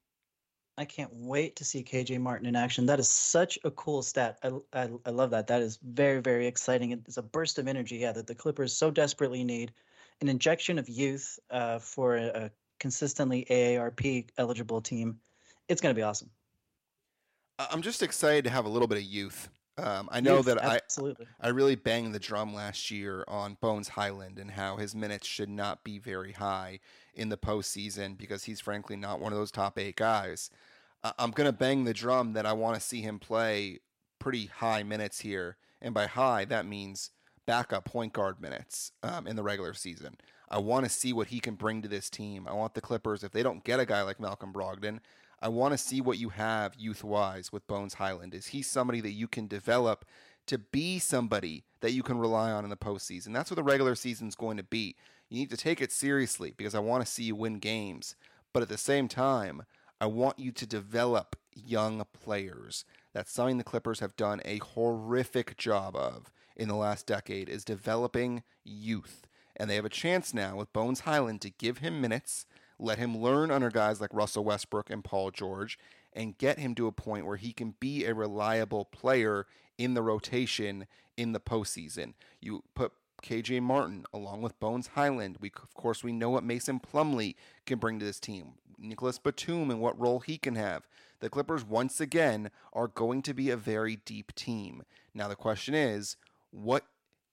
I 0.78 0.86
can't 0.86 1.12
wait 1.12 1.56
to 1.58 1.66
see 1.66 1.84
KJ 1.84 2.20
Martin 2.22 2.46
in 2.46 2.56
action. 2.56 2.86
That 2.86 3.00
is 3.00 3.10
such 3.10 3.58
a 3.64 3.72
cool 3.72 4.04
stat. 4.04 4.38
I, 4.44 4.52
I, 4.74 4.90
I 5.06 5.10
love 5.10 5.32
that. 5.32 5.48
That 5.48 5.62
is 5.62 5.80
very, 5.84 6.22
very 6.22 6.48
exciting. 6.48 6.92
It's 6.92 7.18
a 7.18 7.22
burst 7.22 7.58
of 7.58 7.68
energy, 7.68 7.98
yeah, 7.98 8.12
that 8.12 8.28
the 8.28 8.36
Clippers 8.36 8.74
so 8.74 8.92
desperately 8.92 9.44
need. 9.44 9.74
An 10.22 10.30
injection 10.30 10.78
of 10.78 10.88
youth 10.88 11.40
uh, 11.50 11.80
for 11.80 12.16
a, 12.16 12.28
a 12.28 12.52
consistently 12.80 13.46
AARP 13.50 14.28
eligible 14.38 14.82
team. 14.82 15.20
It's 15.68 15.82
going 15.82 15.94
to 15.96 16.00
be 16.00 16.04
awesome. 16.04 16.30
I'm 17.58 17.82
just 17.82 18.02
excited 18.02 18.44
to 18.46 18.50
have 18.50 18.66
a 18.66 18.70
little 18.70 18.88
bit 18.88 18.98
of 18.98 19.04
youth 19.04 19.50
um, 19.82 20.10
I 20.12 20.22
know 20.22 20.42
that 20.42 20.58
absolutely. 20.60 21.28
I 21.40 21.48
I 21.48 21.50
really 21.50 21.76
banged 21.76 22.14
the 22.14 22.20
drum 22.20 22.54
last 22.54 22.92
year 22.92 23.24
on 23.28 23.58
Bones 23.60 23.90
Hyland 23.90 24.38
and 24.40 24.52
how 24.52 24.78
his 24.78 24.96
minutes 24.96 25.28
should 25.28 25.50
not 25.50 25.84
be 25.84 26.00
very 26.00 26.34
high 26.34 26.80
in 27.14 27.30
the 27.30 27.38
postseason 27.38 28.18
because 28.18 28.44
he's 28.44 28.62
frankly 28.62 28.96
not 28.96 29.20
one 29.20 29.34
of 29.34 29.40
those 29.40 29.52
top 29.52 29.78
eight 29.78 29.96
guys. 29.96 30.50
Uh, 31.04 31.14
I'm 31.18 31.32
gonna 31.32 31.52
bang 31.52 31.84
the 31.84 31.94
drum 31.94 32.34
that 32.34 32.46
I 32.46 32.54
want 32.54 32.76
to 32.76 32.82
see 32.82 33.02
him 33.02 33.20
play 33.20 33.80
pretty 34.20 34.46
high 34.46 34.84
minutes 34.84 35.22
here, 35.22 35.58
and 35.82 35.94
by 35.94 36.06
high 36.06 36.46
that 36.46 36.66
means 36.66 37.12
backup 37.46 37.86
point 37.86 38.14
guard 38.14 38.40
minutes 38.40 38.92
um, 39.04 39.28
in 39.28 39.36
the 39.36 39.44
regular 39.44 39.74
season. 39.74 40.18
I 40.50 40.60
want 40.60 40.86
to 40.86 40.92
see 40.92 41.14
what 41.14 41.28
he 41.28 41.40
can 41.40 41.56
bring 41.56 41.82
to 41.82 41.88
this 41.88 42.10
team. 42.10 42.46
I 42.48 42.54
want 42.54 42.74
the 42.74 42.82
Clippers 42.82 43.24
if 43.24 43.32
they 43.32 43.42
don't 43.42 43.64
get 43.64 43.80
a 43.80 43.86
guy 43.86 44.02
like 44.02 44.20
Malcolm 44.20 44.52
Brogdon. 44.52 45.00
I 45.42 45.50
want 45.50 45.72
to 45.74 45.78
see 45.78 46.02
what 46.02 46.20
you 46.20 46.30
have 46.30 46.76
youth 46.76 47.04
wise 47.04 47.52
with 47.52 47.66
Bones 47.66 47.96
Hyland. 47.96 48.36
Is 48.36 48.48
he 48.48 48.62
somebody 48.62 49.02
that 49.02 49.12
you 49.12 49.28
can 49.28 49.48
develop 49.48 50.06
to 50.46 50.60
be 50.60 51.00
somebody 51.00 51.64
that 51.80 51.94
you 51.94 52.04
can 52.04 52.20
rely 52.20 52.52
on 52.52 52.64
in 52.64 52.70
the 52.70 52.78
postseason? 52.78 53.34
That's 53.34 53.50
what 53.50 53.56
the 53.56 53.64
regular 53.64 53.96
season 53.96 54.28
is 54.28 54.36
going 54.36 54.58
to 54.58 54.64
be. 54.64 54.96
You 55.30 55.40
need 55.40 55.50
to 55.50 55.58
take 55.58 55.82
it 55.82 55.92
seriously 55.92 56.54
because 56.56 56.76
I 56.76 56.80
want 56.80 57.04
to 57.04 57.12
see 57.12 57.24
you 57.24 57.36
win 57.36 57.58
games. 57.58 58.16
But 58.54 58.62
at 58.62 58.70
the 58.70 58.78
same 58.78 59.08
time, 59.08 59.64
I 60.00 60.06
want 60.06 60.38
you 60.38 60.52
to 60.52 60.66
develop 60.68 61.36
young 61.56 62.06
players. 62.14 62.86
That's 63.14 63.32
something 63.32 63.58
the 63.58 63.64
Clippers 63.64 64.00
have 64.00 64.16
done 64.16 64.42
a 64.46 64.60
horrific 64.60 65.58
job 65.58 65.96
of 65.96 66.32
in 66.56 66.68
the 66.68 66.76
last 66.76 67.08
decade 67.08 67.50
is 67.50 67.66
developing 67.66 68.44
youth. 68.64 69.26
And 69.56 69.70
they 69.70 69.76
have 69.76 69.86
a 69.86 69.90
chance 69.90 70.34
now 70.34 70.56
with 70.58 70.74
Bones 70.74 71.02
Hyland 71.02 71.42
to 71.42 71.50
give 71.50 71.80
him 71.80 72.00
minutes 72.00 72.46
let 72.82 72.98
him 72.98 73.18
learn 73.18 73.52
under 73.52 73.70
guys 73.70 74.02
like 74.02 74.14
Russell 74.14 74.44
Westbrook 74.44 74.90
and 74.90 75.04
Paul 75.04 75.32
George, 75.32 75.78
and 76.12 76.38
get 76.38 76.60
him 76.60 76.76
to 76.76 76.88
a 76.88 76.92
point 76.92 77.26
where 77.26 77.38
he 77.38 77.54
can 77.54 77.76
be 77.80 78.04
a 78.04 78.14
reliable 78.14 78.86
player 78.86 79.46
in 79.78 79.94
the 79.94 80.02
rotation 80.02 80.88
in 81.16 81.32
the 81.32 81.40
postseason. 81.40 82.14
You 82.42 82.64
put 82.76 82.92
KJ 83.24 83.62
Martin 83.62 84.06
along 84.14 84.42
with 84.42 84.60
Bones 84.60 84.88
Hyland. 84.96 85.38
We 85.40 85.52
of 85.56 85.74
course 85.74 86.04
we 86.04 86.12
know 86.12 86.32
what 86.32 86.44
Mason 86.44 86.80
Plumlee 86.80 87.36
can 87.66 87.78
bring 87.78 88.00
to 88.00 88.06
this 88.06 88.20
team. 88.20 88.54
Nicholas 88.78 89.20
Batum 89.20 89.70
and 89.70 89.80
what 89.80 90.00
role 90.00 90.20
he 90.20 90.38
can 90.38 90.56
have. 90.56 90.88
The 91.20 91.30
Clippers 91.30 91.64
once 91.64 92.02
again 92.02 92.50
are 92.74 92.88
going 92.88 93.22
to 93.22 93.34
be 93.34 93.52
a 93.52 93.58
very 93.58 93.98
deep 93.98 94.34
team. 94.34 94.84
Now 95.14 95.28
the 95.28 95.36
question 95.36 95.76
is, 95.76 96.18
what 96.50 96.86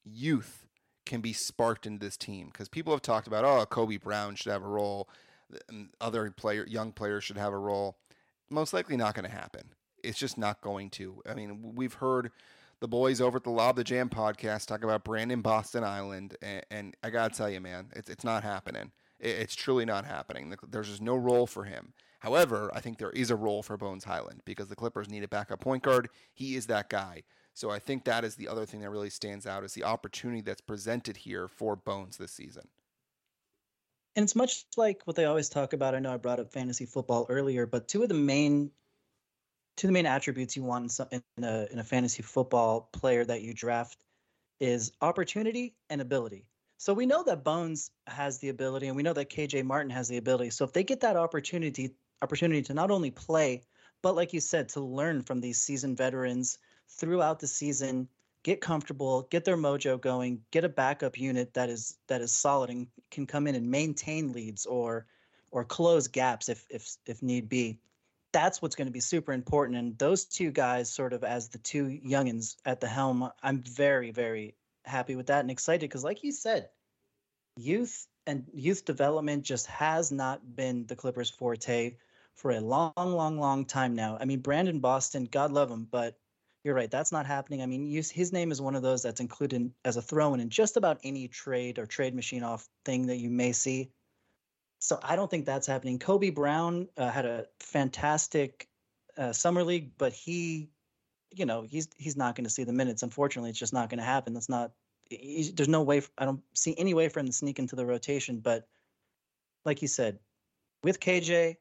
youth 0.04 0.66
can 1.06 1.22
be 1.22 1.32
sparked 1.32 1.87
into 1.87 2.04
this 2.04 2.18
team? 2.18 2.48
Because 2.52 2.68
people 2.68 2.92
have 2.92 3.00
talked 3.00 3.26
about, 3.26 3.46
oh, 3.46 3.64
Kobe 3.64 3.96
Brown 3.96 4.34
should 4.34 4.52
have 4.52 4.62
a 4.62 4.68
role 4.68 5.08
other 6.00 6.30
player, 6.30 6.66
young 6.66 6.92
players 6.92 7.24
should 7.24 7.38
have 7.38 7.52
a 7.52 7.58
role. 7.58 7.96
Most 8.50 8.72
likely 8.72 8.96
not 8.96 9.14
going 9.14 9.28
to 9.28 9.37
happen. 9.37 9.70
It's 10.02 10.18
just 10.18 10.38
not 10.38 10.61
going 10.61 10.90
to. 10.90 11.22
I 11.28 11.34
mean, 11.34 11.74
we've 11.74 11.94
heard 11.94 12.30
the 12.80 12.88
boys 12.88 13.20
over 13.20 13.37
at 13.37 13.44
the 13.44 13.50
Lob 13.50 13.76
the 13.76 13.84
Jam 13.84 14.08
podcast 14.08 14.66
talk 14.66 14.84
about 14.84 15.04
Brandon 15.04 15.40
Boston 15.40 15.84
Island, 15.84 16.37
and, 16.40 16.64
and 16.70 16.96
I 17.02 17.11
gotta 17.11 17.34
tell 17.34 17.50
you, 17.50 17.61
man, 17.61 17.88
it's 17.94 18.08
it's 18.08 18.24
not 18.24 18.44
happening. 18.44 18.92
It, 19.18 19.30
it's 19.30 19.54
truly 19.54 19.84
not 19.84 20.04
happening. 20.04 20.54
There's 20.68 20.88
just 20.88 21.02
no 21.02 21.16
role 21.16 21.46
for 21.46 21.64
him. 21.64 21.92
However, 22.20 22.70
I 22.74 22.80
think 22.80 22.98
there 22.98 23.11
is 23.11 23.30
a 23.30 23.37
role 23.37 23.62
for 23.62 23.76
Bones 23.76 24.04
Hyland 24.04 24.42
because 24.44 24.68
the 24.68 24.76
Clippers 24.76 25.08
need 25.08 25.24
a 25.24 25.28
backup 25.28 25.61
point 25.61 25.82
guard. 25.82 26.08
He 26.32 26.56
is 26.56 26.66
that 26.66 26.88
guy. 26.88 27.22
So 27.54 27.70
I 27.70 27.78
think 27.80 28.04
that 28.04 28.24
is 28.24 28.37
the 28.37 28.48
other 28.48 28.66
thing 28.66 28.80
that 28.80 28.90
really 28.90 29.11
stands 29.11 29.46
out 29.46 29.64
is 29.64 29.74
the 29.74 29.84
opportunity 29.84 30.40
that's 30.40 30.61
presented 30.61 31.18
here 31.18 31.48
for 31.48 31.74
Bones 31.74 32.16
this 32.16 32.32
season 32.32 32.68
and 34.18 34.24
it's 34.24 34.35
much 34.35 34.64
like 34.76 35.00
what 35.04 35.14
they 35.14 35.26
always 35.26 35.48
talk 35.48 35.74
about. 35.74 35.94
I 35.94 36.00
know 36.00 36.12
I 36.12 36.16
brought 36.16 36.40
up 36.40 36.50
fantasy 36.50 36.87
football 36.87 37.24
earlier, 37.28 37.66
but 37.66 37.87
two 37.87 38.02
of 38.02 38.09
the 38.09 38.14
main 38.14 38.72
two 39.76 39.87
of 39.87 39.90
the 39.90 39.92
main 39.92 40.07
attributes 40.07 40.57
you 40.57 40.64
want 40.64 40.98
in, 41.12 41.22
a 41.44 41.68
in 41.70 41.78
a 41.78 41.85
fantasy 41.85 42.24
football 42.24 42.88
player 42.92 43.24
that 43.24 43.42
you 43.42 43.54
draft 43.54 44.04
is 44.59 44.90
opportunity 45.00 45.76
and 45.88 46.00
ability. 46.00 46.46
So 46.78 46.92
we 46.94 47.07
know 47.07 47.22
that 47.22 47.44
Bones 47.44 47.92
has 48.09 48.40
the 48.40 48.48
ability, 48.48 48.88
and 48.88 48.96
we 48.96 49.04
know 49.04 49.12
that 49.12 49.31
KJ 49.31 49.62
Martin 49.62 49.90
has 49.90 50.09
the 50.09 50.16
ability. 50.16 50.50
So 50.50 50.64
if 50.64 50.72
they 50.72 50.83
get 50.83 50.98
that 51.02 51.16
opportunity 51.16 51.94
opportunity 52.20 52.62
to 52.62 52.74
not 52.74 52.90
only 52.90 53.12
play, 53.12 53.62
but 54.02 54.16
like 54.16 54.33
you 54.33 54.40
said, 54.40 54.68
to 54.70 54.81
learn 54.81 55.22
from 55.22 55.40
these 55.40 55.61
seasoned 55.61 55.96
veterans 55.96 56.59
throughout 56.88 57.38
the 57.38 57.46
season, 57.46 58.09
get 58.48 58.62
comfortable, 58.62 59.28
get 59.30 59.44
their 59.44 59.58
mojo 59.58 60.00
going, 60.00 60.40
get 60.50 60.64
a 60.64 60.70
backup 60.70 61.18
unit 61.18 61.52
that 61.52 61.68
is 61.68 61.98
that 62.06 62.22
is 62.22 62.32
solid 62.32 62.70
and 62.70 62.87
can 63.11 63.26
come 63.26 63.46
in 63.46 63.54
and 63.54 63.70
maintain 63.70 64.32
leads 64.32 64.64
or 64.64 65.04
or 65.50 65.64
close 65.64 66.08
gaps 66.08 66.48
if 66.48 66.64
if 66.70 66.96
if 67.04 67.22
need 67.22 67.50
be. 67.50 67.78
That's 68.32 68.62
what's 68.62 68.74
going 68.74 68.87
to 68.87 68.92
be 68.92 69.00
super 69.00 69.34
important. 69.34 69.78
And 69.78 69.98
those 69.98 70.24
two 70.24 70.50
guys, 70.50 70.90
sort 70.90 71.12
of 71.12 71.24
as 71.24 71.48
the 71.48 71.58
two 71.58 72.00
youngins 72.06 72.56
at 72.64 72.80
the 72.80 72.88
helm, 72.88 73.30
I'm 73.42 73.61
very 73.61 74.12
very 74.12 74.54
happy 74.87 75.14
with 75.14 75.26
that 75.26 75.40
and 75.40 75.50
excited 75.50 75.80
because, 75.80 76.04
like 76.04 76.24
you 76.24 76.32
said, 76.32 76.70
youth 77.54 78.06
and 78.26 78.46
youth 78.54 78.87
development 78.87 79.42
just 79.44 79.66
has 79.66 80.11
not 80.11 80.56
been 80.56 80.87
the 80.87 80.96
Clippers' 80.96 81.28
forte 81.28 81.96
for 82.34 82.52
a 82.52 82.61
long, 82.61 82.92
long, 82.96 83.38
long 83.38 83.66
time 83.66 83.94
now. 83.94 84.16
I 84.18 84.24
mean, 84.24 84.40
Brandon 84.40 84.78
Boston, 84.78 85.28
God 85.30 85.52
love 85.52 85.70
him, 85.70 85.87
but 85.90 86.16
you're 86.64 86.75
right. 86.75 86.90
That's 86.90 87.12
not 87.12 87.27
happening. 87.27 87.62
I 87.62 87.66
mean, 87.66 87.87
his 87.90 88.33
name 88.33 88.51
is 88.51 88.61
one 88.61 88.75
of 88.75 88.83
those 88.83 89.03
that's 89.03 89.21
included 89.21 89.71
as 89.85 89.97
a 89.97 90.03
throw-in 90.03 90.40
in 90.40 90.51
just 90.51 90.77
about 90.77 90.99
any 91.05 91.29
trade 91.29 91.79
or 91.79 91.87
trade 91.87 92.14
machine 92.14 92.42
off 92.42 92.68
thing 92.85 93.07
that 93.07 93.18
you 93.18 93.31
may 93.31 93.53
see. 93.53 93.90
So 94.81 94.99
I 95.03 95.16
don't 95.16 95.31
think 95.31 95.44
that's 95.44 95.66
happening. 95.66 95.99
Kobe 95.99 96.31
Brown 96.31 96.88
uh, 96.97 97.11
had 97.11 97.27
a 97.27 97.47
fantastic 97.61 98.68
uh, 99.16 99.33
summer 99.33 99.64
league, 99.64 99.90
but 99.99 100.12
he, 100.12 100.68
you 101.31 101.47
know, 101.47 101.62
he's 101.62 101.88
he's 101.97 102.16
not 102.16 102.37
going 102.37 102.44
to 102.44 102.51
see 102.51 102.64
the 102.64 102.73
minutes. 102.73 103.03
Unfortunately, 103.03 103.51
it's 103.51 103.59
just 103.59 103.73
not 103.73 103.90
going 103.90 103.99
to 103.99 104.05
happen. 104.05 104.35
That's 104.35 104.49
not. 104.49 104.73
There's 105.11 105.68
no 105.68 105.83
way. 105.83 106.03
I 106.16 106.25
don't 106.25 106.42
see 106.55 106.75
any 106.79 106.94
way 106.94 107.09
for 107.09 107.21
him 107.21 107.27
to 107.27 107.33
sneak 107.33 107.59
into 107.59 107.77
the 107.77 107.87
rotation. 107.87 108.40
But 108.40 108.68
like 109.64 109.83
you 109.83 109.88
said, 109.88 110.18
with 110.85 111.01
KJ 111.01 111.57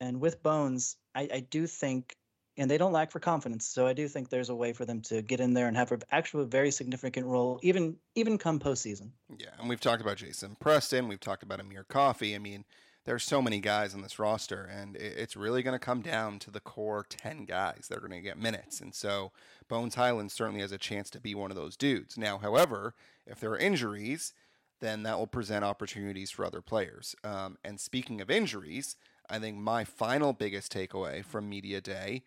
and 0.00 0.20
with 0.20 0.42
Bones, 0.42 0.96
I, 1.14 1.28
I 1.32 1.40
do 1.40 1.66
think 1.66 2.16
and 2.56 2.70
they 2.70 2.78
don't 2.78 2.92
lack 2.92 3.10
for 3.10 3.20
confidence. 3.20 3.66
So 3.66 3.86
I 3.86 3.92
do 3.92 4.06
think 4.06 4.28
there's 4.28 4.48
a 4.48 4.54
way 4.54 4.72
for 4.72 4.84
them 4.84 5.00
to 5.02 5.22
get 5.22 5.40
in 5.40 5.54
there 5.54 5.66
and 5.66 5.76
have 5.76 5.92
an 5.92 6.02
actual 6.12 6.44
very 6.44 6.70
significant 6.70 7.26
role, 7.26 7.58
even 7.62 7.96
even 8.14 8.38
come 8.38 8.58
postseason. 8.58 9.10
Yeah, 9.38 9.48
and 9.58 9.68
we've 9.68 9.80
talked 9.80 10.02
about 10.02 10.18
Jason 10.18 10.56
Preston, 10.60 11.08
we've 11.08 11.20
talked 11.20 11.42
about 11.42 11.60
Amir 11.60 11.84
Coffey. 11.84 12.34
I 12.34 12.38
mean, 12.38 12.64
there's 13.04 13.24
so 13.24 13.42
many 13.42 13.60
guys 13.60 13.94
on 13.94 14.02
this 14.02 14.18
roster, 14.18 14.64
and 14.64 14.96
it's 14.96 15.36
really 15.36 15.62
going 15.62 15.74
to 15.74 15.84
come 15.84 16.00
down 16.00 16.38
to 16.40 16.50
the 16.50 16.60
core 16.60 17.04
ten 17.08 17.44
guys 17.44 17.86
that 17.88 17.98
are 17.98 18.08
going 18.08 18.12
to 18.12 18.20
get 18.20 18.38
minutes. 18.38 18.80
And 18.80 18.94
so 18.94 19.32
Bones 19.68 19.96
Hyland 19.96 20.32
certainly 20.32 20.60
has 20.60 20.72
a 20.72 20.78
chance 20.78 21.10
to 21.10 21.20
be 21.20 21.34
one 21.34 21.50
of 21.50 21.56
those 21.56 21.76
dudes. 21.76 22.16
Now, 22.16 22.38
however, 22.38 22.94
if 23.26 23.40
there 23.40 23.50
are 23.50 23.58
injuries, 23.58 24.32
then 24.80 25.02
that 25.02 25.18
will 25.18 25.26
present 25.26 25.64
opportunities 25.64 26.30
for 26.30 26.44
other 26.44 26.60
players. 26.60 27.14
Um, 27.24 27.58
and 27.64 27.80
speaking 27.80 28.20
of 28.20 28.30
injuries. 28.30 28.96
I 29.30 29.38
think 29.38 29.56
my 29.56 29.84
final 29.84 30.34
biggest 30.34 30.70
takeaway 30.70 31.24
from 31.24 31.48
Media 31.48 31.80
Day 31.80 32.24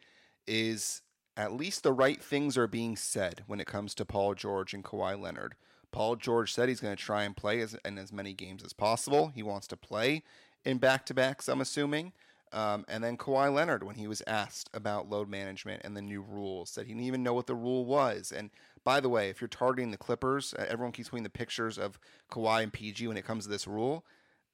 is 0.47 1.01
at 1.35 1.53
least 1.53 1.83
the 1.83 1.93
right 1.93 2.21
things 2.21 2.57
are 2.57 2.67
being 2.67 2.95
said 2.95 3.43
when 3.45 3.59
it 3.59 3.67
comes 3.67 3.93
to 3.95 4.05
Paul 4.05 4.33
George 4.33 4.73
and 4.73 4.83
Kawhi 4.83 5.19
Leonard. 5.19 5.55
Paul 5.91 6.15
George 6.15 6.51
said 6.51 6.67
he's 6.67 6.79
going 6.79 6.95
to 6.95 7.01
try 7.01 7.23
and 7.23 7.37
play 7.37 7.61
as, 7.61 7.75
in 7.85 7.97
as 7.97 8.11
many 8.11 8.33
games 8.33 8.63
as 8.63 8.73
possible. 8.73 9.31
He 9.33 9.43
wants 9.43 9.67
to 9.67 9.77
play 9.77 10.23
in 10.65 10.79
back 10.79 11.05
to 11.05 11.13
backs, 11.13 11.47
I'm 11.47 11.61
assuming. 11.61 12.13
Um, 12.51 12.85
and 12.87 13.03
then 13.03 13.17
Kawhi 13.17 13.53
Leonard, 13.53 13.83
when 13.83 13.95
he 13.95 14.07
was 14.07 14.23
asked 14.25 14.69
about 14.73 15.09
load 15.09 15.29
management 15.29 15.81
and 15.83 15.95
the 15.95 16.01
new 16.01 16.21
rules, 16.21 16.69
said 16.69 16.85
he 16.85 16.93
didn't 16.93 17.05
even 17.05 17.23
know 17.23 17.33
what 17.33 17.47
the 17.47 17.55
rule 17.55 17.85
was. 17.85 18.31
And 18.35 18.49
by 18.83 18.99
the 18.99 19.09
way, 19.09 19.29
if 19.29 19.41
you're 19.41 19.47
targeting 19.47 19.91
the 19.91 19.97
Clippers, 19.97 20.53
uh, 20.57 20.65
everyone 20.67 20.93
keeps 20.93 21.09
putting 21.09 21.23
the 21.23 21.29
pictures 21.29 21.77
of 21.77 21.99
Kawhi 22.31 22.63
and 22.63 22.73
PG 22.73 23.07
when 23.07 23.17
it 23.17 23.25
comes 23.25 23.43
to 23.43 23.49
this 23.49 23.67
rule. 23.67 24.05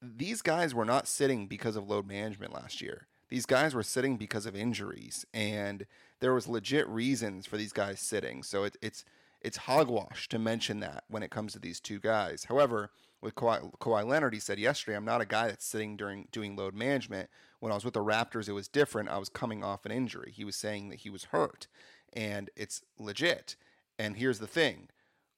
These 0.01 0.41
guys 0.41 0.75
were 0.75 0.85
not 0.85 1.07
sitting 1.07 1.47
because 1.47 1.75
of 1.75 1.87
load 1.87 2.07
management 2.07 2.53
last 2.53 2.81
year 2.81 3.07
these 3.33 3.47
guys 3.47 3.73
were 3.73 3.81
sitting 3.81 4.15
because 4.15 4.45
of 4.45 4.55
injuries, 4.55 5.25
and 5.33 5.87
there 6.19 6.35
was 6.35 6.47
legit 6.47 6.87
reasons 6.87 7.47
for 7.47 7.57
these 7.57 7.73
guys 7.73 7.99
sitting. 7.99 8.43
So 8.43 8.63
it, 8.63 8.77
it's 8.79 9.03
it's 9.41 9.57
hogwash 9.57 10.29
to 10.29 10.37
mention 10.37 10.81
that 10.81 11.03
when 11.07 11.23
it 11.23 11.31
comes 11.31 11.53
to 11.53 11.59
these 11.59 11.79
two 11.79 11.99
guys. 11.99 12.43
However, 12.43 12.91
with 13.23 13.33
Kawhi, 13.33 13.73
Kawhi 13.79 14.05
Leonard, 14.05 14.35
he 14.35 14.39
said 14.39 14.59
yesterday, 14.59 14.95
I'm 14.95 15.03
not 15.03 15.19
a 15.19 15.25
guy 15.25 15.47
that's 15.47 15.65
sitting 15.65 15.97
during 15.97 16.27
doing 16.31 16.55
load 16.55 16.75
management. 16.75 17.27
When 17.59 17.71
I 17.71 17.75
was 17.75 17.83
with 17.83 17.95
the 17.95 18.03
Raptors, 18.03 18.47
it 18.47 18.53
was 18.53 18.67
different. 18.67 19.09
I 19.09 19.17
was 19.17 19.29
coming 19.29 19.63
off 19.63 19.83
an 19.87 19.91
injury. 19.91 20.31
He 20.31 20.45
was 20.45 20.55
saying 20.55 20.89
that 20.89 20.99
he 20.99 21.09
was 21.09 21.23
hurt, 21.23 21.67
and 22.13 22.51
it's 22.55 22.83
legit. 22.99 23.55
And 23.97 24.17
here's 24.17 24.37
the 24.37 24.45
thing 24.45 24.89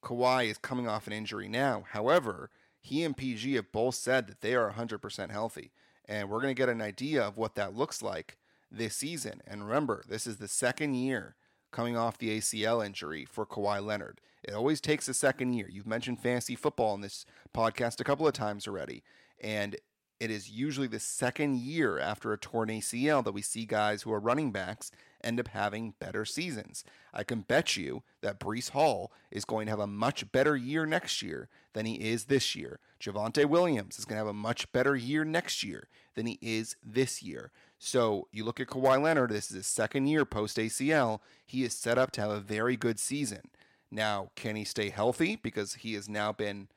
Kawhi 0.04 0.50
is 0.50 0.58
coming 0.58 0.90
off 0.90 1.08
an 1.08 1.14
injury 1.14 1.48
now. 1.48 1.86
However, 1.92 2.50
he 2.82 3.06
and 3.06 3.16
PG 3.16 3.54
have 3.54 3.72
both 3.72 3.96
said 3.96 4.28
that 4.28 4.42
they 4.42 4.54
are 4.54 4.74
100% 4.74 5.32
healthy. 5.32 5.72
And 6.08 6.30
we're 6.30 6.42
going 6.42 6.56
to 6.56 6.60
get 6.60 6.70
an 6.70 6.82
idea 6.82 7.24
of 7.24 7.38
what 7.38 7.56
that 7.56 7.76
looks 7.76 8.02
like 8.02 8.38
this 8.72 8.96
season. 8.96 9.42
And 9.48 9.66
remember, 9.66 10.04
this 10.08 10.28
is 10.28 10.38
the 10.38 10.48
second 10.48 10.96
year 10.96 11.36
coming 11.72 11.98
off 11.98 12.18
the 12.18 12.38
ACL 12.38 12.86
injury 12.86 13.26
for 13.26 13.46
Kawhi 13.46 13.84
Leonard. 13.84 14.22
It 14.44 14.54
always 14.54 14.80
takes 14.80 15.08
a 15.08 15.14
second 15.14 15.54
year. 15.54 15.68
You've 15.70 15.88
mentioned 15.88 16.20
fantasy 16.20 16.56
football 16.56 16.94
in 16.94 17.02
this 17.02 17.26
podcast 17.54 18.00
a 18.00 18.04
couple 18.04 18.28
of 18.28 18.34
times 18.34 18.68
already. 18.68 19.04
And 19.42 19.76
it 20.20 20.32
is 20.32 20.50
usually 20.50 20.88
the 20.88 21.00
second 21.00 21.58
year 21.58 22.00
after 22.00 22.32
a 22.32 22.38
torn 22.38 22.70
ACL 22.70 23.24
that 23.24 23.34
we 23.34 23.42
see 23.42 23.66
guys 23.66 24.04
who 24.04 24.14
are 24.14 24.20
running 24.20 24.52
backs 24.52 24.92
end 25.26 25.40
up 25.40 25.50
having 25.50 25.96
better 26.00 26.24
seasons. 26.24 26.84
I 27.14 27.24
can 27.24 27.42
bet 27.42 27.76
you 27.76 28.04
that 28.22 28.40
Breece 28.40 28.70
Hall 28.70 29.12
is 29.32 29.44
going 29.44 29.66
to 29.66 29.72
have 29.72 29.80
a 29.80 29.88
much 29.88 30.32
better 30.32 30.56
year 30.56 30.86
next 30.86 31.22
year 31.22 31.50
than 31.74 31.86
he 31.86 31.96
is 31.96 32.26
this 32.26 32.56
year. 32.56 32.80
Javonte 33.02 33.46
Williams 33.46 34.00
is 34.00 34.06
going 34.06 34.16
to 34.16 34.26
have 34.26 34.28
a 34.28 34.34
much 34.34 34.72
better 34.72 34.96
year 34.96 35.26
next 35.26 35.64
year 35.64 35.88
than 36.16 36.26
he 36.26 36.38
is 36.42 36.76
this 36.84 37.22
year. 37.22 37.52
So 37.80 38.28
you 38.32 38.46
look 38.46 38.60
at 38.60 38.68
Kawhi 38.68 39.02
Leonard, 39.02 39.32
this 39.32 39.50
is 39.50 39.58
his 39.58 39.68
second 39.68 40.08
year 40.08 40.26
post 40.26 40.58
ACL. 40.58 41.20
He 41.46 41.64
is 41.64 41.74
set 41.74 41.98
up 41.98 42.12
to 42.12 42.22
have 42.22 42.32
a 42.32 42.40
very 42.40 42.78
good 42.78 43.00
season. 43.00 43.42
Now, 43.92 44.30
can 44.36 44.56
he 44.56 44.64
stay 44.64 44.90
healthy? 44.90 45.36
Because 45.36 45.76
he 45.76 45.94
has 45.94 46.08
now 46.08 46.32
been 46.32 46.68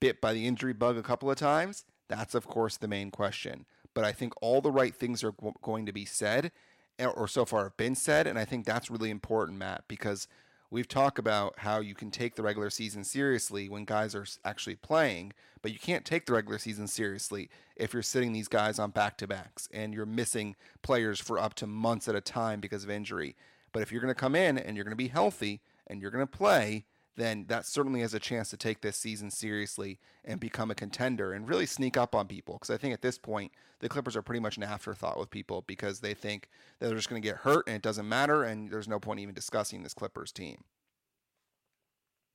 bit 0.00 0.20
by 0.20 0.32
the 0.32 0.46
injury 0.46 0.72
bug 0.72 0.96
a 0.96 1.02
couple 1.02 1.30
of 1.30 1.36
times. 1.36 1.84
That's, 2.08 2.34
of 2.34 2.46
course, 2.46 2.76
the 2.76 2.88
main 2.88 3.10
question. 3.10 3.66
But 3.94 4.04
I 4.04 4.12
think 4.12 4.32
all 4.40 4.60
the 4.60 4.72
right 4.72 4.94
things 4.94 5.22
are 5.22 5.34
going 5.62 5.86
to 5.86 5.92
be 5.92 6.04
said, 6.04 6.50
or 6.98 7.28
so 7.28 7.44
far 7.44 7.64
have 7.64 7.76
been 7.76 7.94
said. 7.94 8.26
And 8.26 8.38
I 8.38 8.44
think 8.44 8.64
that's 8.64 8.90
really 8.90 9.10
important, 9.10 9.58
Matt, 9.58 9.84
because 9.88 10.28
we've 10.70 10.88
talked 10.88 11.18
about 11.18 11.54
how 11.58 11.80
you 11.80 11.94
can 11.94 12.10
take 12.10 12.34
the 12.34 12.42
regular 12.42 12.70
season 12.70 13.04
seriously 13.04 13.68
when 13.68 13.84
guys 13.84 14.14
are 14.14 14.26
actually 14.44 14.76
playing, 14.76 15.32
but 15.62 15.72
you 15.72 15.78
can't 15.78 16.04
take 16.04 16.26
the 16.26 16.32
regular 16.32 16.58
season 16.58 16.86
seriously 16.86 17.48
if 17.76 17.92
you're 17.92 18.02
sitting 18.02 18.32
these 18.32 18.48
guys 18.48 18.78
on 18.78 18.90
back 18.90 19.16
to 19.18 19.26
backs 19.26 19.68
and 19.72 19.94
you're 19.94 20.06
missing 20.06 20.56
players 20.82 21.20
for 21.20 21.38
up 21.38 21.54
to 21.54 21.66
months 21.66 22.08
at 22.08 22.14
a 22.14 22.20
time 22.20 22.60
because 22.60 22.84
of 22.84 22.90
injury. 22.90 23.36
But 23.72 23.82
if 23.82 23.90
you're 23.90 24.00
going 24.00 24.14
to 24.14 24.20
come 24.20 24.34
in 24.34 24.58
and 24.58 24.76
you're 24.76 24.84
going 24.84 24.92
to 24.92 24.96
be 24.96 25.08
healthy 25.08 25.60
and 25.86 26.00
you're 26.00 26.10
going 26.10 26.26
to 26.26 26.38
play, 26.38 26.84
then 27.16 27.46
that 27.48 27.66
certainly 27.66 28.00
has 28.00 28.14
a 28.14 28.18
chance 28.18 28.50
to 28.50 28.56
take 28.56 28.80
this 28.80 28.96
season 28.96 29.30
seriously 29.30 29.98
and 30.24 30.40
become 30.40 30.70
a 30.70 30.74
contender 30.74 31.32
and 31.32 31.48
really 31.48 31.66
sneak 31.66 31.96
up 31.96 32.14
on 32.14 32.26
people. 32.26 32.54
Because 32.54 32.70
I 32.70 32.76
think 32.76 32.92
at 32.92 33.02
this 33.02 33.18
point, 33.18 33.52
the 33.80 33.88
Clippers 33.88 34.16
are 34.16 34.22
pretty 34.22 34.40
much 34.40 34.56
an 34.56 34.62
afterthought 34.62 35.18
with 35.18 35.30
people 35.30 35.62
because 35.66 36.00
they 36.00 36.14
think 36.14 36.48
that 36.78 36.88
they're 36.88 36.96
just 36.96 37.08
going 37.08 37.20
to 37.20 37.28
get 37.28 37.38
hurt 37.38 37.66
and 37.66 37.76
it 37.76 37.82
doesn't 37.82 38.08
matter, 38.08 38.42
and 38.42 38.70
there's 38.70 38.88
no 38.88 38.98
point 38.98 39.20
even 39.20 39.34
discussing 39.34 39.82
this 39.82 39.94
Clippers 39.94 40.32
team. 40.32 40.64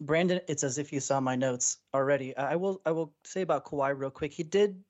Brandon, 0.02 0.40
it's 0.48 0.64
as 0.64 0.78
if 0.78 0.94
you 0.94 1.02
saw 1.02 1.20
my 1.20 1.36
notes 1.36 1.80
already. 1.94 2.36
I 2.38 2.56
will 2.56 2.82
I 2.86 2.92
will 2.92 3.14
say 3.26 3.42
about 3.42 3.66
Kawhi 3.66 3.98
real 3.98 4.10
quick. 4.10 4.34
He 4.34 4.44
did 4.44 4.82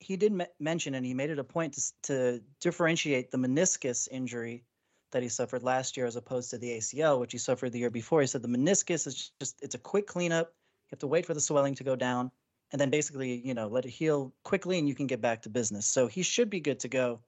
he 0.00 0.16
did 0.16 0.32
mention 0.58 0.94
and 0.96 1.06
he 1.06 1.14
made 1.14 1.30
it 1.30 1.38
a 1.38 1.44
point 1.44 1.74
to, 1.74 1.92
to 2.02 2.40
differentiate 2.60 3.30
the 3.30 3.38
meniscus 3.38 4.08
injury 4.10 4.64
that 5.12 5.22
he 5.22 5.28
suffered 5.28 5.62
last 5.62 5.96
year 5.96 6.06
as 6.06 6.16
opposed 6.16 6.50
to 6.50 6.58
the 6.58 6.78
ACL, 6.78 7.20
which 7.20 7.32
he 7.32 7.38
suffered 7.38 7.70
the 7.70 7.78
year 7.78 7.90
before. 7.90 8.20
He 8.20 8.26
said 8.26 8.42
the 8.42 8.48
meniscus 8.48 9.06
is 9.06 9.32
just 9.40 9.58
it's 9.62 9.74
a 9.74 9.78
quick 9.78 10.06
cleanup. 10.06 10.48
You 10.48 10.94
have 10.94 10.98
to 11.00 11.06
wait 11.06 11.26
for 11.26 11.34
the 11.34 11.40
swelling 11.40 11.74
to 11.76 11.84
go 11.84 11.96
down 11.96 12.30
and 12.72 12.80
then 12.80 12.90
basically, 12.90 13.46
you 13.46 13.54
know, 13.54 13.68
let 13.68 13.84
it 13.84 13.90
heal 13.90 14.32
quickly 14.44 14.78
and 14.78 14.88
you 14.88 14.94
can 14.94 15.06
get 15.06 15.20
back 15.20 15.42
to 15.42 15.50
business. 15.50 15.86
So 15.86 16.06
he 16.06 16.22
should 16.22 16.50
be 16.50 16.60
good 16.60 16.80
to 16.80 16.88
go 16.88 17.20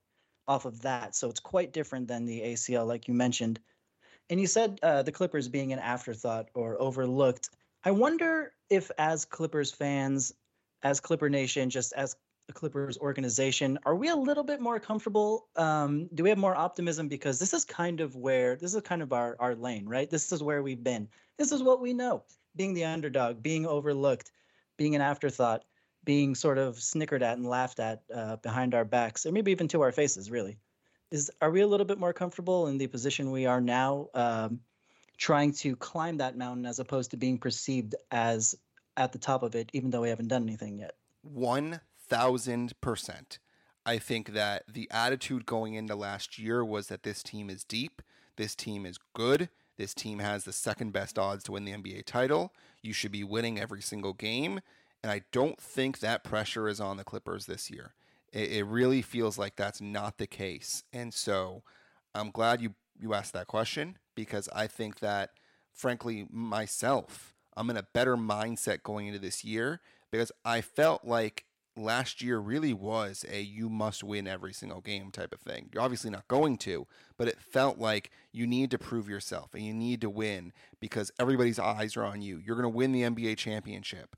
off 0.49 0.65
of 0.65 0.81
that. 0.83 1.15
So 1.15 1.29
it's 1.29 1.41
quite 1.41 1.73
different 1.73 2.09
than 2.09 2.25
the 2.25 2.41
ACL, 2.41 2.87
like 2.87 3.09
you 3.09 3.15
mentioned. 3.15 3.61
And 4.31 4.41
you 4.41 4.47
said 4.47 4.79
uh, 4.83 5.03
the 5.03 5.13
Clippers 5.13 5.49
being 5.49 5.73
an 5.73 5.79
afterthought 5.79 6.49
or 6.55 6.81
overlooked. 6.81 7.51
I 7.85 7.91
wonder 7.91 8.55
if, 8.71 8.91
as 8.97 9.27
Clippers 9.27 9.71
fans, 9.71 10.33
as 10.83 11.01
Clipper 11.01 11.29
Nation, 11.29 11.69
just 11.69 11.93
as 11.93 12.17
the 12.47 12.53
Clippers 12.53 12.99
organization, 12.99 13.79
are 13.87 13.95
we 13.95 14.09
a 14.09 14.17
little 14.17 14.45
bit 14.45 14.61
more 14.61 14.79
comfortable? 14.79 15.49
Um, 15.57 16.09
do 16.15 16.23
we 16.23 16.29
have 16.29 16.39
more 16.39 16.55
optimism 16.55 17.09
because 17.09 17.39
this 17.39 17.55
is 17.55 17.65
kind 17.65 18.01
of 18.01 18.17
where 18.17 18.57
this 18.57 18.75
is 18.75 18.83
kind 18.83 19.03
of 19.03 19.13
our 19.13 19.37
our 19.39 19.55
lane, 19.55 19.87
right? 19.87 20.11
This 20.11 20.31
is 20.33 20.43
where 20.43 20.63
we've 20.63 20.85
been. 20.85 21.09
This 21.39 21.53
is 21.53 21.63
what 21.63 21.81
we 21.81 21.93
know. 21.95 22.25
Being 22.55 22.75
the 22.75 22.85
underdog, 22.85 23.43
being 23.43 23.67
overlooked, 23.67 24.31
being 24.77 24.95
an 24.95 25.01
afterthought. 25.01 25.65
being 26.05 26.35
sort 26.35 26.59
of 26.59 26.81
snickered 26.81 27.23
at 27.23 27.39
and 27.39 27.49
laughed 27.49 27.81
at 27.81 28.03
uh, 28.15 28.37
behind 28.37 28.75
our 28.75 28.85
backs, 28.85 29.27
or 29.27 29.33
maybe 29.33 29.51
even 29.51 29.69
to 29.69 29.83
our 29.83 29.93
faces. 29.93 30.31
Really, 30.31 30.59
is 31.11 31.31
are 31.41 31.51
we 31.51 31.63
a 31.63 31.67
little 31.67 31.87
bit 31.87 31.99
more 31.99 32.13
comfortable 32.13 32.69
in 32.69 32.79
the 32.79 32.87
position 32.87 33.31
we 33.31 33.47
are 33.47 33.61
now, 33.61 34.09
um, 34.15 34.61
trying 35.17 35.53
to 35.53 35.77
climb 35.77 36.19
that 36.19 36.37
mountain 36.37 36.67
as 36.67 36.79
opposed 36.79 37.11
to 37.13 37.17
being 37.17 37.39
perceived 37.39 37.95
as 38.11 38.55
at 38.97 39.13
the 39.13 39.19
top 39.19 39.43
of 39.43 39.55
it, 39.55 39.71
even 39.73 39.91
though 39.91 40.03
we 40.03 40.09
haven't 40.09 40.29
done 40.29 40.43
anything 40.43 40.79
yet? 40.79 40.95
One 41.23 41.81
thousand 42.15 42.81
percent. 42.81 43.39
I 43.87 43.99
think 43.99 44.33
that 44.33 44.65
the 44.73 44.89
attitude 44.91 45.47
going 45.47 45.75
into 45.75 45.95
last 45.95 46.39
year 46.39 46.65
was 46.65 46.87
that 46.87 47.03
this 47.03 47.23
team 47.23 47.51
is 47.51 47.65
deep, 47.65 48.01
this 48.37 48.55
team 48.55 48.87
is 48.87 48.99
good, 49.15 49.51
this 49.77 49.95
team 49.95 50.21
has 50.21 50.45
the 50.45 50.53
second 50.53 50.93
best 50.93 51.19
odds 51.19 51.45
to 51.45 51.53
win 51.53 51.65
the 51.65 51.73
NBA 51.73 52.05
title. 52.07 52.55
You 52.83 52.93
should 52.93 53.13
be 53.13 53.25
winning 53.25 53.59
every 53.59 53.83
single 53.83 54.13
game. 54.13 54.61
And 55.03 55.11
I 55.11 55.23
don't 55.33 55.61
think 55.61 55.99
that 55.99 56.25
pressure 56.25 56.69
is 56.69 56.81
on 56.81 56.97
the 56.97 57.05
Clippers 57.05 57.47
this 57.47 57.71
year. 57.71 57.95
It, 58.33 58.53
it 58.53 58.65
really 58.65 59.03
feels 59.03 59.37
like 59.37 59.57
that's 59.57 59.81
not 59.81 60.19
the 60.19 60.27
case. 60.27 60.85
And 60.93 61.13
so 61.13 61.63
I'm 62.15 62.31
glad 62.31 62.63
you, 62.63 62.75
you 62.99 63.13
asked 63.13 63.35
that 63.35 63.49
question 63.49 63.99
because 64.15 64.49
I 64.55 64.67
think 64.67 65.01
that, 65.01 65.31
frankly, 65.73 66.27
myself, 66.31 67.35
I'm 67.57 67.69
in 67.69 67.77
a 67.77 67.87
better 67.93 68.17
mindset 68.17 68.83
going 68.83 69.09
into 69.09 69.19
this 69.19 69.45
year 69.45 69.81
because 70.11 70.33
I 70.45 70.61
felt 70.61 71.05
like 71.05 71.45
last 71.77 72.23
year 72.23 72.39
really 72.39 72.73
was 72.73 73.25
a 73.31 73.41
you 73.41 73.69
must 73.69 74.05
win 74.05 74.27
every 74.27 74.53
single 74.53 74.81
game 74.81 75.11
type 75.11 75.33
of 75.33 75.41
thing. 75.41 75.71
You're 75.73 75.83
obviously 75.83 76.11
not 76.11 76.29
going 76.29 76.57
to, 76.59 76.87
but 77.17 77.29
it 77.29 77.41
felt 77.41 77.79
like 77.79 78.11
you 78.33 78.47
need 78.47 78.71
to 78.71 78.79
prove 78.79 79.09
yourself 79.09 79.55
and 79.55 79.65
you 79.65 79.75
need 79.75 80.01
to 80.03 80.11
win 80.11 80.53
because 80.81 81.11
everybody's 81.19 81.59
eyes 81.59 81.97
are 81.97 82.05
on 82.05 82.23
you. 82.23 82.41
You're 82.45 82.57
going 82.57 82.63
to 82.65 82.69
win 82.69 82.93
the 82.93 83.03
NBA 83.03 83.37
championship. 83.37 84.17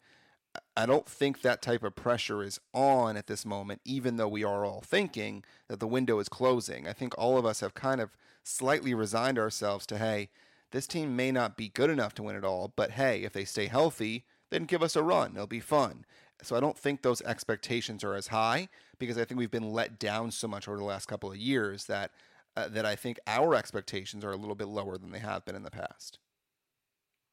I 0.77 0.87
don't 0.87 1.07
think 1.07 1.41
that 1.41 1.63
type 1.63 1.83
of 1.83 1.95
pressure 1.95 2.43
is 2.43 2.61
on 2.73 3.17
at 3.17 3.27
this 3.27 3.45
moment, 3.45 3.81
even 3.85 4.17
though 4.17 4.29
we 4.29 4.45
are 4.45 4.65
all 4.65 4.81
thinking 4.81 5.45
that 5.69 5.81
the 5.81 5.87
window 5.87 6.19
is 6.19 6.29
closing. 6.29 6.89
I 6.89 6.93
think 6.93 7.15
all 7.19 7.39
of 7.39 7.47
us 7.47 7.61
have 7.61 7.75
kind 7.75 8.01
of 8.01 8.17
slightly 8.43 8.95
resigned 8.95 9.39
ourselves 9.39 9.87
to, 9.87 9.99
hey, 9.99 10.31
this 10.73 10.87
team 10.87 11.15
may 11.15 11.31
not 11.31 11.57
be 11.57 11.69
good 11.69 11.91
enough 11.91 12.15
to 12.15 12.23
win 12.23 12.37
it 12.37 12.45
all, 12.45 12.73
but 12.75 12.93
hey, 12.93 13.23
if 13.23 13.33
they 13.33 13.45
stay 13.45 13.67
healthy, 13.67 14.25
then 14.51 14.65
give 14.65 14.83
us 14.83 14.97
a 14.97 15.03
run. 15.03 15.33
It'll 15.35 15.47
be 15.47 15.61
fun. 15.61 16.05
So 16.43 16.57
I 16.57 16.61
don't 16.61 16.79
think 16.79 17.03
those 17.03 17.23
expectations 17.23 18.05
are 18.05 18.15
as 18.15 18.29
high 18.29 18.69
because 18.99 19.19
I 19.19 19.25
think 19.25 19.39
we've 19.39 19.51
been 19.51 19.73
let 19.73 19.99
down 19.99 20.31
so 20.31 20.47
much 20.47 20.69
over 20.69 20.77
the 20.77 20.85
last 20.85 21.07
couple 21.07 21.31
of 21.31 21.37
years 21.37 21.87
that 21.87 22.11
uh, 22.57 22.69
that 22.69 22.87
I 22.87 22.97
think 22.97 23.19
our 23.27 23.55
expectations 23.55 24.25
are 24.25 24.33
a 24.33 24.37
little 24.37 24.55
bit 24.55 24.69
lower 24.69 24.97
than 24.97 25.11
they 25.11 25.19
have 25.19 25.45
been 25.45 25.55
in 25.55 25.63
the 25.63 25.71
past. 25.71 26.19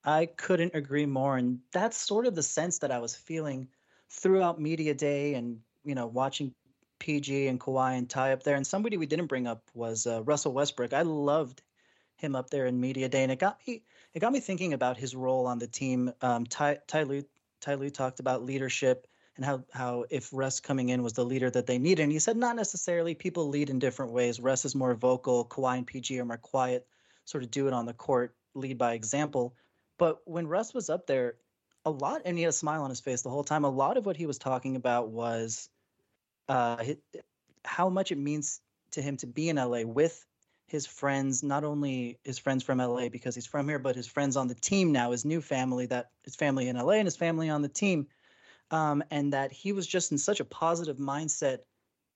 I 0.03 0.25
couldn't 0.25 0.75
agree 0.75 1.05
more, 1.05 1.37
and 1.37 1.59
that's 1.71 1.97
sort 1.97 2.27
of 2.27 2.35
the 2.35 2.43
sense 2.43 2.79
that 2.79 2.91
I 2.91 2.99
was 2.99 3.15
feeling 3.15 3.69
throughout 4.09 4.59
media 4.59 4.93
day, 4.93 5.35
and 5.35 5.59
you 5.85 5.95
know, 5.95 6.07
watching 6.07 6.53
PG 6.99 7.47
and 7.47 7.59
Kawhi 7.59 7.97
and 7.97 8.09
Ty 8.09 8.33
up 8.33 8.43
there. 8.43 8.55
And 8.55 8.67
somebody 8.67 8.97
we 8.97 9.05
didn't 9.05 9.27
bring 9.27 9.47
up 9.47 9.63
was 9.73 10.07
uh, 10.07 10.23
Russell 10.23 10.53
Westbrook. 10.53 10.93
I 10.93 11.01
loved 11.03 11.61
him 12.15 12.35
up 12.35 12.49
there 12.49 12.65
in 12.65 12.79
media 12.79 13.07
day, 13.07 13.23
and 13.23 13.31
it 13.31 13.39
got 13.39 13.59
me 13.65 13.83
it 14.13 14.19
got 14.19 14.33
me 14.33 14.39
thinking 14.39 14.73
about 14.73 14.97
his 14.97 15.15
role 15.15 15.47
on 15.47 15.59
the 15.59 15.67
team. 15.67 16.11
Um, 16.21 16.45
Ty 16.45 16.79
Ty 16.87 17.03
Lue 17.03 17.23
Ty 17.63 17.75
Lue 17.75 17.89
talked 17.89 18.19
about 18.19 18.43
leadership 18.43 19.07
and 19.35 19.45
how 19.45 19.63
how 19.71 20.05
if 20.09 20.29
Russ 20.33 20.59
coming 20.59 20.89
in 20.89 21.01
was 21.01 21.13
the 21.13 21.23
leader 21.23 21.49
that 21.49 21.65
they 21.65 21.79
needed. 21.79 22.03
And 22.03 22.11
he 22.11 22.19
said 22.19 22.37
not 22.37 22.55
necessarily. 22.55 23.15
People 23.15 23.47
lead 23.47 23.69
in 23.69 23.79
different 23.79 24.11
ways. 24.11 24.39
Russ 24.39 24.65
is 24.65 24.75
more 24.75 24.93
vocal. 24.93 25.45
Kawhi 25.45 25.77
and 25.77 25.87
PG 25.87 26.19
are 26.19 26.25
more 26.25 26.37
quiet. 26.37 26.85
Sort 27.25 27.43
of 27.43 27.51
do 27.51 27.67
it 27.67 27.73
on 27.73 27.85
the 27.85 27.93
court, 27.93 28.35
lead 28.53 28.77
by 28.77 28.93
example. 28.93 29.55
But 29.97 30.19
when 30.25 30.47
Russ 30.47 30.73
was 30.73 30.89
up 30.89 31.07
there, 31.07 31.35
a 31.85 31.89
lot, 31.89 32.21
and 32.25 32.37
he 32.37 32.43
had 32.43 32.49
a 32.49 32.53
smile 32.53 32.83
on 32.83 32.89
his 32.89 32.99
face 32.99 33.21
the 33.21 33.29
whole 33.29 33.43
time. 33.43 33.63
A 33.63 33.69
lot 33.69 33.97
of 33.97 34.05
what 34.05 34.17
he 34.17 34.25
was 34.25 34.37
talking 34.37 34.75
about 34.75 35.09
was 35.09 35.69
uh, 36.49 36.83
how 37.63 37.89
much 37.89 38.11
it 38.11 38.17
means 38.17 38.59
to 38.91 39.01
him 39.01 39.17
to 39.17 39.27
be 39.27 39.49
in 39.49 39.55
LA 39.55 39.83
with 39.83 40.25
his 40.67 40.85
friends, 40.85 41.43
not 41.43 41.63
only 41.63 42.19
his 42.23 42.39
friends 42.39 42.63
from 42.63 42.79
LA 42.79 43.09
because 43.09 43.35
he's 43.35 43.45
from 43.45 43.67
here, 43.67 43.79
but 43.79 43.95
his 43.95 44.07
friends 44.07 44.35
on 44.35 44.47
the 44.47 44.55
team 44.55 44.91
now, 44.91 45.11
his 45.11 45.25
new 45.25 45.41
family, 45.41 45.85
that 45.87 46.11
his 46.23 46.35
family 46.35 46.67
in 46.67 46.77
LA 46.77 46.93
and 46.93 47.07
his 47.07 47.15
family 47.15 47.49
on 47.49 47.61
the 47.61 47.69
team. 47.69 48.07
Um, 48.71 49.03
and 49.11 49.31
that 49.33 49.51
he 49.51 49.71
was 49.71 49.85
just 49.85 50.11
in 50.11 50.17
such 50.17 50.39
a 50.39 50.45
positive 50.45 50.97
mindset 50.97 51.59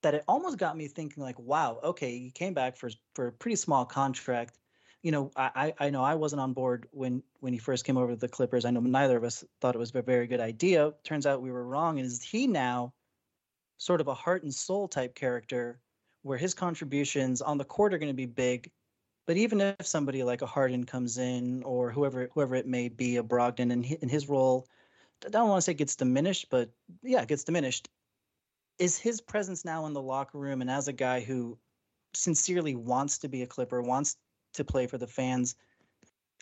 that 0.01 0.13
it 0.13 0.23
almost 0.27 0.57
got 0.57 0.77
me 0.77 0.87
thinking 0.87 1.21
like, 1.21 1.37
wow, 1.37 1.79
okay, 1.83 2.17
he 2.17 2.31
came 2.31 2.53
back 2.53 2.77
for 2.77 2.89
for 3.13 3.27
a 3.27 3.31
pretty 3.31 3.55
small 3.55 3.85
contract. 3.85 4.57
You 5.03 5.11
know, 5.11 5.31
I 5.35 5.73
I 5.79 5.89
know 5.89 6.03
I 6.03 6.15
wasn't 6.15 6.41
on 6.41 6.53
board 6.53 6.87
when 6.91 7.21
when 7.39 7.53
he 7.53 7.59
first 7.59 7.85
came 7.85 7.97
over 7.97 8.13
to 8.13 8.19
the 8.19 8.27
Clippers. 8.27 8.65
I 8.65 8.71
know 8.71 8.79
neither 8.79 9.17
of 9.17 9.23
us 9.23 9.43
thought 9.61 9.75
it 9.75 9.79
was 9.79 9.93
a 9.93 10.01
very 10.01 10.27
good 10.27 10.39
idea. 10.39 10.93
Turns 11.03 11.25
out 11.25 11.41
we 11.41 11.51
were 11.51 11.65
wrong. 11.65 11.99
And 11.99 12.07
is 12.07 12.23
he 12.23 12.47
now 12.47 12.93
sort 13.77 14.01
of 14.01 14.07
a 14.07 14.13
heart 14.13 14.43
and 14.43 14.53
soul 14.53 14.87
type 14.87 15.13
character 15.13 15.79
where 16.27 16.37
his 16.37 16.53
contributions 16.53 17.41
on 17.41 17.57
the 17.57 17.63
court 17.63 17.93
are 17.93 17.97
going 17.97 18.11
to 18.11 18.15
be 18.15 18.25
big. 18.25 18.69
But 19.25 19.37
even 19.37 19.61
if 19.61 19.87
somebody 19.87 20.23
like 20.23 20.41
a 20.41 20.45
Harden 20.45 20.85
comes 20.85 21.17
in 21.17 21.63
or 21.63 21.91
whoever 21.91 22.29
whoever 22.33 22.55
it 22.55 22.67
may 22.67 22.89
be, 22.89 23.17
a 23.17 23.23
Brogdon, 23.23 23.71
and 23.71 23.85
in 23.85 24.09
his 24.09 24.29
role, 24.29 24.67
I 25.25 25.29
don't 25.29 25.49
want 25.49 25.57
to 25.57 25.61
say 25.63 25.73
gets 25.73 25.95
diminished, 25.95 26.47
but 26.49 26.69
yeah, 27.01 27.21
it 27.21 27.27
gets 27.27 27.43
diminished. 27.43 27.89
Is 28.79 28.97
his 28.97 29.21
presence 29.21 29.65
now 29.65 29.85
in 29.85 29.93
the 29.93 30.01
locker 30.01 30.37
room 30.37 30.61
and 30.61 30.69
as 30.69 30.87
a 30.87 30.93
guy 30.93 31.21
who 31.21 31.57
sincerely 32.13 32.75
wants 32.75 33.19
to 33.19 33.27
be 33.27 33.41
a 33.41 33.47
Clipper, 33.47 33.81
wants 33.81 34.15
to 34.53 34.63
play 34.63 34.87
for 34.87 34.97
the 34.97 35.07
fans, 35.07 35.55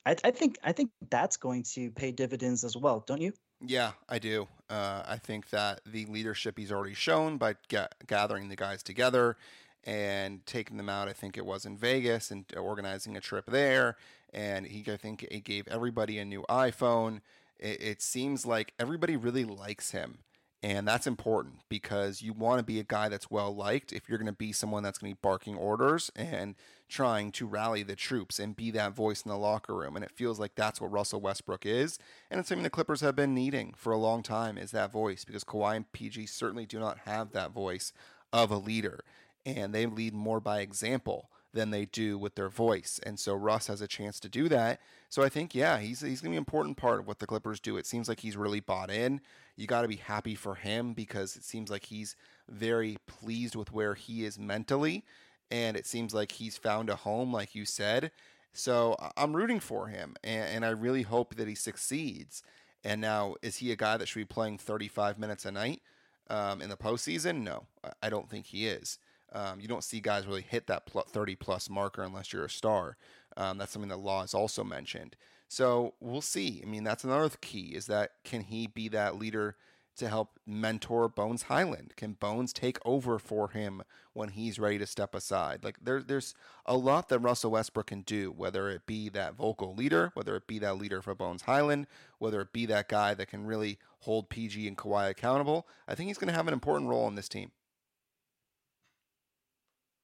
I, 0.05 0.15
I 0.23 0.31
think 0.31 0.57
I 0.63 0.71
think 0.71 0.91
that's 1.09 1.37
going 1.37 1.63
to 1.73 1.91
pay 1.91 2.11
dividends 2.11 2.63
as 2.63 2.75
well, 2.75 3.03
don't 3.07 3.21
you? 3.21 3.33
Yeah, 3.61 3.93
I 4.09 4.19
do. 4.19 4.47
Uh, 4.69 5.03
I 5.07 5.17
think 5.17 5.49
that 5.51 5.81
the 5.85 6.05
leadership 6.05 6.57
he's 6.57 6.71
already 6.71 6.93
shown 6.93 7.37
by 7.37 7.55
ga- 7.69 7.87
gathering 8.05 8.49
the 8.49 8.55
guys 8.55 8.83
together 8.83 9.37
and 9.85 10.45
taking 10.45 10.77
them 10.77 10.89
out. 10.89 11.07
I 11.07 11.13
think 11.13 11.37
it 11.37 11.45
was 11.45 11.65
in 11.65 11.77
Vegas 11.77 12.31
and 12.31 12.45
uh, 12.55 12.59
organizing 12.59 13.15
a 13.15 13.21
trip 13.21 13.45
there. 13.47 13.97
And 14.33 14.65
he, 14.65 14.83
I 14.91 14.97
think, 14.97 15.23
it 15.23 15.43
gave 15.43 15.67
everybody 15.67 16.17
a 16.17 16.25
new 16.25 16.43
iPhone. 16.49 17.21
It, 17.59 17.81
it 17.81 18.01
seems 18.01 18.45
like 18.45 18.73
everybody 18.79 19.15
really 19.15 19.45
likes 19.45 19.91
him. 19.91 20.19
And 20.63 20.87
that's 20.87 21.05
important 21.05 21.59
because 21.69 22.23
you 22.23 22.33
want 22.33 22.57
to 22.57 22.65
be 22.65 22.79
a 22.79 22.83
guy 22.83 23.07
that's 23.07 23.29
well 23.29 23.55
liked 23.55 23.93
if 23.93 24.09
you're 24.09 24.17
going 24.17 24.25
to 24.25 24.33
be 24.33 24.51
someone 24.51 24.81
that's 24.81 24.97
going 24.97 25.11
to 25.11 25.15
be 25.15 25.19
barking 25.21 25.55
orders 25.55 26.11
and 26.15 26.55
trying 26.89 27.31
to 27.33 27.45
rally 27.45 27.83
the 27.83 27.95
troops 27.95 28.39
and 28.39 28.55
be 28.55 28.71
that 28.71 28.93
voice 28.93 29.21
in 29.21 29.29
the 29.29 29.37
locker 29.37 29.75
room. 29.75 29.95
And 29.95 30.03
it 30.03 30.09
feels 30.09 30.39
like 30.39 30.55
that's 30.55 30.81
what 30.81 30.91
Russell 30.91 31.21
Westbrook 31.21 31.67
is. 31.67 31.99
And 32.31 32.39
it's 32.39 32.49
something 32.49 32.63
the 32.63 32.71
Clippers 32.71 33.01
have 33.01 33.15
been 33.15 33.35
needing 33.35 33.75
for 33.77 33.93
a 33.93 33.97
long 33.97 34.23
time 34.23 34.57
is 34.57 34.71
that 34.71 34.91
voice 34.91 35.23
because 35.23 35.43
Kawhi 35.43 35.75
and 35.75 35.91
PG 35.91 36.25
certainly 36.25 36.65
do 36.65 36.79
not 36.79 36.97
have 37.05 37.31
that 37.33 37.51
voice 37.51 37.93
of 38.33 38.49
a 38.49 38.57
leader 38.57 39.03
and 39.45 39.73
they 39.73 39.85
lead 39.85 40.13
more 40.13 40.39
by 40.39 40.61
example 40.61 41.29
than 41.55 41.71
they 41.71 41.85
do 41.85 42.17
with 42.17 42.35
their 42.35 42.49
voice. 42.49 42.99
And 43.03 43.17
so 43.17 43.33
Russ 43.33 43.67
has 43.67 43.81
a 43.81 43.87
chance 43.87 44.19
to 44.19 44.29
do 44.29 44.49
that. 44.49 44.81
So 45.09 45.23
I 45.23 45.29
think, 45.29 45.55
yeah, 45.55 45.79
he's, 45.79 46.01
he's 46.01 46.19
going 46.19 46.31
to 46.31 46.35
be 46.35 46.37
an 46.37 46.41
important 46.41 46.75
part 46.75 46.99
of 46.99 47.07
what 47.07 47.19
the 47.19 47.25
Clippers 47.25 47.61
do. 47.61 47.77
It 47.77 47.85
seems 47.85 48.09
like 48.09 48.19
he's 48.19 48.35
really 48.35 48.59
bought 48.59 48.91
in. 48.91 49.21
You 49.55 49.65
got 49.65 49.83
to 49.83 49.87
be 49.87 49.95
happy 49.95 50.35
for 50.35 50.55
him 50.55 50.93
because 50.93 51.37
it 51.37 51.45
seems 51.45 51.71
like 51.71 51.85
he's 51.85 52.17
very 52.49 52.97
pleased 53.07 53.55
with 53.55 53.71
where 53.71 53.93
he 53.95 54.25
is 54.25 54.37
mentally. 54.37 55.05
And 55.49 55.77
it 55.77 55.85
seems 55.85 56.13
like 56.13 56.33
he's 56.33 56.57
found 56.57 56.89
a 56.89 56.95
home, 56.97 57.31
like 57.31 57.55
you 57.55 57.63
said. 57.63 58.11
So 58.51 58.97
I'm 59.15 59.35
rooting 59.35 59.61
for 59.61 59.87
him. 59.87 60.15
And, 60.25 60.49
and 60.49 60.65
I 60.65 60.69
really 60.69 61.03
hope 61.03 61.35
that 61.35 61.47
he 61.47 61.55
succeeds. 61.55 62.43
And 62.83 62.99
now, 62.99 63.35
is 63.41 63.57
he 63.57 63.71
a 63.71 63.77
guy 63.77 63.95
that 63.95 64.07
should 64.07 64.19
be 64.19 64.25
playing 64.25 64.57
35 64.57 65.17
minutes 65.17 65.45
a 65.45 65.51
night 65.51 65.81
um, 66.29 66.61
in 66.61 66.69
the 66.69 66.75
postseason? 66.75 67.43
No, 67.43 67.63
I 68.03 68.09
don't 68.09 68.29
think 68.29 68.47
he 68.47 68.67
is. 68.67 68.99
Um, 69.35 69.59
you 69.59 69.67
don't 69.67 69.83
see 69.83 69.99
guys 69.99 70.25
really 70.25 70.41
hit 70.41 70.67
that 70.67 70.89
30 70.89 71.35
plus 71.35 71.69
marker 71.69 72.01
unless 72.01 72.31
you're 72.31 72.45
a 72.45 72.49
star. 72.49 72.95
Um, 73.35 73.57
that's 73.57 73.73
something 73.73 73.89
that 73.89 73.97
Law 73.97 74.21
has 74.21 74.33
also 74.33 74.63
mentioned. 74.63 75.17
So 75.49 75.93
we'll 75.99 76.21
see. 76.21 76.61
I 76.63 76.65
mean, 76.65 76.85
that's 76.85 77.03
another 77.03 77.29
key 77.41 77.75
is 77.75 77.87
that 77.87 78.11
can 78.23 78.41
he 78.41 78.65
be 78.65 78.87
that 78.89 79.17
leader 79.19 79.57
to 79.97 80.07
help 80.07 80.39
mentor 80.47 81.09
Bones 81.09 81.43
Hyland? 81.43 81.93
Can 81.97 82.13
Bones 82.13 82.53
take 82.53 82.77
over 82.85 83.19
for 83.19 83.49
him 83.49 83.83
when 84.13 84.29
he's 84.29 84.57
ready 84.57 84.77
to 84.77 84.87
step 84.87 85.13
aside? 85.13 85.65
Like 85.65 85.77
there, 85.83 86.01
there's 86.01 86.33
a 86.65 86.77
lot 86.77 87.09
that 87.09 87.19
Russell 87.19 87.51
Westbrook 87.51 87.87
can 87.87 88.01
do, 88.01 88.31
whether 88.31 88.69
it 88.69 88.85
be 88.85 89.09
that 89.09 89.35
vocal 89.35 89.75
leader, 89.75 90.11
whether 90.13 90.35
it 90.37 90.47
be 90.47 90.59
that 90.59 90.77
leader 90.77 91.01
for 91.01 91.13
Bones 91.13 91.43
Hyland, 91.43 91.87
whether 92.19 92.39
it 92.39 92.53
be 92.53 92.65
that 92.67 92.87
guy 92.87 93.13
that 93.13 93.27
can 93.27 93.45
really 93.45 93.79
hold 93.99 94.29
PG 94.29 94.65
and 94.65 94.77
Kawhi 94.77 95.09
accountable. 95.09 95.67
I 95.87 95.95
think 95.95 96.07
he's 96.07 96.17
going 96.17 96.29
to 96.29 96.35
have 96.35 96.47
an 96.47 96.53
important 96.53 96.89
role 96.89 97.07
in 97.09 97.15
this 97.15 97.29
team 97.29 97.51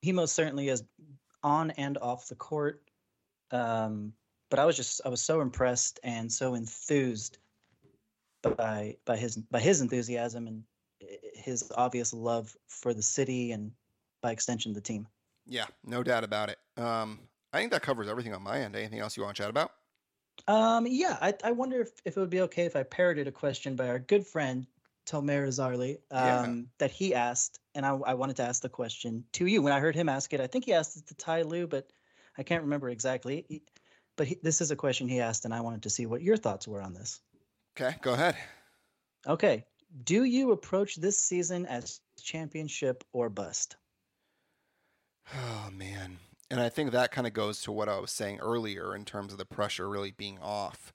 he 0.01 0.11
most 0.11 0.33
certainly 0.33 0.69
is 0.69 0.83
on 1.43 1.71
and 1.71 1.97
off 1.99 2.27
the 2.27 2.35
court. 2.35 2.81
Um, 3.51 4.13
but 4.49 4.59
I 4.59 4.65
was 4.65 4.75
just 4.75 5.01
I 5.05 5.09
was 5.09 5.21
so 5.21 5.41
impressed 5.41 5.99
and 6.03 6.31
so 6.31 6.55
enthused 6.55 7.37
by 8.41 8.97
by 9.05 9.17
his 9.17 9.37
by 9.37 9.59
his 9.59 9.81
enthusiasm 9.81 10.47
and 10.47 10.63
his 11.33 11.71
obvious 11.75 12.13
love 12.13 12.55
for 12.67 12.93
the 12.93 13.01
city 13.01 13.51
and 13.51 13.71
by 14.21 14.31
extension 14.31 14.73
the 14.73 14.81
team. 14.81 15.07
Yeah, 15.47 15.65
no 15.83 16.03
doubt 16.03 16.23
about 16.23 16.49
it. 16.49 16.59
Um, 16.77 17.19
I 17.53 17.59
think 17.59 17.71
that 17.71 17.81
covers 17.81 18.07
everything 18.07 18.33
on 18.33 18.43
my 18.43 18.59
end. 18.59 18.75
Anything 18.75 18.99
else 18.99 19.17
you 19.17 19.23
want 19.23 19.35
to 19.35 19.41
chat 19.41 19.49
about? 19.49 19.71
Um, 20.47 20.87
yeah, 20.87 21.17
I, 21.21 21.33
I 21.43 21.51
wonder 21.51 21.81
if, 21.81 21.89
if 22.05 22.17
it 22.17 22.19
would 22.19 22.29
be 22.29 22.41
okay 22.41 22.65
if 22.65 22.75
I 22.75 22.83
parroted 22.83 23.27
a 23.27 23.31
question 23.31 23.75
by 23.75 23.89
our 23.89 23.99
good 23.99 24.25
friend 24.25 24.65
Tomer 25.05 25.47
Azarly, 25.47 25.97
um, 26.11 26.55
yeah. 26.55 26.61
that 26.77 26.91
he 26.91 27.13
asked, 27.13 27.59
and 27.75 27.85
I, 27.85 27.91
I, 27.91 28.13
wanted 28.13 28.35
to 28.37 28.43
ask 28.43 28.61
the 28.61 28.69
question 28.69 29.23
to 29.33 29.45
you. 29.45 29.61
When 29.61 29.73
I 29.73 29.79
heard 29.79 29.95
him 29.95 30.09
ask 30.09 30.33
it, 30.33 30.41
I 30.41 30.47
think 30.47 30.65
he 30.65 30.73
asked 30.73 30.97
it 30.97 31.07
to 31.07 31.15
Ty 31.15 31.43
Lue, 31.43 31.67
but 31.67 31.91
I 32.37 32.43
can't 32.43 32.63
remember 32.63 32.89
exactly. 32.89 33.45
He, 33.47 33.63
but 34.15 34.27
he, 34.27 34.37
this 34.43 34.61
is 34.61 34.71
a 34.71 34.75
question 34.75 35.07
he 35.07 35.19
asked, 35.19 35.45
and 35.45 35.53
I 35.53 35.61
wanted 35.61 35.83
to 35.83 35.89
see 35.89 36.05
what 36.05 36.21
your 36.21 36.37
thoughts 36.37 36.67
were 36.67 36.81
on 36.81 36.93
this. 36.93 37.19
Okay, 37.75 37.95
go 38.01 38.13
ahead. 38.13 38.35
Okay. 39.27 39.65
Do 40.03 40.23
you 40.23 40.51
approach 40.51 40.95
this 40.95 41.19
season 41.19 41.65
as 41.65 41.99
championship 42.21 43.03
or 43.13 43.29
bust? 43.29 43.75
Oh, 45.35 45.69
man. 45.71 46.19
And 46.49 46.59
I 46.59 46.69
think 46.69 46.91
that 46.91 47.11
kind 47.11 47.27
of 47.27 47.33
goes 47.33 47.61
to 47.63 47.71
what 47.71 47.89
I 47.89 47.99
was 47.99 48.11
saying 48.11 48.39
earlier 48.39 48.95
in 48.95 49.05
terms 49.05 49.31
of 49.31 49.37
the 49.37 49.45
pressure 49.45 49.89
really 49.89 50.11
being 50.11 50.39
off 50.39 50.93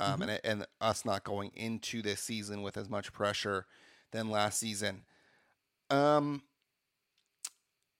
um, 0.00 0.20
mm-hmm. 0.20 0.30
and, 0.30 0.40
and 0.44 0.66
us 0.80 1.04
not 1.04 1.24
going 1.24 1.50
into 1.54 2.02
this 2.02 2.20
season 2.20 2.62
with 2.62 2.76
as 2.76 2.88
much 2.88 3.12
pressure 3.12 3.66
than 4.12 4.30
last 4.30 4.58
season. 4.58 5.02
Um, 5.90 6.42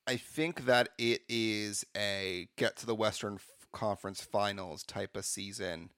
I 0.07 0.17
think 0.17 0.67
that 0.67 0.91
it 0.99 1.23
is 1.29 1.85
a 1.97 2.49
get 2.57 2.77
to 2.79 2.87
the 2.87 2.95
Western 2.95 3.39
Conference 3.73 4.23
Finals 4.23 4.83
type 4.83 5.17
of 5.17 5.25
season, 5.25 5.91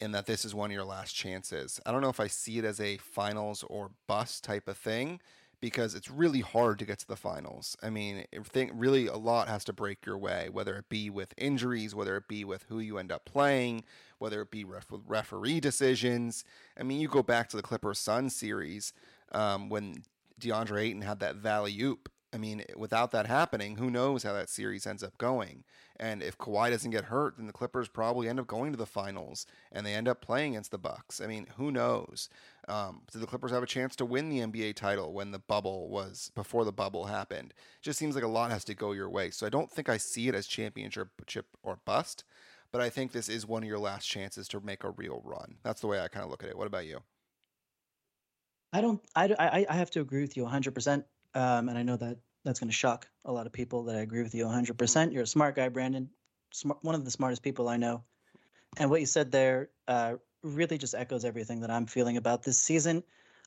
and 0.00 0.14
that 0.14 0.26
this 0.26 0.44
is 0.44 0.54
one 0.54 0.70
of 0.70 0.74
your 0.74 0.84
last 0.84 1.14
chances. 1.14 1.80
I 1.86 1.92
don't 1.92 2.00
know 2.00 2.08
if 2.08 2.20
I 2.20 2.26
see 2.26 2.58
it 2.58 2.64
as 2.64 2.80
a 2.80 2.96
finals 2.96 3.64
or 3.68 3.92
bust 4.08 4.44
type 4.44 4.66
of 4.66 4.76
thing 4.76 5.20
because 5.64 5.94
it's 5.94 6.10
really 6.10 6.40
hard 6.40 6.78
to 6.78 6.84
get 6.84 6.98
to 6.98 7.08
the 7.08 7.16
finals. 7.16 7.74
I 7.82 7.88
mean, 7.88 8.26
think 8.44 8.70
really 8.74 9.06
a 9.06 9.16
lot 9.16 9.48
has 9.48 9.64
to 9.64 9.72
break 9.72 10.04
your 10.04 10.18
way, 10.18 10.50
whether 10.52 10.76
it 10.76 10.90
be 10.90 11.08
with 11.08 11.32
injuries, 11.38 11.94
whether 11.94 12.18
it 12.18 12.28
be 12.28 12.44
with 12.44 12.66
who 12.68 12.80
you 12.80 12.98
end 12.98 13.10
up 13.10 13.24
playing, 13.24 13.84
whether 14.18 14.42
it 14.42 14.50
be 14.50 14.62
ref- 14.62 14.84
referee 15.06 15.60
decisions. 15.60 16.44
I 16.78 16.82
mean, 16.82 17.00
you 17.00 17.08
go 17.08 17.22
back 17.22 17.48
to 17.48 17.56
the 17.56 17.62
Clippers 17.62 17.98
Sun 17.98 18.28
series 18.28 18.92
um, 19.32 19.70
when 19.70 20.02
DeAndre 20.38 20.82
Ayton 20.82 21.00
had 21.00 21.20
that 21.20 21.36
alley-oop. 21.42 22.10
I 22.34 22.36
mean, 22.36 22.64
without 22.76 23.12
that 23.12 23.26
happening, 23.26 23.76
who 23.76 23.90
knows 23.90 24.24
how 24.24 24.32
that 24.32 24.50
series 24.50 24.88
ends 24.88 25.04
up 25.04 25.16
going? 25.18 25.62
And 26.00 26.20
if 26.20 26.36
Kawhi 26.36 26.70
doesn't 26.70 26.90
get 26.90 27.04
hurt, 27.04 27.36
then 27.36 27.46
the 27.46 27.52
Clippers 27.52 27.86
probably 27.86 28.28
end 28.28 28.40
up 28.40 28.48
going 28.48 28.72
to 28.72 28.76
the 28.76 28.86
finals 28.86 29.46
and 29.70 29.86
they 29.86 29.94
end 29.94 30.08
up 30.08 30.20
playing 30.20 30.54
against 30.54 30.72
the 30.72 30.78
Bucks. 30.78 31.20
I 31.20 31.28
mean, 31.28 31.46
who 31.56 31.70
knows? 31.70 32.28
Um, 32.66 33.02
did 33.12 33.22
the 33.22 33.28
Clippers 33.28 33.52
have 33.52 33.62
a 33.62 33.66
chance 33.66 33.94
to 33.96 34.04
win 34.04 34.30
the 34.30 34.40
NBA 34.40 34.74
title 34.74 35.12
when 35.12 35.30
the 35.30 35.38
bubble 35.38 35.88
was 35.88 36.32
before 36.34 36.64
the 36.64 36.72
bubble 36.72 37.04
happened? 37.04 37.54
It 37.56 37.82
just 37.82 38.00
seems 38.00 38.16
like 38.16 38.24
a 38.24 38.28
lot 38.28 38.50
has 38.50 38.64
to 38.64 38.74
go 38.74 38.90
your 38.90 39.08
way. 39.08 39.30
So 39.30 39.46
I 39.46 39.50
don't 39.50 39.70
think 39.70 39.88
I 39.88 39.96
see 39.96 40.26
it 40.26 40.34
as 40.34 40.48
championship 40.48 41.10
or 41.62 41.78
bust, 41.84 42.24
but 42.72 42.80
I 42.80 42.90
think 42.90 43.12
this 43.12 43.28
is 43.28 43.46
one 43.46 43.62
of 43.62 43.68
your 43.68 43.78
last 43.78 44.06
chances 44.06 44.48
to 44.48 44.60
make 44.60 44.82
a 44.82 44.90
real 44.90 45.22
run. 45.24 45.58
That's 45.62 45.80
the 45.80 45.86
way 45.86 46.00
I 46.00 46.08
kind 46.08 46.24
of 46.24 46.30
look 46.32 46.42
at 46.42 46.48
it. 46.48 46.58
What 46.58 46.66
about 46.66 46.86
you? 46.86 47.00
I 48.72 48.80
don't. 48.80 49.00
I, 49.14 49.32
I, 49.38 49.66
I 49.70 49.74
have 49.74 49.92
to 49.92 50.00
agree 50.00 50.22
with 50.22 50.36
you 50.36 50.42
100. 50.42 50.74
percent 50.74 51.04
um, 51.34 51.68
And 51.68 51.78
I 51.78 51.82
know 51.82 51.96
that 51.96 52.18
that's 52.44 52.60
going 52.60 52.68
to 52.68 52.74
shock 52.74 53.08
a 53.24 53.32
lot 53.32 53.46
of 53.46 53.52
people 53.52 53.84
that 53.84 53.96
I 53.96 54.00
agree 54.00 54.22
with 54.22 54.34
you 54.34 54.44
100%. 54.44 55.12
You're 55.12 55.22
a 55.22 55.26
smart 55.26 55.56
guy, 55.56 55.68
Brandon. 55.68 56.08
Smart, 56.52 56.78
one 56.82 56.94
of 56.94 57.04
the 57.04 57.10
smartest 57.10 57.42
people 57.42 57.68
I 57.68 57.76
know. 57.76 58.04
And 58.76 58.90
what 58.90 59.00
you 59.00 59.06
said 59.06 59.32
there 59.32 59.70
uh, 59.88 60.14
really 60.42 60.78
just 60.78 60.94
echoes 60.94 61.24
everything 61.24 61.60
that 61.60 61.70
I'm 61.70 61.86
feeling 61.86 62.16
about 62.16 62.42
this 62.42 62.58
season. 62.58 63.02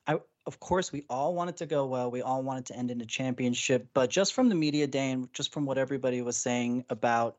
I, 0.07 0.19
of 0.45 0.59
course, 0.59 0.91
we 0.91 1.05
all 1.09 1.35
want 1.35 1.49
it 1.49 1.57
to 1.57 1.65
go 1.65 1.85
well. 1.85 2.09
We 2.09 2.21
all 2.21 2.41
want 2.41 2.59
it 2.59 2.65
to 2.73 2.77
end 2.77 2.91
in 2.91 3.01
a 3.01 3.05
championship. 3.05 3.87
But 3.93 4.09
just 4.09 4.33
from 4.33 4.49
the 4.49 4.55
media 4.55 4.87
day 4.87 5.11
and 5.11 5.31
just 5.33 5.53
from 5.53 5.65
what 5.65 5.77
everybody 5.77 6.21
was 6.21 6.37
saying 6.37 6.85
about 6.89 7.37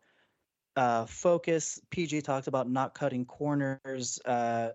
uh, 0.77 1.07
focus, 1.07 1.81
PG 1.91 2.23
talked 2.23 2.47
about 2.47 2.71
not 2.71 2.95
cutting 2.95 3.25
corners, 3.25 4.21
uh, 4.25 4.71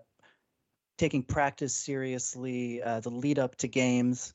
taking 0.98 1.22
practice 1.22 1.74
seriously, 1.74 2.82
uh, 2.82 3.00
the 3.00 3.10
lead 3.10 3.38
up 3.38 3.56
to 3.56 3.68
games. 3.68 4.34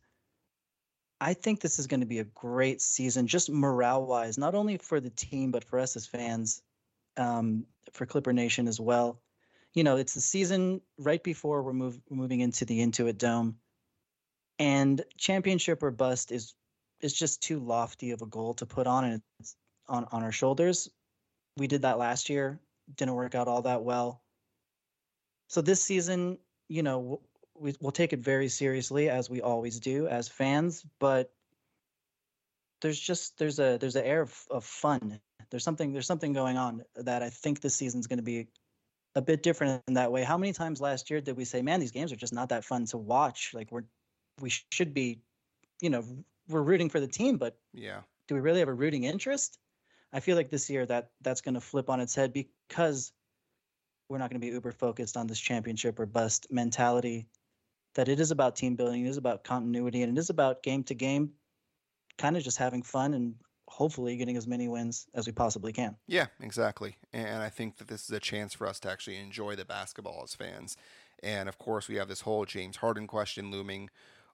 I 1.22 1.34
think 1.34 1.60
this 1.60 1.80
is 1.80 1.88
going 1.88 2.00
to 2.00 2.06
be 2.06 2.20
a 2.20 2.24
great 2.24 2.82
season, 2.82 3.28
just 3.28 3.50
morale 3.50 4.06
wise, 4.06 4.38
not 4.38 4.56
only 4.56 4.78
for 4.78 5.00
the 5.00 5.10
team, 5.10 5.52
but 5.52 5.64
for 5.64 5.80
us 5.80 5.96
as 5.96 6.06
fans, 6.06 6.62
um, 7.18 7.66
for 7.92 8.06
Clipper 8.06 8.32
Nation 8.32 8.68
as 8.68 8.80
well. 8.80 9.22
You 9.74 9.84
know, 9.84 9.98
it's 9.98 10.14
the 10.14 10.22
season 10.22 10.82
right 10.98 11.22
before 11.22 11.62
we're 11.62 11.74
move, 11.74 12.00
moving 12.10 12.40
into 12.40 12.66
the 12.66 12.80
Intuit 12.80 13.18
Dome. 13.18 13.58
And 14.58 15.04
championship 15.18 15.84
or 15.84 15.92
bust 15.92 16.32
is 16.32 16.54
is 17.02 17.14
just 17.14 17.42
too 17.42 17.60
lofty 17.60 18.12
of 18.12 18.22
a 18.22 18.26
goal 18.26 18.54
to 18.56 18.66
put 18.66 18.86
on 18.86 19.06
and 19.06 19.22
on, 19.88 20.06
on 20.12 20.22
our 20.22 20.34
shoulders. 20.34 20.90
We 21.56 21.68
did 21.68 21.84
that 21.84 21.98
last 21.98 22.30
year, 22.30 22.60
didn't 22.96 23.14
work 23.16 23.36
out 23.36 23.48
all 23.48 23.62
that 23.62 23.84
well. 23.84 24.22
So 25.48 25.62
this 25.62 25.82
season, 25.82 26.38
you 26.68 26.84
know, 26.84 27.22
we, 27.60 27.76
will 27.80 27.92
take 27.92 28.14
it 28.14 28.20
very 28.20 28.50
seriously 28.50 29.10
as 29.10 29.30
we 29.30 29.42
always 29.42 29.80
do 29.80 30.08
as 30.08 30.28
fans 30.28 30.86
but 31.00 31.32
there's 32.82 33.00
just 33.00 33.38
there's 33.38 33.60
a 33.60 33.78
there's 33.80 33.96
an 33.96 34.06
air 34.06 34.22
of, 34.22 34.48
of 34.50 34.64
fun. 34.64 35.20
There's 35.50 35.64
something 35.64 35.92
there's 35.92 36.08
something 36.08 36.34
going 36.34 36.58
on 36.58 36.84
that 36.96 37.24
i 37.24 37.30
think 37.30 37.62
this 37.62 37.76
season's 37.76 38.08
going 38.08 38.18
to 38.20 38.24
be 38.24 38.48
a 39.16 39.22
bit 39.22 39.42
different 39.42 39.82
in 39.88 39.96
that 39.96 40.12
way. 40.12 40.24
How 40.24 40.38
many 40.38 40.54
times 40.54 40.80
last 40.80 41.10
year 41.10 41.20
did 41.20 41.36
we 41.36 41.46
say 41.46 41.62
man 41.62 41.80
these 41.80 41.92
games 41.92 42.12
are 42.12 42.18
just 42.18 42.34
not 42.34 42.50
that 42.50 42.64
fun 42.64 42.86
to 42.88 42.98
watch. 42.98 43.52
Like 43.54 43.72
we're 43.72 43.84
we 44.42 44.52
should 44.72 44.94
be 44.94 45.20
you 45.82 45.90
know 45.90 46.04
we're 46.48 46.62
rooting 46.62 46.90
for 46.90 47.00
the 47.00 47.08
team 47.08 47.38
but 47.38 47.58
yeah. 47.74 48.02
do 48.28 48.36
we 48.36 48.42
really 48.42 48.60
have 48.60 48.70
a 48.70 48.74
rooting 48.74 49.04
interest? 49.04 49.58
I 50.12 50.20
feel 50.22 50.36
like 50.36 50.50
this 50.50 50.70
year 50.70 50.86
that 50.86 51.12
that's 51.22 51.42
going 51.42 51.54
to 51.54 51.62
flip 51.62 51.90
on 51.90 52.00
its 52.00 52.16
head 52.16 52.34
because 52.34 53.12
we're 54.08 54.18
not 54.18 54.32
going 54.32 54.42
to 54.42 54.46
be 54.46 54.52
uber 54.52 54.72
focused 54.72 55.18
on 55.18 55.28
this 55.28 55.40
championship 55.40 56.00
or 56.00 56.06
bust 56.08 56.48
mentality 56.50 57.28
that 57.96 58.10
it 58.10 58.20
is 58.20 58.32
about 58.32 58.56
team 58.56 58.76
building, 58.76 59.06
it 59.06 59.10
is 59.10 59.18
about 59.18 59.44
continuity, 59.44 60.04
and 60.04 60.18
it 60.18 60.20
is 60.20 60.30
about 60.30 60.64
game 60.64 60.84
to 60.84 60.94
game, 60.94 61.32
kind 62.18 62.38
of 62.38 62.44
just 62.44 62.58
having 62.58 62.84
fun 62.84 63.14
and 63.14 63.36
hopefully 63.68 64.18
getting 64.18 64.36
as 64.36 64.48
many 64.48 64.68
wins 64.68 65.08
as 65.14 65.28
we 65.28 65.32
possibly 65.32 65.72
can. 65.72 65.96
Yeah, 66.08 66.28
exactly. 66.42 66.98
And 67.14 67.42
I 67.42 67.50
think 67.50 67.78
that 67.78 67.88
this 67.88 68.04
is 68.04 68.12
a 68.12 68.20
chance 68.20 68.54
for 68.54 68.68
us 68.68 68.80
to 68.82 68.92
actually 68.92 69.18
enjoy 69.18 69.56
the 69.56 69.66
basketball 69.66 70.22
as 70.24 70.36
fans. 70.36 70.76
And 71.22 71.48
of 71.48 71.58
course, 71.58 71.88
we 71.88 71.96
have 71.96 72.08
this 72.08 72.22
whole 72.22 72.46
James 72.46 72.78
Harden 72.78 73.08
question 73.08 73.52
looming 73.52 73.90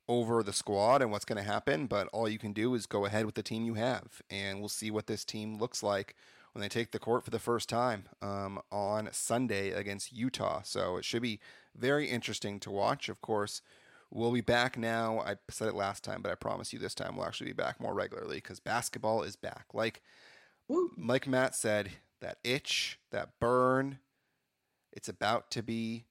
over 0.07 0.43
the 0.43 0.53
squad 0.53 1.01
and 1.01 1.11
what's 1.11 1.25
going 1.25 1.43
to 1.43 1.49
happen. 1.49 1.87
But 1.87 2.07
all 2.13 2.29
you 2.29 2.37
can 2.37 2.53
do 2.53 2.73
is 2.75 2.85
go 2.85 3.05
ahead 3.05 3.25
with 3.25 3.35
the 3.35 3.43
team 3.43 3.65
you 3.65 3.73
have, 3.73 4.21
and 4.29 4.59
we'll 4.59 4.69
see 4.69 4.91
what 4.91 5.07
this 5.07 5.25
team 5.25 5.57
looks 5.57 5.83
like 5.83 6.15
when 6.55 6.61
they 6.61 6.69
take 6.69 6.91
the 6.91 6.99
court 6.99 7.25
for 7.25 7.31
the 7.31 7.37
first 7.37 7.67
time 7.67 8.05
um, 8.21 8.61
on 8.71 9.09
Sunday 9.11 9.71
against 9.71 10.13
Utah. 10.13 10.61
So 10.63 10.95
it 10.95 11.03
should 11.03 11.21
be 11.21 11.41
very 11.75 12.07
interesting 12.07 12.61
to 12.61 12.71
watch. 12.71 13.09
Of 13.09 13.19
course, 13.19 13.61
we'll 14.09 14.31
be 14.31 14.39
back 14.39 14.77
now. 14.77 15.19
I 15.19 15.35
said 15.49 15.67
it 15.67 15.75
last 15.75 16.01
time, 16.05 16.21
but 16.21 16.31
I 16.31 16.35
promise 16.35 16.71
you 16.71 16.79
this 16.79 16.95
time 16.95 17.17
we'll 17.17 17.25
actually 17.25 17.47
be 17.47 17.53
back 17.53 17.81
more 17.81 17.93
regularly 17.93 18.37
because 18.37 18.61
basketball 18.61 19.21
is 19.23 19.35
back. 19.35 19.65
Like, 19.73 20.01
Woo. 20.69 20.91
like 20.97 21.27
Matt 21.27 21.55
said, 21.55 21.91
that 22.21 22.37
itch, 22.45 22.99
that 23.11 23.31
burn, 23.41 23.99
it's 24.93 25.09
about 25.09 25.51
to 25.51 25.61
be 25.61 26.05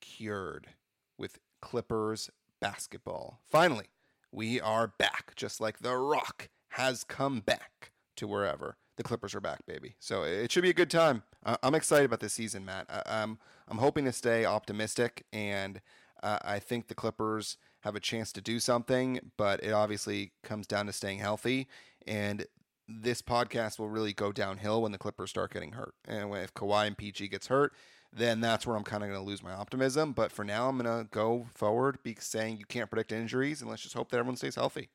cured 0.00 0.70
with 1.16 1.38
Clippers 1.62 2.30
basketball. 2.60 3.38
Finally, 3.46 3.86
we 4.32 4.60
are 4.60 4.88
back, 4.98 5.36
just 5.36 5.60
like 5.60 5.78
The 5.78 5.96
Rock 5.96 6.48
has 6.70 7.04
come 7.04 7.38
back 7.38 7.92
to 8.16 8.26
wherever 8.26 8.76
the 8.96 9.02
Clippers 9.02 9.34
are 9.34 9.40
back, 9.40 9.64
baby. 9.66 9.96
So 9.98 10.22
it 10.22 10.50
should 10.50 10.62
be 10.62 10.70
a 10.70 10.74
good 10.74 10.90
time. 10.90 11.22
I'm 11.62 11.74
excited 11.74 12.06
about 12.06 12.20
this 12.20 12.32
season, 12.32 12.64
Matt. 12.64 12.86
I, 12.88 13.22
am 13.22 13.38
I'm 13.68 13.78
hoping 13.78 14.04
to 14.06 14.12
stay 14.12 14.44
optimistic, 14.44 15.24
and 15.32 15.80
uh, 16.22 16.38
I 16.42 16.58
think 16.58 16.88
the 16.88 16.94
Clippers 16.94 17.56
have 17.80 17.94
a 17.94 18.00
chance 18.00 18.32
to 18.32 18.40
do 18.40 18.58
something, 18.58 19.20
but 19.36 19.62
it 19.62 19.72
obviously 19.72 20.32
comes 20.42 20.66
down 20.66 20.86
to 20.86 20.92
staying 20.92 21.18
healthy. 21.18 21.68
And 22.06 22.46
this 22.88 23.22
podcast 23.22 23.78
will 23.78 23.88
really 23.88 24.12
go 24.12 24.32
downhill 24.32 24.82
when 24.82 24.92
the 24.92 24.98
Clippers 24.98 25.30
start 25.30 25.52
getting 25.52 25.72
hurt. 25.72 25.94
And 26.06 26.34
if 26.34 26.54
Kawhi 26.54 26.86
and 26.86 26.96
PG 26.96 27.28
gets 27.28 27.48
hurt, 27.48 27.72
then 28.12 28.40
that's 28.40 28.66
where 28.66 28.76
I'm 28.76 28.84
kind 28.84 29.02
of 29.02 29.10
going 29.10 29.20
to 29.20 29.26
lose 29.26 29.42
my 29.42 29.52
optimism. 29.52 30.12
But 30.12 30.32
for 30.32 30.44
now, 30.44 30.68
I'm 30.68 30.78
going 30.78 31.04
to 31.04 31.08
go 31.10 31.46
forward, 31.54 32.02
be 32.02 32.16
saying 32.18 32.58
you 32.58 32.64
can't 32.64 32.90
predict 32.90 33.12
injuries, 33.12 33.60
and 33.60 33.70
let's 33.70 33.82
just 33.82 33.94
hope 33.94 34.10
that 34.10 34.18
everyone 34.18 34.36
stays 34.36 34.54
healthy. 34.54 34.88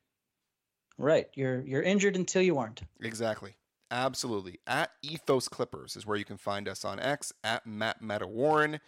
Right. 0.97 1.27
You're 1.33 1.61
you're 1.61 1.81
injured 1.81 2.15
until 2.15 2.41
you 2.41 2.57
aren't. 2.57 2.81
Exactly. 2.99 3.55
Absolutely. 3.91 4.59
At 4.65 4.91
Ethos 5.03 5.49
Clippers 5.49 5.97
is 5.97 6.05
where 6.05 6.17
you 6.17 6.23
can 6.23 6.37
find 6.37 6.67
us 6.69 6.85
on 6.85 6.99
X. 6.99 7.33
At 7.43 7.67
Matt 7.67 8.01
Meta 8.01 8.25
Warren 8.25 8.79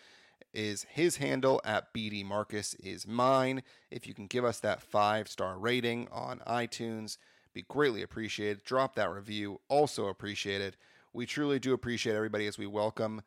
is 0.54 0.86
his 0.90 1.18
handle. 1.18 1.60
At 1.66 1.94
BD 1.94 2.24
Marcus 2.26 2.74
is 2.76 3.06
mine. 3.06 3.64
If 3.92 4.08
you 4.08 4.14
can 4.14 4.28
give 4.28 4.46
us 4.46 4.62
that 4.62 4.82
five 4.82 5.28
star 5.28 5.58
rating 5.58 6.08
on 6.10 6.40
iTunes, 6.48 7.18
be 7.54 7.66
greatly 7.68 8.02
appreciated. 8.02 8.64
Drop 8.64 8.96
that 8.96 9.12
review, 9.12 9.60
also 9.68 10.08
appreciated. 10.08 10.78
We 11.12 11.26
truly 11.26 11.60
do 11.60 11.74
appreciate 11.74 12.16
everybody 12.16 12.48
as 12.48 12.58
we 12.58 12.66
welcome 12.66 13.22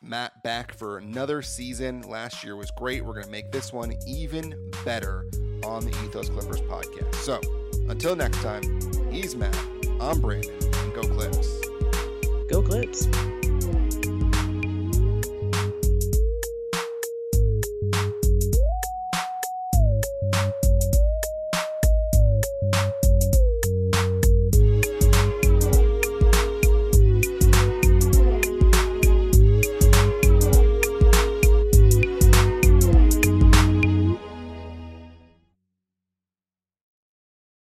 Matt 0.00 0.42
back 0.42 0.72
for 0.72 0.98
another 0.98 1.42
season. 1.42 2.00
Last 2.02 2.42
year 2.42 2.56
was 2.56 2.70
great. 2.72 3.04
We're 3.04 3.12
going 3.12 3.26
to 3.26 3.30
make 3.30 3.52
this 3.52 3.72
one 3.74 3.92
even 4.06 4.54
better 4.86 5.26
on 5.64 5.84
the 5.84 5.90
Ethos 6.04 6.30
Clippers 6.30 6.62
podcast. 6.62 7.14
So 7.16 7.40
until 7.88 8.16
next 8.16 8.40
time, 8.42 8.62
he's 9.10 9.36
Matt. 9.36 9.56
I'm 10.00 10.20
Brandon. 10.20 10.83
Go 10.94 11.02
Clips. 11.02 11.60
Go 12.46 12.62
Clips. 12.62 13.33